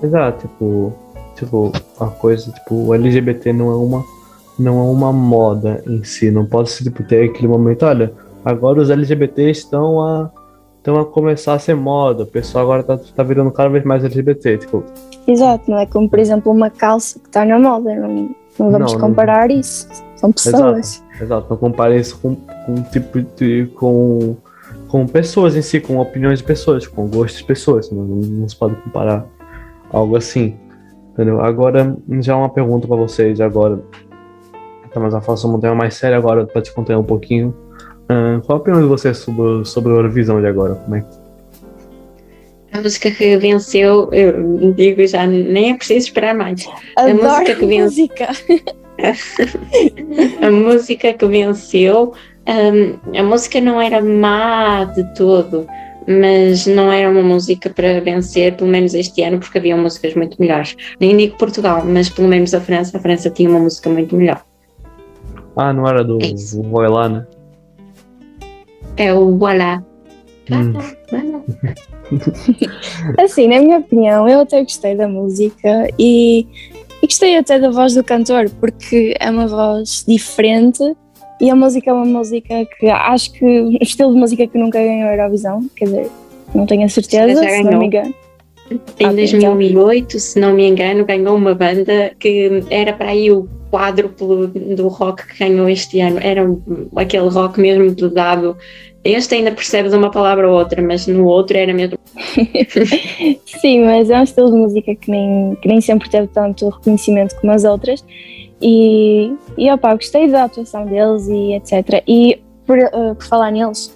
Exato, 0.02 0.48
tipo, 0.48 0.94
tipo, 1.36 1.72
a 2.00 2.08
coisa, 2.08 2.52
tipo, 2.52 2.88
o 2.88 2.94
LGBT 2.94 3.54
não 3.54 3.70
é 3.72 3.76
uma 3.76 4.18
não 4.60 4.80
é 4.80 4.92
uma 4.92 5.14
moda 5.14 5.84
em 5.86 6.04
si, 6.04 6.32
não 6.32 6.44
pode 6.44 6.72
ser 6.72 6.86
tipo, 6.86 7.04
ter 7.04 7.30
aquele 7.30 7.48
momento, 7.48 7.86
olha, 7.86 8.12
agora 8.44 8.82
os 8.82 8.90
LGBTs 8.90 9.60
estão 9.60 10.02
a, 10.02 10.32
estão 10.88 11.00
a 11.00 11.06
começar 11.06 11.54
a 11.54 11.60
ser 11.60 11.76
moda, 11.76 12.24
o 12.24 12.28
pessoal 12.28 12.64
agora 12.64 12.84
tá, 12.84 12.98
tá 12.98 13.24
virando 13.24 13.52
cada 13.52 13.68
vez 13.68 13.84
mais 13.84 14.06
LGBT, 14.06 14.60
tipo. 14.60 14.84
Exato, 15.28 15.70
não 15.70 15.78
é 15.78 15.86
como 15.86 16.10
por 16.10 16.18
exemplo 16.18 16.52
uma 16.52 16.70
calça 16.70 17.20
que 17.20 17.28
está 17.28 17.44
na 17.44 17.60
moda, 17.60 17.94
não, 17.94 18.30
não 18.58 18.72
vamos 18.72 18.94
não, 18.94 19.00
comparar 19.00 19.50
não... 19.50 19.60
isso, 19.60 19.88
são 20.16 20.32
pessoas. 20.32 21.04
Exato, 21.14 21.24
exato. 21.24 21.48
não 21.50 21.58
compare 21.58 22.00
isso 22.00 22.18
com, 22.20 22.36
com 22.36 22.82
tipo 22.84 23.22
de. 23.36 23.68
com 23.76 24.36
com 24.88 25.06
pessoas 25.06 25.54
em 25.58 25.62
si, 25.62 25.82
com 25.82 25.98
opiniões 25.98 26.40
de 26.40 26.46
pessoas, 26.46 26.88
com 26.88 27.08
gostos 27.08 27.40
de 27.40 27.44
pessoas, 27.44 27.92
não, 27.92 28.06
não 28.06 28.48
se 28.48 28.56
pode 28.56 28.74
comparar 28.76 29.26
algo 29.92 30.16
assim. 30.16 30.56
Entendeu? 31.12 31.42
Agora, 31.42 31.98
já 32.22 32.38
uma 32.38 32.48
pergunta 32.48 32.88
para 32.88 32.96
vocês 32.96 33.42
agora 33.42 33.82
tá 34.94 34.98
mais 34.98 35.14
a 35.14 35.20
falar 35.20 35.36
sobre 35.36 35.58
um 35.58 35.60
tema 35.60 35.76
mais 35.76 35.96
sério 35.96 36.18
agora, 36.18 36.46
para 36.46 36.62
te 36.62 36.74
contar 36.74 36.98
um 36.98 37.04
pouquinho. 37.04 37.54
Uh, 38.10 38.42
qual 38.46 38.58
a 38.58 38.62
opinião 38.62 38.82
de 38.82 38.88
você 38.88 39.14
sobre, 39.14 39.66
sobre 39.66 39.92
a 39.92 39.96
Eurovisão 39.96 40.40
de 40.40 40.48
agora? 40.48 40.76
Como 40.76 40.96
é 40.96 41.04
A 42.72 42.82
música 42.82 43.12
que 43.12 43.38
venceu, 43.38 44.10
eu 44.14 44.74
digo 44.74 45.06
já, 45.06 45.28
nem 45.28 45.72
é 45.72 45.76
preciso 45.76 46.08
esperar 46.08 46.34
mais. 46.34 46.66
Adoro 46.96 47.20
a 47.28 47.40
música 47.40 47.56
que 47.56 47.66
venceu. 47.66 48.10
a 50.42 50.52
música 50.52 51.14
que 51.14 51.26
venceu, 51.28 52.14
um, 52.48 53.18
a 53.18 53.24
música 53.24 53.60
não 53.60 53.82
era 53.82 54.02
má 54.02 54.86
de 54.86 55.04
todo, 55.14 55.68
mas 56.08 56.66
não 56.66 56.90
era 56.90 57.10
uma 57.10 57.22
música 57.22 57.70
para 57.70 58.00
vencer, 58.00 58.56
pelo 58.56 58.70
menos 58.70 58.94
este 58.94 59.22
ano, 59.22 59.40
porque 59.40 59.58
havia 59.58 59.76
músicas 59.76 60.16
muito 60.16 60.40
melhores. 60.40 60.78
Nem 60.98 61.18
digo 61.18 61.38
Portugal, 61.38 61.84
mas 61.86 62.10
pelo 62.10 62.30
menos 62.30 62.54
a 62.54 62.62
França, 62.62 62.98
a 62.98 63.02
França 63.02 63.30
tinha 63.30 63.50
uma 63.50 63.60
música 63.60 63.90
muito 63.90 64.16
melhor. 64.16 64.42
Ah, 65.58 65.74
não 65.74 65.86
era 65.86 66.04
do 66.04 66.20
É 66.22 66.28
isso. 66.28 66.62
É 68.98 69.14
o 69.14 69.38
Voilà. 69.38 69.84
Hum. 70.52 70.74
Assim, 73.20 73.48
na 73.48 73.60
minha 73.60 73.80
opinião, 73.80 74.28
eu 74.28 74.42
até 74.42 74.62
gostei 74.62 74.96
da 74.96 75.08
música 75.08 75.90
e, 76.00 76.48
e 77.02 77.06
gostei 77.06 77.38
até 77.38 77.60
da 77.60 77.70
voz 77.70 77.94
do 77.94 78.04
cantor, 78.04 78.50
porque 78.60 79.14
é 79.20 79.30
uma 79.30 79.48
voz 79.48 80.06
diferente 80.08 80.96
e 81.42 81.50
a 81.50 81.56
música 81.56 81.90
é 81.90 81.94
uma 81.94 82.06
música 82.06 82.66
que 82.80 82.88
acho 82.88 83.32
que 83.34 83.46
um 83.46 83.78
estilo 83.82 84.14
de 84.14 84.20
música 84.20 84.48
que 84.48 84.58
nunca 84.58 84.80
ganhou 84.80 85.10
a 85.10 85.16
Eurovisão, 85.16 85.70
quer 85.76 85.86
dizer, 85.86 86.10
não 86.56 86.66
tenho 86.66 86.86
a 86.86 86.90
certeza, 86.90 87.44
se 87.44 87.64
não 87.64 87.80
me 87.80 87.86
engano. 87.86 88.14
Em 89.00 89.06
Ah, 89.06 89.14
2008, 89.14 90.20
se 90.20 90.40
não 90.40 90.54
me 90.54 90.68
engano, 90.68 91.06
ganhou 91.06 91.36
uma 91.36 91.54
banda 91.54 92.12
que 92.20 92.64
era 92.70 92.92
para 92.94 93.12
aí 93.12 93.32
o 93.32 93.48
quádruplo 93.72 94.48
do 94.48 94.88
rock 94.88 95.28
que 95.28 95.40
ganhou 95.40 95.70
este 95.70 96.00
ano. 96.00 96.20
Era 96.22 96.48
aquele 96.96 97.28
rock 97.30 97.60
mesmo 97.60 97.94
dado. 98.10 98.58
Este 99.04 99.36
ainda 99.36 99.52
percebes 99.52 99.94
uma 99.94 100.12
palavra 100.12 100.50
ou 100.50 100.58
outra, 100.58 100.82
mas 100.82 101.08
no 101.08 101.26
outro 101.26 101.58
era 101.58 101.74
mesmo. 101.74 101.98
Sim, 103.62 103.86
mas 103.86 104.10
é 104.10 104.20
um 104.20 104.24
estilo 104.24 104.52
de 104.52 104.58
música 104.58 104.96
que 104.96 105.10
nem, 105.10 105.56
que 105.62 105.68
nem 105.68 105.80
sempre 105.80 106.10
teve 106.10 106.28
tanto 106.28 106.70
reconhecimento 106.70 107.36
como 107.40 107.54
as 107.54 107.64
outras. 107.64 108.04
E, 108.62 109.34
e 109.58 109.72
opa, 109.72 109.94
gostei 109.94 110.28
da 110.28 110.46
atuação 110.46 110.86
deles 110.86 111.28
e 111.28 111.54
etc. 111.54 112.04
E 112.08 112.40
por, 112.66 112.78
eh, 112.78 112.90
por 112.90 113.24
falar 113.24 113.52
neles, 113.52 113.96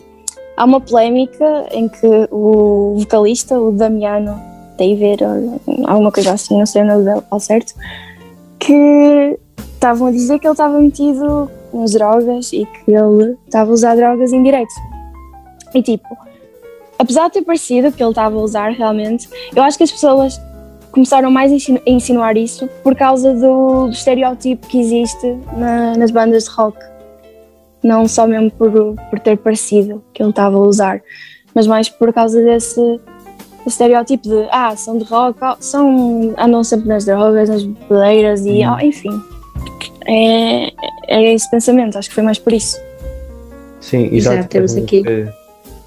há 0.56 0.64
uma 0.64 0.80
polémica 0.80 1.66
em 1.72 1.90
que 1.90 2.08
o 2.32 2.96
vocalista, 3.00 3.60
o 3.60 3.72
Damiano 3.72 4.52
ou 4.82 5.88
alguma 5.88 6.12
coisa 6.12 6.34
assim, 6.34 6.58
não 6.58 6.66
sei 6.66 6.82
o 6.82 6.86
nome 6.86 7.04
dele 7.04 7.22
ao 7.30 7.40
certo, 7.40 7.74
que 8.60 9.38
estavam 9.74 10.08
a 10.08 10.12
dizer 10.12 10.40
que 10.40 10.48
ele 10.48 10.54
estava 10.54 10.80
metido 10.80 11.50
nas 11.74 11.92
drogas 11.92 12.52
e 12.54 12.66
que 12.66 12.92
ele 12.92 13.38
estava 13.46 13.70
a 13.70 13.74
usar 13.74 13.96
drogas 13.96 14.34
em 14.34 14.44
direto. 14.44 14.74
E 15.74 15.82
tipo, 15.82 16.08
apesar 17.00 17.28
de 17.28 17.34
ter 17.34 17.42
parecido 17.44 17.92
que 17.92 18.02
ele 18.04 18.10
estava 18.12 18.36
a 18.36 18.42
usar 18.42 18.72
realmente, 18.72 19.30
eu 19.56 19.64
acho 19.64 19.78
que 19.78 19.84
as 19.84 19.92
pessoas 19.92 20.40
começaram 20.92 21.32
mais 21.32 21.52
a 21.52 21.56
insinu- 21.56 21.82
a 21.88 21.90
insinuar 21.90 22.36
isso 22.36 22.68
por 22.84 22.96
causa 22.96 23.34
do, 23.34 23.88
do 23.88 23.92
estereótipo 23.94 24.68
que 24.68 24.80
existe 24.80 25.38
na- 25.56 25.96
nas 25.96 26.12
bandas 26.12 26.44
de 26.46 26.50
rock. 26.52 26.78
Não 27.82 28.08
só 28.08 28.28
mesmo 28.28 28.52
por, 28.52 28.72
por 29.10 29.20
ter 29.20 29.38
parecido 29.38 30.04
que 30.14 30.22
ele 30.22 30.30
estava 30.30 30.58
a 30.58 30.60
usar, 30.60 31.02
mas 31.56 31.66
mais 31.66 31.90
por 31.90 32.14
causa 32.14 32.40
desse, 32.42 33.00
estereótipo 33.66 34.28
de 34.28 34.48
ah, 34.52 34.76
são 34.76 34.98
de 34.98 35.04
rock, 35.06 35.40
são, 35.60 36.34
andam 36.38 36.64
sempre 36.64 36.88
nas 36.88 37.06
drogas, 37.06 37.50
nas 37.50 37.64
beleiras 37.64 38.46
e 38.46 38.62
oh, 38.66 38.80
enfim. 38.80 39.22
É, 40.08 40.72
é 41.08 41.34
esse 41.34 41.50
pensamento, 41.50 41.98
acho 41.98 42.10
que 42.10 42.16
foi 42.16 42.24
mais 42.24 42.40
por 42.40 42.54
isso. 42.54 42.80
Sim, 43.80 44.10
e 44.12 44.22
já 44.22 44.34
Exato, 44.34 44.48
que 44.50 44.58
as 44.58 44.72
temos 44.74 44.86
aqui. 44.86 45.04
músicas- 45.04 45.36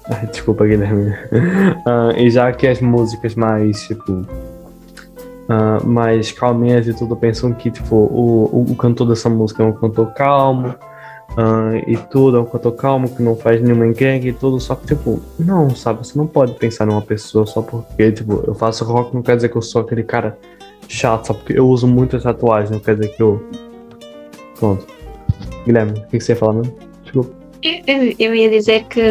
Ai, 0.07 0.27
desculpa, 0.27 0.65
Guilherme. 0.65 1.13
Ah, 1.87 2.13
e 2.17 2.29
já 2.29 2.51
que 2.51 2.67
as 2.67 2.79
músicas 2.79 3.33
mais, 3.35 3.81
tipo, 3.87 4.25
ah, 5.49 5.79
mais 5.83 6.31
calminhas 6.31 6.87
e 6.87 6.93
tudo, 6.93 7.15
pensam 7.15 7.51
que, 7.53 7.71
tipo, 7.71 7.95
o, 7.95 8.49
o, 8.51 8.71
o 8.71 8.75
cantor 8.75 9.07
dessa 9.07 9.29
música 9.29 9.63
é 9.63 9.65
um 9.65 9.73
cantor 9.73 10.13
calmo 10.13 10.75
ah, 11.37 11.71
e 11.87 11.97
tudo, 11.97 12.37
é 12.37 12.39
um 12.41 12.45
cantor 12.45 12.73
calmo 12.73 13.09
que 13.09 13.21
não 13.23 13.35
faz 13.35 13.61
nenhuma 13.61 13.87
encrenca 13.87 14.27
e 14.27 14.33
tudo, 14.33 14.59
só 14.59 14.75
que, 14.75 14.85
tipo, 14.87 15.19
não, 15.39 15.69
sabe, 15.75 16.05
você 16.05 16.17
não 16.17 16.27
pode 16.27 16.53
pensar 16.53 16.85
numa 16.85 17.01
pessoa 17.01 17.45
só 17.45 17.61
porque, 17.61 18.11
tipo, 18.11 18.43
eu 18.45 18.53
faço 18.53 18.85
rock, 18.85 19.13
não 19.13 19.21
quer 19.23 19.35
dizer 19.35 19.49
que 19.49 19.55
eu 19.55 19.61
sou 19.61 19.81
aquele 19.81 20.03
cara 20.03 20.37
chato, 20.87 21.27
só 21.27 21.33
porque 21.33 21.53
eu 21.57 21.67
uso 21.67 21.87
muitas 21.87 22.21
tatuagens, 22.23 22.69
não 22.69 22.79
quer 22.79 22.95
dizer 22.95 23.15
que 23.15 23.23
eu... 23.23 23.43
Pronto. 24.59 24.85
Guilherme, 25.65 25.91
o 25.91 26.07
que 26.07 26.17
que 26.17 26.23
você 26.23 26.31
ia 26.33 26.35
falar 26.35 26.53
mesmo? 26.53 26.77
Desculpa. 27.03 27.31
Eu, 27.63 28.13
eu 28.19 28.35
ia 28.35 28.49
dizer 28.49 28.83
que 28.85 29.01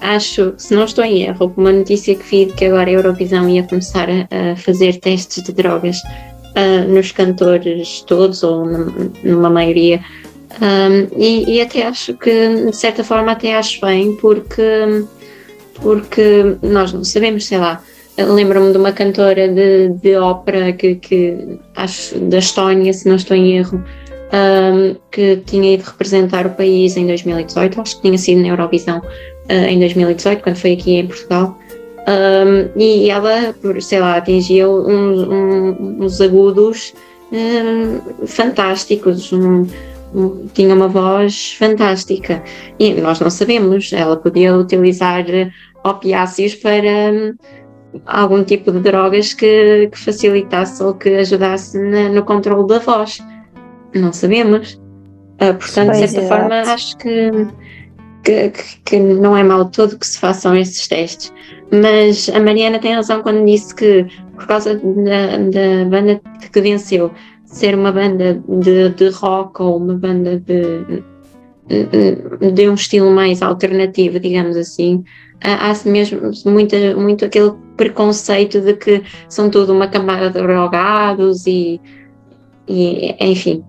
acho, 0.00 0.54
se 0.56 0.72
não 0.72 0.84
estou 0.84 1.02
em 1.04 1.24
erro, 1.24 1.52
uma 1.56 1.72
notícia 1.72 2.14
que 2.14 2.22
vi 2.22 2.52
que 2.52 2.66
agora 2.66 2.88
a 2.88 2.92
Eurovisão 2.92 3.48
ia 3.48 3.64
começar 3.64 4.08
a, 4.08 4.52
a 4.52 4.56
fazer 4.56 5.00
testes 5.00 5.42
de 5.42 5.52
drogas 5.52 5.96
ah, 6.54 6.84
nos 6.86 7.10
cantores 7.10 8.02
todos, 8.06 8.44
ou 8.44 8.64
num- 8.64 9.10
numa 9.24 9.50
maioria. 9.50 10.00
Um, 10.62 11.20
e, 11.20 11.56
e 11.56 11.60
até 11.60 11.86
acho 11.86 12.14
que, 12.14 12.66
de 12.70 12.76
certa 12.76 13.02
forma, 13.02 13.32
até 13.32 13.56
acho 13.56 13.80
bem, 13.80 14.14
porque, 14.16 15.04
porque 15.82 16.56
nós 16.62 16.92
não 16.92 17.02
sabemos, 17.02 17.46
sei 17.46 17.58
lá. 17.58 17.82
Lembro-me 18.16 18.72
de 18.72 18.78
uma 18.78 18.92
cantora 18.92 19.48
de, 19.48 19.88
de 19.88 20.16
ópera 20.16 20.72
que, 20.72 20.94
que 20.94 21.58
acho 21.74 22.18
da 22.20 22.38
Estónia, 22.38 22.92
se 22.92 23.06
não 23.08 23.16
estou 23.16 23.36
em 23.36 23.58
erro, 23.58 23.84
um, 24.32 24.96
que 25.10 25.36
tinha 25.46 25.74
ido 25.74 25.84
representar 25.84 26.46
o 26.46 26.50
país 26.50 26.96
em 26.96 27.06
2018, 27.06 27.80
acho 27.80 27.96
que 27.96 28.02
tinha 28.02 28.18
sido 28.18 28.42
na 28.42 28.48
Eurovisão 28.48 28.98
uh, 28.98 29.52
em 29.52 29.78
2018, 29.78 30.42
quando 30.42 30.56
foi 30.56 30.72
aqui 30.72 30.96
em 30.96 31.06
Portugal. 31.06 31.58
Um, 32.08 32.80
e 32.80 33.10
ela, 33.10 33.54
sei 33.80 34.00
lá, 34.00 34.16
atingiu 34.16 34.86
uns, 34.86 35.28
uns 36.00 36.20
agudos 36.20 36.94
fantásticos, 38.26 39.32
tinha 40.54 40.74
uma 40.74 40.86
voz 40.86 41.54
fantástica. 41.58 42.42
E 42.78 42.94
nós 42.94 43.18
não 43.18 43.28
sabemos, 43.28 43.92
ela 43.92 44.16
podia 44.16 44.56
utilizar 44.56 45.24
opiáceos 45.84 46.54
para 46.54 47.34
algum 48.06 48.44
tipo 48.44 48.70
de 48.70 48.80
drogas 48.80 49.34
que, 49.34 49.88
que 49.90 49.98
facilitasse 49.98 50.82
ou 50.82 50.94
que 50.94 51.08
ajudasse 51.08 51.78
na- 51.78 52.08
no 52.10 52.24
controle 52.24 52.68
da 52.68 52.78
voz 52.78 53.18
não 53.98 54.12
sabemos. 54.12 54.80
Ah, 55.38 55.52
portanto, 55.54 55.92
de 55.92 55.98
Pois, 55.98 56.10
certa 56.10 56.26
exato. 56.26 56.28
forma, 56.28 56.60
acho 56.72 56.96
que, 56.98 57.30
que, 58.24 58.52
que- 58.84 58.98
não 58.98 59.36
é 59.36 59.42
mal 59.42 59.66
todo 59.70 59.98
que 59.98 60.06
se 60.06 60.18
façam 60.18 60.54
esses 60.56 60.86
testes. 60.88 61.32
Mas 61.70 62.28
a 62.30 62.40
Mariana 62.40 62.78
tem 62.78 62.94
razão 62.94 63.22
quando 63.22 63.44
disse 63.44 63.74
que, 63.74 64.06
por 64.34 64.46
causa 64.46 64.74
da, 64.76 65.36
da 65.38 65.84
banda 65.90 66.20
que 66.52 66.60
venceu, 66.60 67.10
ser 67.44 67.74
uma 67.74 67.92
banda 67.92 68.42
de, 68.48 68.88
de 68.90 69.08
rock 69.10 69.60
ou 69.62 69.76
uma 69.78 69.94
banda 69.94 70.38
de, 70.40 71.02
de 72.52 72.68
um 72.68 72.74
estilo 72.74 73.10
mais 73.10 73.42
alternativo, 73.42 74.20
digamos 74.20 74.56
assim, 74.56 75.02
há 75.42 75.70
há 75.70 75.74
mesmo 75.88 76.30
muita, 76.44 76.96
muito 76.96 77.24
aquele 77.24 77.52
preconceito 77.76 78.60
de 78.60 78.74
que 78.74 79.02
são 79.28 79.50
tudo 79.50 79.72
uma 79.72 79.88
camada 79.88 80.30
de 80.30 80.40
drogados 80.40 81.46
e, 81.46 81.80
e 82.68 83.14
enfim. 83.20 83.64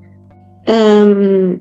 Hum, 0.68 1.60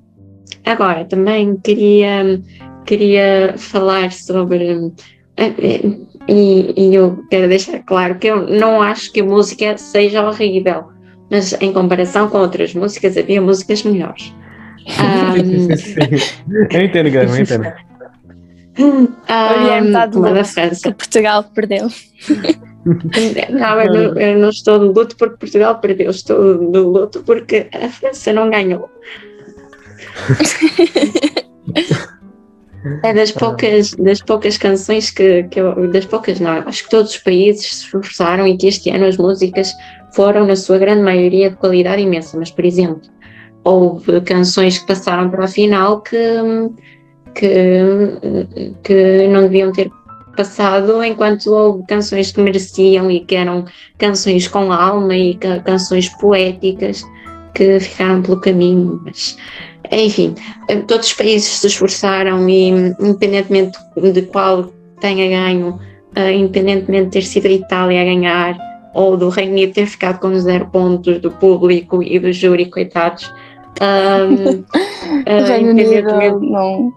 agora, 0.65 1.05
também 1.05 1.57
queria, 1.57 2.41
queria 2.85 3.55
falar 3.57 4.13
sobre. 4.13 4.93
eh, 5.37 5.53
eh, 5.59 5.81
E, 6.29 6.75
e 6.77 6.95
eu 6.95 7.23
quero 7.31 7.49
deixar 7.49 7.79
claro 7.85 8.17
que 8.17 8.27
eu 8.27 8.49
não 8.49 8.83
acho 8.83 9.13
que 9.13 9.21
a 9.21 9.25
música 9.25 9.79
seja 9.79 10.27
horrível, 10.27 10.87
mas 11.31 11.53
em 11.61 11.73
comparação 11.73 12.29
com 12.29 12.39
outras 12.39 12.75
músicas, 12.75 13.17
havia 13.17 13.41
músicas 13.41 13.85
melhores. 13.85 14.35
Sim. 15.79 16.09
Eu 16.73 16.83
entendo, 16.83 17.11
Guilherme, 17.11 17.33
eu 17.37 17.43
entendo. 17.43 17.73
O 18.79 19.59
Guilherme 19.59 19.87
está 19.87 20.05
de 20.07 20.17
uma 20.19 20.33
da 20.33 20.45
França. 20.45 20.89
que 20.91 20.95
Portugal 20.95 21.45
perdeu. 21.55 21.89
Não, 23.51 23.81
eu 23.81 23.93
não, 23.93 24.21
eu 24.21 24.39
não 24.39 24.49
estou 24.49 24.79
de 24.79 24.85
luto 24.85 25.17
porque 25.17 25.37
Portugal 25.39 25.79
perdeu, 25.81 26.11
estou 26.11 26.71
de 26.71 26.79
luto 26.79 27.23
porque 27.25 27.69
a 27.73 27.89
França 27.89 28.33
não 28.33 28.49
ganhou. 28.49 28.89
É 33.03 33.13
das 33.13 33.33
poucas, 33.33 33.91
das 33.95 34.23
poucas 34.23 34.57
canções 34.57 35.11
que, 35.11 35.43
que 35.45 35.61
eu, 35.61 35.91
das 35.91 36.05
poucas 36.05 36.39
não, 36.39 36.53
acho 36.53 36.85
que 36.85 36.91
todos 36.91 37.11
os 37.11 37.19
países 37.19 37.67
se 37.67 37.85
esforçaram 37.85 38.47
e 38.47 38.57
que 38.57 38.69
este 38.69 38.91
ano 38.91 39.07
as 39.07 39.17
músicas 39.17 39.73
foram, 40.15 40.47
na 40.47 40.55
sua 40.55 40.79
grande 40.79 41.03
maioria, 41.03 41.51
de 41.51 41.57
qualidade 41.57 42.03
imensa, 42.03 42.39
mas, 42.39 42.53
por 42.53 42.65
exemplo, 42.65 43.03
houve 43.65 44.21
canções 44.21 44.79
que 44.79 44.87
passaram 44.87 45.29
para 45.29 45.45
a 45.45 45.49
final 45.49 46.01
que, 46.01 46.17
que, 47.35 47.81
que 48.85 49.27
não 49.29 49.43
deviam 49.43 49.73
ter 49.73 49.91
passado, 50.37 51.03
enquanto 51.03 51.47
houve 51.53 51.85
canções 51.87 52.31
que 52.31 52.41
mereciam 52.41 53.11
e 53.11 53.21
que 53.21 53.35
eram 53.35 53.65
canções 53.99 54.47
com 54.47 54.71
alma 54.73 55.17
e 55.17 55.35
ca- 55.35 55.61
canções 55.61 56.09
poéticas 56.21 57.03
que 57.55 57.81
ficaram 57.81 58.23
pelo 58.23 58.41
caminho, 58.41 59.01
mas 59.05 59.37
enfim, 59.91 60.35
eh, 60.69 60.77
todos 60.87 61.07
os 61.09 61.13
países 61.15 61.49
se 61.49 61.67
esforçaram 61.67 62.49
e 62.49 62.69
independentemente 63.01 63.79
de 64.13 64.23
qual 64.23 64.67
tenha 65.01 65.29
ganho, 65.29 65.79
eh, 66.15 66.33
independentemente 66.33 67.05
de 67.07 67.11
ter 67.13 67.23
sido 67.23 67.47
a 67.47 67.51
Itália 67.51 68.03
a 68.03 68.05
ganhar 68.05 68.59
ou 68.95 69.17
do 69.17 69.29
Reino 69.29 69.53
Unido 69.53 69.73
ter 69.75 69.87
ficado 69.87 70.19
com 70.21 70.37
zero 70.39 70.67
pontos 70.67 71.19
do 71.21 71.31
público 71.31 72.03
e 72.03 72.19
do 72.19 72.33
júri, 72.33 72.67
coitados. 72.67 73.33
ahm, 73.81 74.65
eh, 75.27 75.39
O 75.43 75.45
Reino 75.47 75.71
Unido, 75.71 75.91
independentemente- 75.93 76.51
não, 76.51 76.89
o 76.89 76.93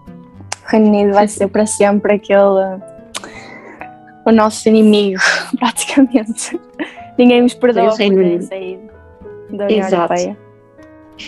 Reino 0.68 0.88
Unido 0.88 1.14
vai 1.14 1.28
ser 1.28 1.48
para 1.48 1.66
sempre 1.66 2.14
aquele 2.16 2.80
o 4.26 4.32
nosso 4.32 4.68
inimigo, 4.68 5.22
praticamente. 5.60 6.60
Ninguém 7.18 7.42
nos 7.42 7.54
perdoa 7.54 7.92
Sim, 7.92 8.10
por 8.10 8.24
terem 8.24 8.42
saído 8.42 8.90
da 9.52 9.66
União 9.66 9.88
Exato. 9.88 10.14
Europeia. 10.14 10.38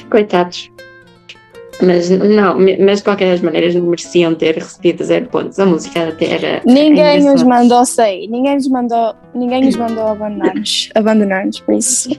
Coitados. 0.10 0.72
Mas 1.82 2.10
não, 2.12 2.58
mas 2.80 3.00
de 3.00 3.04
qualquer 3.04 3.32
das 3.32 3.42
maneiras 3.42 3.74
não 3.74 3.84
mereciam 3.88 4.36
ter 4.36 4.56
recebido 4.56 5.04
zero 5.04 5.26
pontos. 5.28 5.60
A 5.60 5.66
música 5.66 6.10
até 6.10 6.34
era. 6.34 6.62
Ninguém 6.66 7.28
os 7.34 7.42
mandou 7.42 7.84
sair, 7.86 8.28
ninguém 8.28 8.58
os 8.58 8.68
mandou, 8.68 9.16
ninguém 9.34 9.68
os 9.68 9.76
mandou 9.76 10.08
abandonar-nos, 10.08 10.90
abandonar-nos, 10.94 11.60
por 11.62 11.74
isso. 11.74 12.10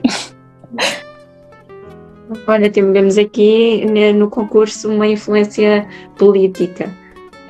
Olha, 2.45 2.69
temos 2.69 3.17
aqui 3.17 3.85
no 4.13 4.29
concurso 4.29 4.91
uma 4.91 5.07
influência 5.07 5.87
política 6.17 6.89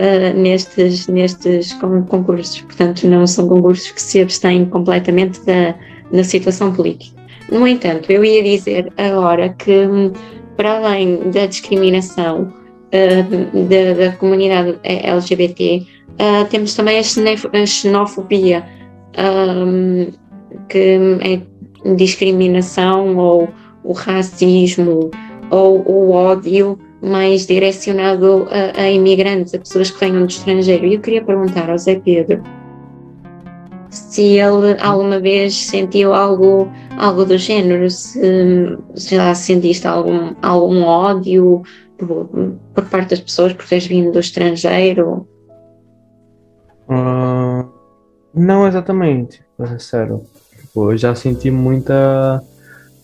uh, 0.03 0.37
nestes, 0.37 1.07
nestes 1.07 1.73
concursos, 1.73 2.61
portanto, 2.61 3.07
não 3.07 3.25
são 3.25 3.47
concursos 3.47 3.91
que 3.91 4.01
se 4.01 4.21
abstêm 4.21 4.65
completamente 4.65 5.39
da, 5.45 5.73
da 6.11 6.23
situação 6.23 6.73
política. 6.73 7.21
No 7.49 7.67
entanto, 7.67 8.11
eu 8.11 8.23
ia 8.23 8.43
dizer 8.43 8.91
agora 8.97 9.49
que, 9.49 9.87
para 10.57 10.77
além 10.77 11.31
da 11.31 11.45
discriminação 11.45 12.53
uh, 12.93 13.67
da, 13.67 14.05
da, 14.05 14.11
comunidade 14.17 14.77
LGBT, 14.83 15.85
uh, 16.11 16.45
temos 16.49 16.75
também 16.75 16.99
a 16.99 17.65
xenofobia, 17.65 18.65
que 20.69 20.99
é 21.21 21.41
discriminação 21.95 23.15
ou 23.17 23.49
o 23.83 23.93
racismo 23.93 25.11
ou 25.51 25.83
o 25.87 26.11
ódio 26.11 26.79
mais 27.03 27.45
direcionado 27.45 28.47
a, 28.49 28.81
a, 28.81 28.89
imigrantes, 28.89 29.53
a 29.53 29.59
pessoas 29.59 29.91
que 29.91 29.99
venham 29.99 30.25
do 30.25 30.29
estrangeiro. 30.29 30.85
E 30.85 30.95
eu 30.95 31.01
queria 31.01 31.23
perguntar 31.23 31.69
ao 31.69 31.77
Zé 31.77 31.99
Pedro 31.99 32.41
se 33.93 34.37
ele 34.39 34.79
alguma 34.81 35.19
vez 35.19 35.55
sentiu 35.67 36.13
algo, 36.13 36.67
algo 36.97 37.25
do 37.25 37.37
género, 37.37 37.89
se, 37.89 38.19
se 38.95 39.15
já 39.15 39.35
sentiste 39.35 39.87
algum, 39.87 40.33
algum 40.41 40.83
ódio 40.83 41.61
por, 41.97 42.27
por, 42.73 42.85
parte 42.85 43.11
das 43.11 43.21
pessoas 43.21 43.53
por 43.53 43.67
teres 43.67 43.85
vindo 43.85 44.11
do 44.11 44.19
estrangeiro? 44.19 45.27
Uh, 46.89 47.69
não 48.33 48.67
exatamente, 48.67 49.43
para 49.55 49.67
ser 49.67 49.81
sério. 49.81 50.21
Tipo, 50.59 50.91
eu 50.91 50.97
já 50.97 51.13
senti 51.13 51.51
muita 51.51 52.43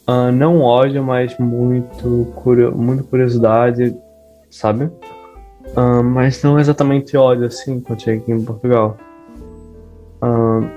Uh, 0.10 0.32
não 0.32 0.60
ódio, 0.60 1.04
mas 1.04 1.38
muito, 1.38 2.34
curio 2.38 2.76
muito 2.76 3.04
curiosidade, 3.04 3.96
sabe? 4.50 4.86
Uh, 4.86 6.04
mas 6.04 6.42
não 6.42 6.60
exatamente 6.60 7.16
ódio, 7.16 7.46
assim, 7.46 7.80
quando 7.80 8.02
cheguei 8.02 8.20
aqui 8.20 8.32
em 8.32 8.44
Portugal. 8.44 8.98
Uh, 10.20 10.68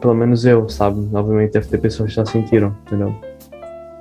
pelo 0.00 0.14
menos 0.14 0.46
eu, 0.46 0.66
sabe? 0.70 1.06
Obviamente 1.12 1.52
deve 1.52 1.68
ter 1.68 1.76
pessoas 1.76 2.08
que 2.08 2.16
já 2.16 2.24
sentiram, 2.24 2.74
entendeu? 2.86 3.14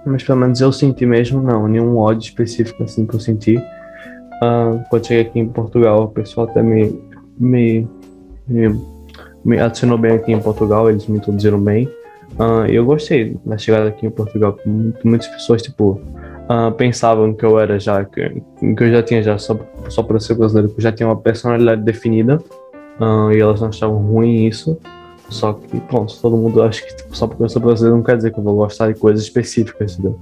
Mas 0.06 0.24
pelo 0.24 0.40
menos 0.40 0.62
eu 0.62 0.72
senti 0.72 1.06
mesmo, 1.06 1.42
não, 1.42 1.68
nenhum 1.68 1.98
ódio 1.98 2.30
específico 2.30 2.84
assim 2.84 3.06
que 3.06 3.16
eu 3.16 3.20
senti. 3.20 3.62
quando 4.90 5.06
cheguei 5.06 5.24
aqui 5.24 5.40
em 5.42 5.50
Portugal, 5.50 6.06
o 6.06 6.08
pessoal 6.08 6.48
até 6.48 6.62
me, 6.62 7.02
me, 7.38 7.86
me, 8.48 8.82
me 9.44 9.60
adicionou 9.60 9.98
bem 9.98 10.14
aqui 10.14 10.32
em 10.32 10.40
Portugal, 10.40 10.90
eles 10.90 11.06
me 11.06 11.18
introduziram 11.18 11.60
bem. 11.60 11.90
Uh, 12.40 12.66
eu 12.68 12.84
gostei 12.84 13.38
da 13.46 13.58
chegada 13.58 13.90
aqui 13.90 14.08
em 14.08 14.10
Portugal. 14.10 14.58
Muitas 15.04 15.28
pessoas, 15.28 15.62
tipo, 15.62 16.02
uh, 16.50 16.72
pensavam 16.76 17.34
que 17.34 17.46
eu 17.46 17.60
era 17.60 17.80
já, 17.80 18.04
que, 18.04 18.42
que 18.60 18.84
eu 18.84 18.92
já 18.92 19.04
tinha 19.04 19.22
já, 19.22 19.38
só, 19.38 19.58
só 19.90 20.02
por 20.02 20.20
ser 20.20 20.36
brasileiro, 20.36 20.70
que 20.70 20.80
eu 20.80 20.82
já 20.82 20.92
tinha 20.92 21.08
uma 21.08 21.18
personalidade 21.18 21.84
definida. 21.84 22.42
Uh, 23.00 23.32
e 23.32 23.40
elas 23.40 23.62
não 23.62 23.70
achavam 23.70 23.98
ruim 23.98 24.46
isso. 24.46 24.78
Só 25.30 25.54
que, 25.54 25.80
pronto, 25.82 26.16
todo 26.22 26.38
mundo 26.38 26.62
acha 26.62 26.84
que 26.84 26.96
tipo, 26.96 27.16
só 27.16 27.28
porque 27.28 27.44
eu 27.44 27.50
sou 27.50 27.62
brasileiro 27.62 27.98
não 27.98 28.04
quer 28.04 28.18
dizer 28.18 28.32
que 28.32 28.40
eu 28.40 28.44
vou 28.44 28.56
gostar 28.56 28.92
de 28.92 29.00
coisas 29.00 29.24
específicas, 29.24 29.94
entendeu? 29.94 30.20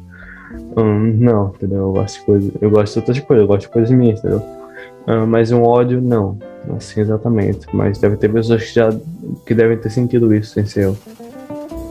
Um, 0.77 0.99
não, 1.17 1.49
entendeu? 1.55 1.79
Eu 1.79 1.91
gosto 1.91 2.19
de 2.19 2.25
coisas, 2.25 2.51
eu 2.61 2.69
gosto 2.69 2.93
de 2.93 2.99
outras 2.99 3.19
coisas, 3.19 3.41
eu 3.41 3.47
gosto 3.47 3.61
de 3.61 3.73
coisas 3.73 3.91
minhas, 3.91 4.19
entendeu? 4.19 4.41
Mas 5.27 5.51
um 5.51 5.63
ódio, 5.63 5.99
não. 5.99 6.37
Assim, 6.77 7.01
exatamente. 7.01 7.67
Mas 7.73 7.97
deve 7.97 8.15
ter 8.17 8.31
pessoas 8.31 8.63
que 8.63 8.75
já 8.75 8.89
que 9.45 9.53
devem 9.53 9.77
ter 9.77 9.89
sentido 9.89 10.33
isso 10.33 10.53
sem 10.53 10.65
ser 10.65 10.83
eu 10.85 10.97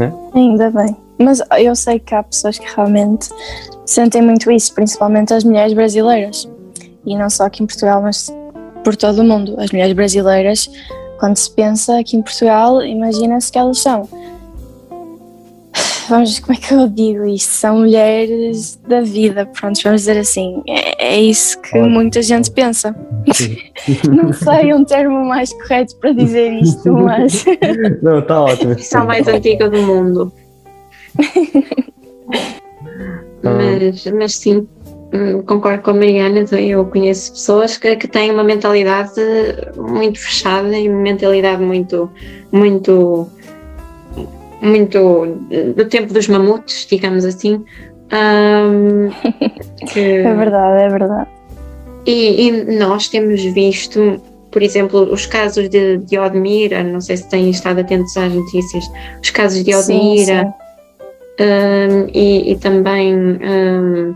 né? 0.01 0.13
Ainda 0.35 0.71
bem. 0.71 0.97
Mas 1.19 1.43
eu 1.59 1.77
sei 1.77 1.99
que 1.99 2.15
há 2.15 2.23
pessoas 2.23 2.59
que 2.59 2.67
realmente 2.75 3.29
sentem 3.85 4.23
muito 4.23 4.51
isso, 4.51 4.75
principalmente 4.75 5.35
as 5.35 5.45
mulheres 5.45 5.75
brasileiras. 5.75 6.49
E 7.05 7.17
não 7.17 7.29
só 7.29 7.45
aqui 7.45 7.63
em 7.63 7.67
Portugal, 7.67 8.03
mas 8.03 8.35
por 8.83 8.97
todo 8.97 9.21
o 9.21 9.25
mundo. 9.25 9.55
As 9.59 9.71
mulheres 9.71 9.95
brasileiras, 9.95 10.71
quando 11.19 11.37
se 11.37 11.51
pensa 11.51 11.99
aqui 11.99 12.17
em 12.17 12.23
Portugal, 12.23 12.83
imagina-se 12.83 13.53
que 13.53 13.59
elas 13.59 13.79
são 13.79 14.09
vamos, 16.11 16.41
como 16.41 16.53
é 16.53 16.61
que 16.61 16.75
eu 16.75 16.89
digo 16.89 17.25
isto? 17.25 17.51
São 17.51 17.79
mulheres 17.79 18.79
da 18.87 19.01
vida, 19.01 19.47
pronto, 19.47 19.81
vamos 19.83 20.03
dizer 20.03 20.19
assim. 20.19 20.63
É, 20.69 21.15
é 21.15 21.21
isso 21.21 21.59
que 21.63 21.79
Ótimo. 21.79 21.89
muita 21.89 22.21
gente 22.21 22.51
pensa. 22.51 22.95
Não 24.11 24.33
sei 24.33 24.75
um 24.75 24.85
termo 24.85 25.25
mais 25.25 25.53
correto 25.53 25.97
para 25.97 26.13
dizer 26.13 26.53
isto, 26.55 26.93
mas. 26.93 27.45
Não, 28.03 28.19
está 28.19 28.43
ótimo. 28.43 28.79
São 28.79 29.07
mais 29.07 29.27
antiga 29.27 29.71
do 29.71 29.81
mundo. 29.83 30.33
Ah. 33.43 33.57
mas, 33.57 34.05
mas 34.07 34.37
sim, 34.37 34.69
hum, 35.15 35.41
concordo 35.47 35.83
com 35.83 35.93
a 35.93 35.95
Mariana, 35.95 36.45
eu 36.59 36.85
conheço 36.85 37.33
pessoas 37.33 37.79
que, 37.79 37.97
que 37.97 38.07
têm 38.07 38.31
uma 38.31 38.45
mentalidade 38.45 39.15
muito 39.79 40.21
fechada 40.21 40.79
e 40.79 40.91
uma 40.91 41.01
mentalidade 41.01 41.63
muito, 41.63 42.11
muito 42.53 43.27
muito 44.61 45.39
do 45.77 45.85
tempo 45.87 46.13
dos 46.13 46.29
mamutes, 46.29 46.87
digamos 46.89 47.25
assim. 47.25 47.65
Um, 48.13 49.11
que... 49.93 50.01
É 50.01 50.35
verdade, 50.35 50.83
é 50.83 50.89
verdade. 50.89 51.29
E, 52.07 52.49
e, 52.49 52.79
nós 52.79 53.09
temos 53.09 53.43
visto, 53.43 54.21
por 54.51 54.63
exemplo, 54.63 55.13
os 55.13 55.27
casos 55.27 55.69
de, 55.69 55.99
de 55.99 56.19
Odmira, 56.19 56.83
não 56.83 57.01
sei 57.01 57.17
se 57.17 57.29
têm 57.29 57.51
estado 57.51 57.81
atentos 57.81 58.17
às 58.17 58.33
notícias, 58.33 58.85
os 59.23 59.31
casos 59.31 59.63
de 59.63 59.75
Odmira 59.75 60.45
sim, 60.45 60.51
sim. 60.51 60.61
Um, 61.43 62.11
e, 62.13 62.53
e, 62.53 62.57
também 62.57 63.15
um, 63.17 64.15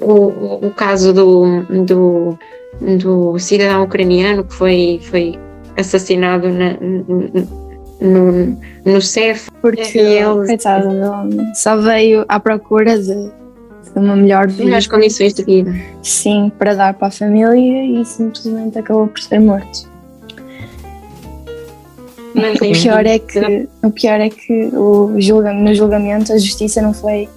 o, 0.00 0.66
o 0.66 0.70
caso 0.70 1.12
do, 1.12 1.62
do, 1.84 2.38
do 2.98 3.38
cidadão 3.38 3.84
ucraniano 3.84 4.44
que 4.44 4.54
foi, 4.54 5.00
foi 5.02 5.38
assassinado 5.76 6.48
na, 6.48 6.76
no, 8.00 8.56
no 8.84 9.00
CEF. 9.00 9.50
Porque 9.60 9.98
ele, 9.98 10.46
coitado, 10.46 10.88
só 11.54 11.76
veio 11.76 12.24
à 12.28 12.40
procura 12.40 12.98
de, 12.98 13.14
de 13.14 13.30
uma 13.96 14.16
melhor 14.16 14.48
vida. 14.48 14.64
Melhores 14.64 14.86
condições 14.86 15.34
de 15.34 15.44
vida. 15.44 15.74
Sim, 16.02 16.50
para 16.58 16.74
dar 16.74 16.94
para 16.94 17.08
a 17.08 17.10
família 17.10 18.00
e 18.00 18.04
simplesmente 18.04 18.78
acabou 18.78 19.06
por 19.08 19.20
ser 19.20 19.40
morto. 19.40 19.90
O, 22.34 22.72
pior 22.72 23.06
é 23.06 23.18
que, 23.18 23.68
o 23.82 23.90
pior 23.90 24.20
é 24.20 24.30
que 24.30 24.70
o 24.72 25.20
julga, 25.20 25.52
no 25.52 25.74
julgamento 25.74 26.32
a 26.32 26.38
justiça 26.38 26.80
não 26.80 26.94
foi 26.94 27.28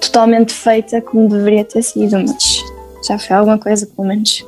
totalmente 0.00 0.52
feita 0.52 1.00
como 1.00 1.28
deveria 1.28 1.64
ter 1.64 1.82
sido, 1.82 2.18
mas 2.18 2.60
já 3.06 3.18
foi 3.18 3.36
alguma 3.36 3.58
coisa, 3.58 3.86
pelo 3.86 4.08
menos. 4.08 4.44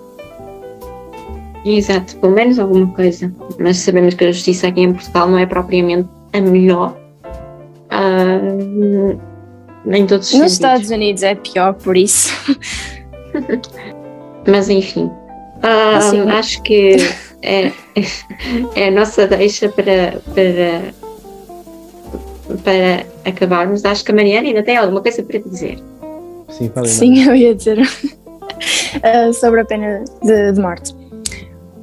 Exato, 1.67 2.17
pelo 2.19 2.33
menos 2.33 2.61
alguma 2.61 2.87
coisa. 2.95 3.33
Mas 3.59 3.79
sabemos 3.79 4.15
que 4.15 4.25
a 4.25 4.31
justiça 4.31 4.69
aqui 4.69 4.83
em 4.83 4.93
Portugal 4.93 5.29
não 5.29 5.37
é 5.37 5.47
propriamente 5.47 6.09
a 6.33 6.41
melhor. 6.41 6.97
Uh, 7.91 9.19
em 9.93 10.07
todos 10.07 10.29
os 10.29 10.39
Nos 10.39 10.53
sentidos. 10.53 10.53
Estados 10.53 10.91
Unidos 10.91 11.23
é 11.25 11.35
pior, 11.35 11.75
por 11.75 11.97
isso. 11.97 12.33
Mas 14.47 14.69
enfim. 14.71 15.07
Uh, 15.07 15.97
assim, 15.97 16.21
acho 16.31 16.63
que 16.63 16.97
é, 17.43 17.73
é 18.77 18.89
a 18.89 18.91
nossa 18.93 19.27
deixa 19.27 19.69
para, 19.69 20.21
para, 20.35 20.83
para 22.63 23.07
acabarmos. 23.29 23.85
Acho 23.85 24.05
que 24.05 24.13
a 24.13 24.15
Mariana 24.15 24.47
ainda 24.47 24.63
tem 24.63 24.77
alguma 24.77 25.01
coisa 25.01 25.21
para 25.25 25.41
dizer. 25.41 25.79
Sim, 26.49 26.71
falei, 26.73 26.91
Sim 26.91 27.25
eu 27.29 27.35
ia 27.35 27.55
dizer 27.57 27.81
uh, 27.81 29.33
sobre 29.35 29.63
a 29.63 29.65
pena 29.65 30.05
de, 30.23 30.53
de 30.53 30.61
morte. 30.61 30.95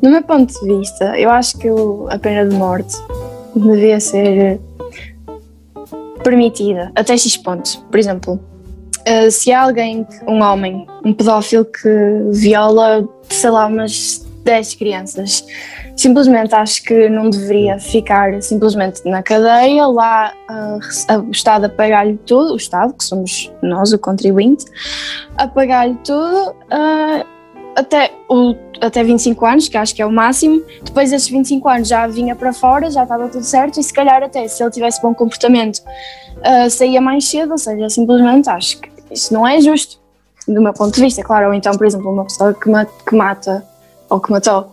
No 0.03 0.09
meu 0.09 0.21
ponto 0.21 0.53
de 0.53 0.79
vista, 0.79 1.17
eu 1.17 1.29
acho 1.29 1.57
que 1.57 1.69
a 2.09 2.19
pena 2.19 2.45
de 2.45 2.53
morte 2.53 2.93
devia 3.55 4.01
ser 4.01 4.59
permitida 6.21 6.91
até 6.93 7.15
X 7.15 7.37
pontos. 7.37 7.77
Por 7.89 7.97
exemplo, 7.97 8.37
eh, 9.05 9.29
se 9.29 9.53
há 9.53 9.61
alguém, 9.61 10.05
um 10.27 10.41
homem, 10.41 10.85
um 11.05 11.13
pedófilo 11.13 11.63
que 11.63 11.89
viola, 12.31 13.07
sei 13.29 13.49
lá, 13.49 13.65
umas 13.65 14.27
10 14.43 14.75
crianças, 14.75 15.45
simplesmente 15.95 16.53
acho 16.53 16.83
que 16.83 17.07
não 17.07 17.29
deveria 17.29 17.79
ficar 17.79 18.41
simplesmente 18.41 19.07
na 19.07 19.23
cadeia, 19.23 19.87
lá 19.87 20.33
uh, 20.49 21.19
o 21.21 21.31
Estado 21.31 21.67
a 21.67 21.69
pagar-lhe 21.69 22.17
tudo, 22.25 22.51
o 22.51 22.57
Estado, 22.57 22.93
que 22.93 23.05
somos 23.05 23.49
nós, 23.61 23.93
o 23.93 23.99
contribuinte, 23.99 24.65
a 25.37 25.47
pagar-lhe 25.47 25.97
tudo. 26.03 26.53
Até, 27.75 28.11
o, 28.29 28.55
até 28.79 29.03
25 29.03 29.45
anos, 29.45 29.67
que 29.67 29.77
acho 29.77 29.95
que 29.95 30.01
é 30.01 30.05
o 30.05 30.11
máximo. 30.11 30.63
Depois 30.83 31.09
desses 31.09 31.29
25 31.29 31.67
anos 31.67 31.87
já 31.87 32.05
vinha 32.07 32.35
para 32.35 32.53
fora, 32.53 32.91
já 32.91 33.03
estava 33.03 33.27
tudo 33.27 33.43
certo, 33.43 33.79
e 33.79 33.83
se 33.83 33.91
calhar 33.91 34.21
até 34.21 34.47
se 34.47 34.61
ele 34.61 34.71
tivesse 34.71 35.01
bom 35.01 35.13
comportamento 35.13 35.81
uh, 36.37 36.69
saía 36.69 37.01
mais 37.01 37.25
cedo, 37.27 37.51
ou 37.51 37.57
seja, 37.57 37.89
simplesmente 37.89 38.49
acho 38.49 38.79
que 38.79 38.89
isso 39.11 39.33
não 39.33 39.47
é 39.47 39.59
justo. 39.61 39.99
do 40.47 40.61
meu 40.61 40.73
ponto 40.73 40.93
de 40.93 41.01
vista, 41.01 41.23
claro. 41.23 41.47
Ou 41.47 41.53
então, 41.53 41.73
por 41.73 41.85
exemplo, 41.85 42.11
uma 42.11 42.25
pessoa 42.25 42.53
que, 42.53 42.69
ma 42.69 42.85
que 42.85 43.15
mata 43.15 43.65
ou 44.09 44.19
que 44.19 44.31
matou 44.31 44.71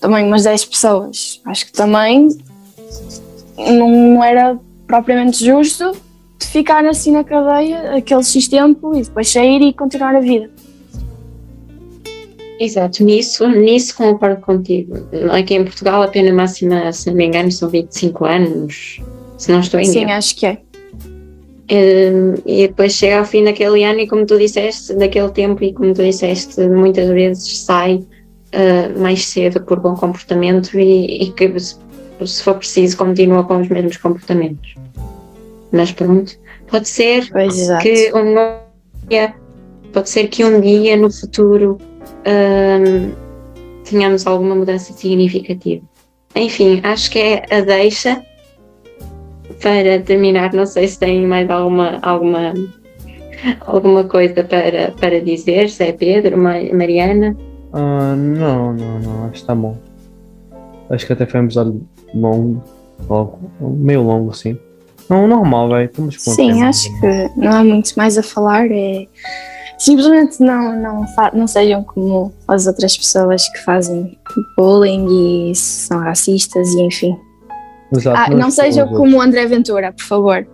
também 0.00 0.24
umas 0.24 0.44
10 0.44 0.64
pessoas. 0.66 1.40
Acho 1.44 1.66
que 1.66 1.72
também 1.72 2.28
não 3.56 4.22
era 4.22 4.58
propriamente 4.86 5.44
justo 5.44 5.92
de 6.38 6.46
ficar 6.46 6.84
assim 6.86 7.10
na 7.12 7.24
cadeia 7.24 7.96
aquele 7.96 8.22
X 8.22 8.46
tempo 8.48 8.94
e 8.94 9.02
depois 9.02 9.28
sair 9.28 9.60
e 9.60 9.72
continuar 9.72 10.14
a 10.14 10.20
vida. 10.20 10.50
Exato, 12.58 13.04
nisso, 13.04 13.46
nisso 13.48 13.96
concordo 13.96 14.40
contigo. 14.40 14.94
Aqui 15.30 15.54
em 15.54 15.64
Portugal 15.64 16.02
a 16.02 16.08
pena 16.08 16.32
máxima, 16.32 16.92
se 16.92 17.08
não 17.08 17.16
me 17.16 17.26
engano, 17.26 17.52
são 17.52 17.68
25 17.68 18.24
anos, 18.24 19.00
se 19.36 19.52
não 19.52 19.60
estou 19.60 19.78
em 19.78 19.84
Sim, 19.84 20.02
erro. 20.02 20.12
acho 20.12 20.36
que 20.36 20.46
é. 20.46 20.58
Hum, 21.70 22.34
e 22.46 22.66
depois 22.66 22.94
chega 22.94 23.18
ao 23.18 23.24
fim 23.24 23.44
daquele 23.44 23.84
ano 23.84 24.00
e 24.00 24.08
como 24.08 24.24
tu 24.24 24.38
disseste, 24.38 24.94
daquele 24.94 25.28
tempo 25.30 25.62
e 25.62 25.72
como 25.72 25.92
tu 25.92 26.02
disseste, 26.02 26.66
muitas 26.66 27.08
vezes 27.10 27.58
sai 27.58 27.96
uh, 27.96 28.98
mais 28.98 29.24
cedo 29.26 29.60
por 29.62 29.78
bom 29.78 29.94
comportamento 29.94 30.78
e, 30.78 31.24
e 31.24 31.32
que 31.32 31.60
se, 31.60 31.76
se 32.26 32.42
for 32.42 32.54
preciso 32.54 32.96
continua 32.96 33.44
com 33.44 33.60
os 33.60 33.68
mesmos 33.68 33.98
comportamentos. 33.98 34.74
Mas 35.70 35.92
pronto, 35.92 36.32
pode 36.70 36.88
ser 36.88 37.30
Pois, 37.30 37.54
que 37.82 38.10
um 38.14 38.34
dia, 39.08 39.34
pode 39.92 40.08
ser 40.08 40.28
que 40.28 40.44
um 40.44 40.60
dia 40.60 40.96
no 40.96 41.12
futuro 41.12 41.78
hum, 42.26 43.12
tenhamos 43.84 44.26
alguma 44.26 44.54
mudança 44.54 44.92
significativa. 44.92 45.82
Enfim, 46.34 46.80
acho 46.84 47.10
que 47.10 47.18
é 47.18 47.44
a 47.50 47.60
deixa 47.60 48.22
para 49.60 50.00
terminar. 50.00 50.52
Não 50.52 50.66
sei 50.66 50.86
se 50.88 50.98
tem 50.98 51.26
mais 51.26 51.48
alguma, 51.50 51.98
alguma, 52.02 52.54
alguma 53.60 54.04
coisa 54.04 54.44
para, 54.44 54.92
para 54.92 55.20
dizer, 55.20 55.68
se 55.70 55.84
é 55.84 55.92
Pedro, 55.92 56.36
Ma- 56.38 56.62
Mariana. 56.72 57.36
Ah, 57.72 58.14
não, 58.16 58.72
não, 58.72 58.98
não, 59.00 59.24
acho 59.24 59.40
que 59.40 59.46
tá 59.46 59.54
bom. 59.54 59.76
Acho 60.90 61.06
que 61.06 61.12
até 61.12 61.26
foi 61.26 61.40
um 61.40 61.44
episódio 61.44 61.86
longo, 62.14 62.62
logo, 63.08 63.38
meio 63.60 64.02
longo, 64.02 64.30
assim. 64.30 64.58
Não, 65.08 65.26
normal. 65.26 65.80
Estamos 65.82 66.16
com 66.16 66.30
Sim, 66.30 66.62
acho 66.62 66.88
que 67.00 67.30
não 67.36 67.52
há 67.52 67.64
muito 67.64 67.92
mais 67.96 68.16
a 68.16 68.22
falar. 68.22 68.70
É 68.70 69.06
simplesmente 69.78 70.40
não, 70.40 70.76
não, 70.76 71.04
não 71.32 71.46
sejam 71.46 71.82
como 71.84 72.32
as 72.46 72.66
outras 72.66 72.96
pessoas 72.96 73.48
que 73.48 73.58
fazem 73.64 74.18
bullying 74.56 75.50
e 75.50 75.54
são 75.54 75.98
racistas 76.00 76.68
e 76.74 76.82
enfim. 76.82 77.16
Exato, 77.92 78.32
Ah, 78.32 78.34
não 78.34 78.50
sejam 78.50 78.86
somos 78.86 78.98
como 78.98 79.16
o 79.16 79.20
André 79.20 79.46
Ventura, 79.46 79.92
por 79.92 80.04
favor. 80.04 80.46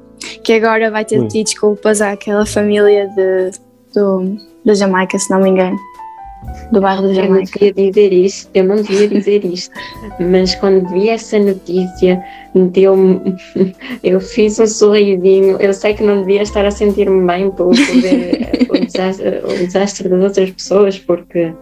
Que 0.42 0.54
agora 0.54 0.90
vai 0.90 1.04
ter 1.04 1.18
de 1.18 1.24
pedir 1.26 1.44
desculpas 1.44 2.00
àquela 2.00 2.46
família 2.46 3.08
de, 3.08 3.50
do, 3.94 4.36
da 4.64 4.74
Jamaica, 4.74 5.18
se 5.18 5.30
não 5.30 5.40
me 5.40 5.50
engano. 5.50 5.76
Do 6.70 6.80
bairro 6.80 7.02
da 7.02 7.08
Eu 7.08 7.14
não 7.14 7.24
Jamaica. 7.24 7.58
devia 7.58 7.72
dizer 7.90 8.12
isto, 8.12 8.50
eu 8.54 8.64
não 8.64 8.76
devia 8.76 9.08
dizer 9.08 9.44
isto, 9.44 9.74
mas 10.20 10.54
quando 10.54 10.88
vi 10.90 11.08
essa 11.08 11.38
notícia, 11.38 12.22
deu-me. 12.54 13.34
Eu 14.02 14.20
fiz 14.20 14.58
um 14.60 14.66
sorrisinho. 14.66 15.56
Eu 15.58 15.72
sei 15.72 15.94
que 15.94 16.02
não 16.02 16.20
devia 16.20 16.42
estar 16.42 16.64
a 16.64 16.70
sentir-me 16.70 17.26
bem 17.26 17.50
por, 17.50 17.74
ver 17.74 18.66
o 18.94 18.96
desastre, 18.96 19.42
o 19.44 19.66
desastre 19.66 20.08
das 20.08 20.22
outras 20.22 20.50
pessoas, 20.50 20.98
porque 20.98 21.52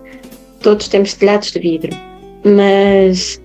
todos 0.61 0.89
temos 0.89 1.15
telhados 1.15 1.51
de 1.51 1.59
vidro, 1.59 1.91
mas 2.45 3.41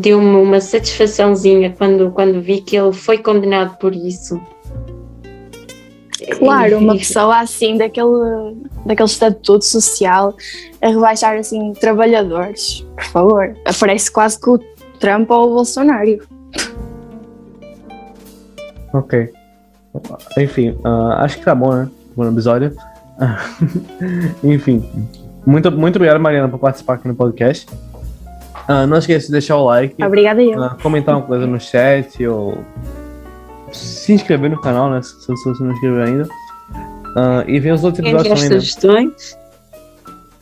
deu-me 0.00 0.36
uma 0.36 0.60
satisfaçãozinha 0.60 1.74
quando, 1.76 2.10
quando 2.12 2.40
vi 2.40 2.60
que 2.60 2.76
ele 2.76 2.92
foi 2.92 3.18
condenado 3.18 3.76
por 3.78 3.94
isso. 3.94 4.40
Claro, 6.38 6.78
uma 6.78 6.96
pessoa 6.96 7.40
assim, 7.40 7.76
daquele, 7.76 8.56
daquele 8.86 9.08
estatuto 9.08 9.64
social, 9.64 10.34
a 10.80 10.88
rebaixar 10.88 11.36
assim 11.36 11.72
trabalhadores, 11.74 12.86
por 12.94 13.04
favor. 13.04 13.56
Aparece 13.64 14.10
quase 14.10 14.40
que 14.40 14.48
o 14.48 14.58
Trump 15.00 15.30
ou 15.30 15.50
o 15.50 15.54
Bolsonaro. 15.54 16.18
Ok. 18.94 19.28
Enfim, 20.38 20.78
ah, 20.84 21.24
acho 21.24 21.38
que 21.38 21.44
tá 21.44 21.54
bom, 21.54 21.74
né? 21.74 21.90
Bom 22.16 22.26
episódio. 22.30 22.74
Enfim, 24.42 24.88
muito, 25.46 25.70
muito 25.70 25.96
obrigado, 25.96 26.20
Mariana, 26.20 26.48
por 26.48 26.58
participar 26.58 26.94
aqui 26.94 27.08
no 27.08 27.14
podcast. 27.14 27.66
Ah, 28.66 28.86
não 28.86 28.96
esqueça 28.96 29.26
de 29.26 29.32
deixar 29.32 29.56
o 29.56 29.64
like, 29.64 30.02
Obrigada 30.02 30.42
eu. 30.42 30.62
ah, 30.62 30.76
comentar 30.82 31.14
uma 31.14 31.22
coisa 31.22 31.46
no 31.46 31.60
chat 31.60 32.26
ou 32.26 32.58
se 33.70 34.12
inscrever 34.12 34.50
no 34.50 34.60
canal, 34.60 34.90
né? 34.90 35.02
Se, 35.02 35.20
se 35.20 35.44
você 35.44 35.62
não 35.62 35.72
inscreveu 35.72 36.02
ainda. 36.02 36.28
Ah, 37.16 37.44
e 37.46 37.60
ver 37.60 37.72
os 37.72 37.84
outros 37.84 38.04
episódios 38.04 38.28
também, 38.28 38.48
né? 38.50 38.60
sugestões. 38.60 39.38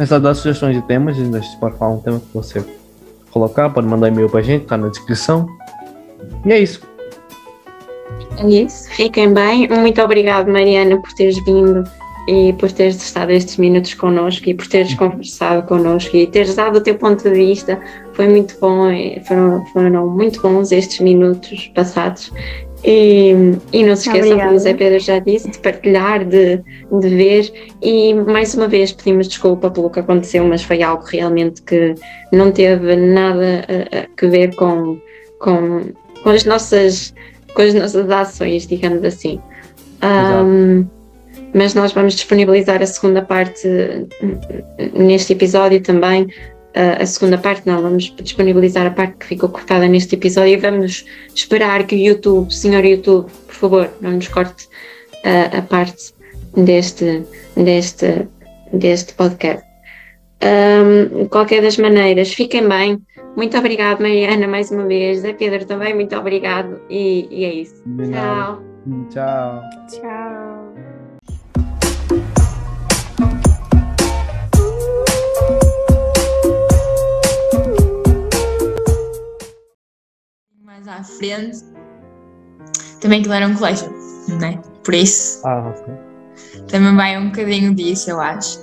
Só 0.06 0.18
dar 0.18 0.34
sugestões 0.34 0.76
de 0.76 0.82
temas, 0.82 1.16
a 1.16 1.22
gente 1.22 1.56
pode 1.58 1.76
falar 1.76 1.92
um 1.92 2.00
tema 2.00 2.18
que 2.18 2.26
você 2.34 2.64
colocar, 3.30 3.70
pode 3.70 3.86
mandar 3.86 4.08
e-mail 4.08 4.28
pra 4.28 4.42
gente, 4.42 4.66
tá 4.66 4.76
na 4.76 4.88
descrição. 4.88 5.46
E 6.44 6.52
é 6.52 6.58
isso. 6.58 6.80
É 8.38 8.48
isso. 8.48 8.90
Fiquem 8.90 9.32
bem. 9.32 9.68
Muito 9.68 10.00
obrigado, 10.00 10.50
Mariana, 10.50 11.00
por 11.00 11.12
teres 11.12 11.36
vindo 11.44 11.84
e 12.28 12.52
por 12.54 12.70
teres 12.70 13.02
estado 13.02 13.32
estes 13.32 13.56
minutos 13.56 13.94
connosco 13.94 14.48
e 14.48 14.54
por 14.54 14.66
teres 14.66 14.94
conversado 14.94 15.66
connosco 15.66 16.16
e 16.16 16.26
teres 16.26 16.54
dado 16.54 16.78
o 16.78 16.80
teu 16.80 16.94
ponto 16.94 17.22
de 17.22 17.30
vista. 17.30 17.80
Foi 18.12 18.28
muito 18.28 18.56
bom, 18.60 18.88
foram, 19.26 19.64
foram 19.66 20.08
muito 20.08 20.40
bons 20.40 20.72
estes 20.72 21.00
minutos 21.00 21.70
passados. 21.74 22.32
E, 22.84 23.32
e 23.72 23.84
não 23.84 23.94
se 23.94 24.08
esqueçam, 24.08 24.30
como 24.30 24.52
o 24.52 24.56
Obrigada. 24.56 24.58
Zé 24.58 24.74
Pedro 24.74 24.98
já 24.98 25.18
disse, 25.20 25.50
de 25.50 25.58
partilhar, 25.58 26.24
de, 26.24 26.56
de 26.56 27.08
ver. 27.08 27.52
E 27.80 28.12
mais 28.14 28.54
uma 28.54 28.66
vez 28.66 28.92
pedimos 28.92 29.28
desculpa 29.28 29.70
pelo 29.70 29.88
que 29.88 30.00
aconteceu, 30.00 30.44
mas 30.44 30.64
foi 30.64 30.82
algo 30.82 31.04
realmente 31.04 31.62
que 31.62 31.94
não 32.32 32.50
teve 32.50 32.96
nada 32.96 33.64
a, 33.68 33.98
a 34.00 34.06
que 34.16 34.26
ver 34.26 34.54
com, 34.56 34.98
com, 35.38 35.82
com 36.22 36.30
as 36.30 36.44
nossas 36.44 37.14
com 37.54 37.62
as 37.62 37.74
nossas 37.74 38.10
ações, 38.10 38.66
digamos 38.66 39.04
assim. 39.04 39.40
Um, 40.02 40.86
mas 41.54 41.74
nós 41.74 41.92
vamos 41.92 42.14
disponibilizar 42.14 42.82
a 42.82 42.86
segunda 42.86 43.22
parte 43.22 43.66
uh, 43.66 44.98
neste 44.98 45.32
episódio 45.32 45.80
também. 45.82 46.24
Uh, 46.24 47.02
a 47.02 47.06
segunda 47.06 47.36
parte 47.36 47.66
não, 47.66 47.82
vamos 47.82 48.14
disponibilizar 48.22 48.86
a 48.86 48.90
parte 48.90 49.16
que 49.18 49.26
ficou 49.26 49.48
cortada 49.48 49.86
neste 49.86 50.14
episódio 50.14 50.54
e 50.54 50.56
vamos 50.56 51.04
esperar 51.34 51.86
que 51.86 51.94
o 51.94 51.98
YouTube, 51.98 52.52
senhor 52.52 52.84
YouTube, 52.84 53.30
por 53.46 53.54
favor, 53.54 53.90
não 54.00 54.12
nos 54.12 54.28
corte 54.28 54.64
uh, 55.24 55.58
a 55.58 55.62
parte 55.62 56.14
deste, 56.56 57.24
deste, 57.56 58.26
deste 58.72 59.14
podcast. 59.14 59.72
Um, 60.42 61.22
de 61.22 61.28
qualquer 61.28 61.62
das 61.62 61.76
maneiras, 61.76 62.32
fiquem 62.32 62.68
bem. 62.68 63.00
Muito 63.36 63.56
obrigado, 63.56 64.00
Mariana, 64.00 64.48
mais 64.48 64.70
uma 64.70 64.86
vez. 64.86 65.20
Zé 65.20 65.32
Pedro 65.32 65.64
também, 65.64 65.94
muito 65.94 66.16
obrigado. 66.16 66.80
E, 66.90 67.28
e 67.30 67.44
é 67.44 67.54
isso. 67.54 67.82
Tchau. 68.10 68.62
Tchau. 69.10 69.62
Tchau. 69.88 70.51
Mais 80.84 80.88
à 80.88 81.02
frente, 81.04 81.58
também 83.00 83.20
aquilo 83.20 83.34
era 83.34 83.46
um 83.46 83.54
colégio, 83.54 83.90
né? 84.40 84.60
Por 84.84 84.94
isso, 84.94 85.40
Ah, 85.46 85.68
ok. 85.68 85.94
também 86.68 86.94
vai 86.96 87.18
um 87.18 87.26
bocadinho 87.26 87.74
disso, 87.74 88.10
eu 88.10 88.20
acho. 88.20 88.58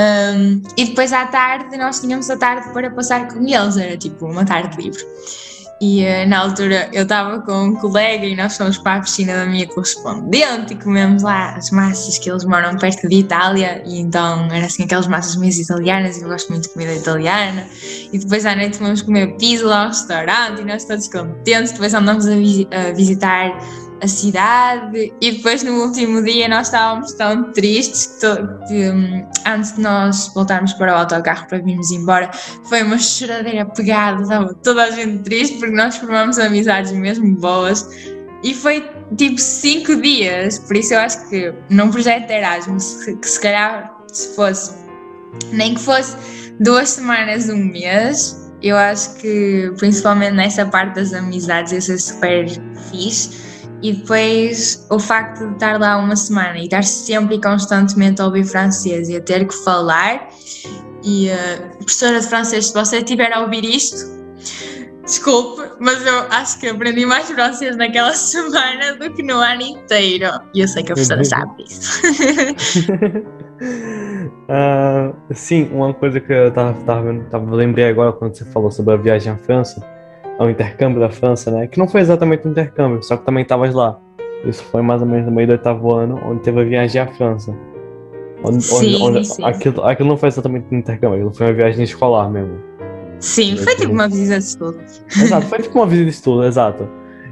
Um, 0.00 0.62
e 0.76 0.86
depois 0.86 1.12
à 1.12 1.26
tarde, 1.26 1.76
nós 1.76 2.00
tínhamos 2.00 2.30
a 2.30 2.36
tarde 2.36 2.72
para 2.72 2.90
passar 2.90 3.28
com 3.32 3.40
eles, 3.46 3.76
era 3.76 3.96
tipo 3.96 4.26
uma 4.26 4.44
tarde 4.44 4.76
livre. 4.80 5.04
E 5.80 6.02
eh, 6.02 6.26
na 6.26 6.40
altura 6.40 6.88
eu 6.92 7.04
estava 7.04 7.40
com 7.40 7.52
um 7.52 7.74
colega 7.74 8.26
e 8.26 8.34
nós 8.34 8.56
fomos 8.56 8.78
para 8.78 8.98
a 8.98 9.00
piscina 9.00 9.34
da 9.36 9.46
minha 9.46 9.66
correspondente 9.68 10.72
e 10.72 10.76
comemos 10.76 11.22
lá 11.22 11.54
as 11.54 11.70
massas 11.70 12.18
que 12.18 12.28
eles 12.28 12.44
moram 12.44 12.76
perto 12.76 13.08
de 13.08 13.16
Itália 13.16 13.82
e 13.86 14.00
então 14.00 14.46
era 14.52 14.66
assim 14.66 14.82
aquelas 14.84 15.06
massas 15.06 15.36
meio 15.36 15.52
italianas 15.52 16.18
e 16.18 16.22
eu 16.22 16.28
gosto 16.28 16.48
muito 16.50 16.64
de 16.64 16.70
comida 16.70 16.94
italiana. 16.94 17.64
E 18.12 18.18
depois 18.18 18.44
à 18.44 18.56
noite 18.56 18.76
fomos 18.76 19.02
comer 19.02 19.36
pizza 19.36 19.64
lá 19.66 19.82
ao 19.82 19.88
restaurante 19.88 20.62
e 20.62 20.64
nós 20.64 20.84
todos 20.84 21.06
contentes, 21.06 21.70
depois 21.72 21.94
andamos 21.94 22.26
a, 22.26 22.34
visi- 22.34 22.68
a 22.72 22.92
visitar 22.92 23.58
a 24.00 24.08
cidade. 24.08 25.12
E 25.20 25.32
depois 25.32 25.62
no 25.62 25.84
último 25.84 26.22
dia 26.22 26.48
nós 26.48 26.68
estávamos 26.68 27.12
tão 27.14 27.52
tristes 27.52 28.18
que, 28.68 28.90
hum, 28.90 29.28
antes 29.46 29.74
de 29.74 29.80
nós 29.80 30.30
voltarmos 30.34 30.72
para 30.74 30.94
o 30.94 30.98
autocarro 30.98 31.46
para 31.48 31.58
virmos 31.58 31.90
embora 31.90 32.30
foi 32.68 32.82
uma 32.82 32.98
choradeira 32.98 33.66
pegada, 33.66 34.22
estava 34.22 34.54
toda 34.54 34.84
a 34.84 34.90
gente 34.90 35.22
triste 35.22 35.58
porque 35.58 35.74
nós 35.74 35.96
formamos 35.96 36.38
amizades 36.38 36.92
mesmo 36.92 37.34
boas. 37.36 37.88
E 38.42 38.54
foi 38.54 38.88
tipo 39.16 39.38
cinco 39.38 39.96
dias, 39.96 40.60
por 40.60 40.76
isso 40.76 40.94
eu 40.94 41.00
acho 41.00 41.28
que 41.28 41.52
num 41.70 41.90
projeto 41.90 42.30
Erasmus 42.30 43.04
que, 43.04 43.28
se 43.28 43.40
calhar 43.40 43.96
se 44.12 44.34
fosse 44.36 44.74
nem 45.52 45.74
que 45.74 45.80
fosse 45.80 46.16
duas 46.60 46.90
semanas, 46.90 47.48
um 47.48 47.56
mês, 47.56 48.48
eu 48.62 48.76
acho 48.76 49.14
que 49.14 49.72
principalmente 49.76 50.34
nessa 50.34 50.66
parte 50.66 50.94
das 50.94 51.12
amizades 51.12 51.72
ia 51.72 51.80
ser 51.80 51.98
super 51.98 52.46
fixe 52.90 53.47
E 53.82 53.92
depois 53.92 54.86
o 54.90 54.98
facto 54.98 55.46
de 55.46 55.52
estar 55.54 55.78
lá 55.78 55.96
uma 55.98 56.16
semana 56.16 56.58
e 56.58 56.64
estar 56.64 56.82
sempre 56.82 57.36
e 57.36 57.40
constantemente 57.40 58.20
a 58.20 58.26
ouvir 58.26 58.44
francês 58.44 59.08
e 59.08 59.16
a 59.16 59.20
ter 59.20 59.46
que 59.46 59.54
falar. 59.64 60.28
E 61.04 61.30
uh, 61.30 61.76
professora 61.78 62.20
de 62.20 62.26
francês, 62.26 62.66
se 62.66 62.74
você 62.74 62.98
estiver 62.98 63.32
a 63.32 63.40
ouvir 63.40 63.64
isto, 63.64 64.18
desculpe, 65.04 65.62
mas 65.78 66.04
eu 66.04 66.26
acho 66.30 66.58
que 66.58 66.66
aprendi 66.66 67.06
mais 67.06 67.30
francês 67.30 67.76
naquela 67.76 68.12
semana 68.14 68.96
do 68.96 69.12
que 69.12 69.22
no 69.22 69.38
ano 69.38 69.62
inteiro. 69.62 70.26
E 70.52 70.60
eu 70.60 70.66
sei 70.66 70.82
que 70.82 70.90
a 70.90 70.94
professora 70.96 71.24
sabe 71.24 71.62
disso. 71.62 72.02
uh, 74.48 75.14
sim, 75.32 75.70
uma 75.72 75.94
coisa 75.94 76.18
que 76.18 76.32
eu 76.32 76.52
tava, 76.52 76.74
tava, 76.82 77.14
tava, 77.30 77.54
lembrei 77.54 77.86
agora 77.86 78.12
quando 78.12 78.36
você 78.36 78.44
falou 78.46 78.72
sobre 78.72 78.94
a 78.94 78.96
viagem 78.96 79.32
à 79.32 79.36
França 79.36 79.97
ao 80.38 80.48
intercâmbio 80.48 81.00
da 81.00 81.10
França, 81.10 81.50
né? 81.50 81.66
Que 81.66 81.78
não 81.78 81.88
foi 81.88 82.00
exatamente 82.00 82.46
um 82.46 82.50
intercâmbio, 82.52 83.02
só 83.02 83.16
que 83.16 83.26
também 83.26 83.42
estavas 83.42 83.74
lá. 83.74 83.98
Isso 84.44 84.62
foi 84.64 84.80
mais 84.82 85.02
ou 85.02 85.08
menos 85.08 85.26
no 85.26 85.32
meio 85.32 85.48
do 85.48 85.52
oitavo 85.52 85.94
ano, 85.94 86.20
onde 86.24 86.42
teve 86.42 86.60
a 86.60 86.64
viagem 86.64 87.02
à 87.02 87.06
França. 87.08 87.54
Onde, 88.42 88.62
sim, 88.62 89.02
onde, 89.02 89.24
sim. 89.24 89.44
Aquilo, 89.44 89.84
aquilo 89.84 90.08
não 90.08 90.16
foi 90.16 90.28
exatamente 90.28 90.66
um 90.70 90.78
intercâmbio, 90.78 91.16
aquilo 91.16 91.34
foi 91.34 91.48
uma 91.48 91.52
viagem 91.52 91.82
escolar 91.82 92.30
mesmo. 92.30 92.56
Sim, 93.18 93.56
foi 93.56 93.74
tipo 93.74 93.92
uma 93.92 94.08
visita 94.08 94.38
de 94.38 94.44
estudo. 94.44 94.78
Exato, 95.08 95.46
foi 95.46 95.58
tipo 95.58 95.76
uma 95.76 95.86
visita 95.86 96.04
de 96.04 96.16
estudo, 96.16 96.44
exato. 96.44 96.88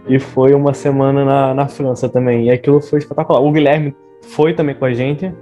E 0.08 0.18
foi 0.18 0.52
uma 0.52 0.74
semana 0.74 1.24
na, 1.24 1.54
na 1.54 1.68
França 1.68 2.08
também, 2.08 2.46
e 2.46 2.50
aquilo 2.50 2.80
foi 2.80 2.98
espetacular. 2.98 3.40
O 3.40 3.52
Guilherme 3.52 3.94
foi 4.22 4.52
também 4.52 4.74
com 4.74 4.84
a 4.84 4.92
gente, 4.92 5.32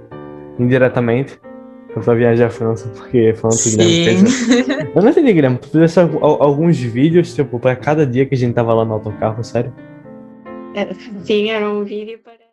indiretamente 0.59 1.39
pra 2.01 2.13
viajar 2.13 2.47
à 2.47 2.49
França, 2.49 2.87
porque 2.89 3.33
falando 3.33 3.57
que 3.57 3.69
o 3.69 3.71
Guilherme 3.71 4.29
fez. 4.29 4.67
Eu 4.95 5.01
não 5.01 5.09
entendi, 5.09 5.33
Guilherme. 5.33 5.57
Tu 5.57 5.69
fizesse 5.69 5.99
alguns 5.99 6.77
vídeos, 6.77 7.33
tipo, 7.33 7.59
pra 7.59 7.75
cada 7.75 8.05
dia 8.05 8.25
que 8.25 8.35
a 8.35 8.37
gente 8.37 8.53
tava 8.53 8.73
lá 8.73 8.85
no 8.85 8.93
autocarro, 8.93 9.43
sério? 9.43 9.73
Sim, 11.23 11.49
era 11.49 11.69
um 11.69 11.83
vídeo 11.83 12.19
para. 12.23 12.44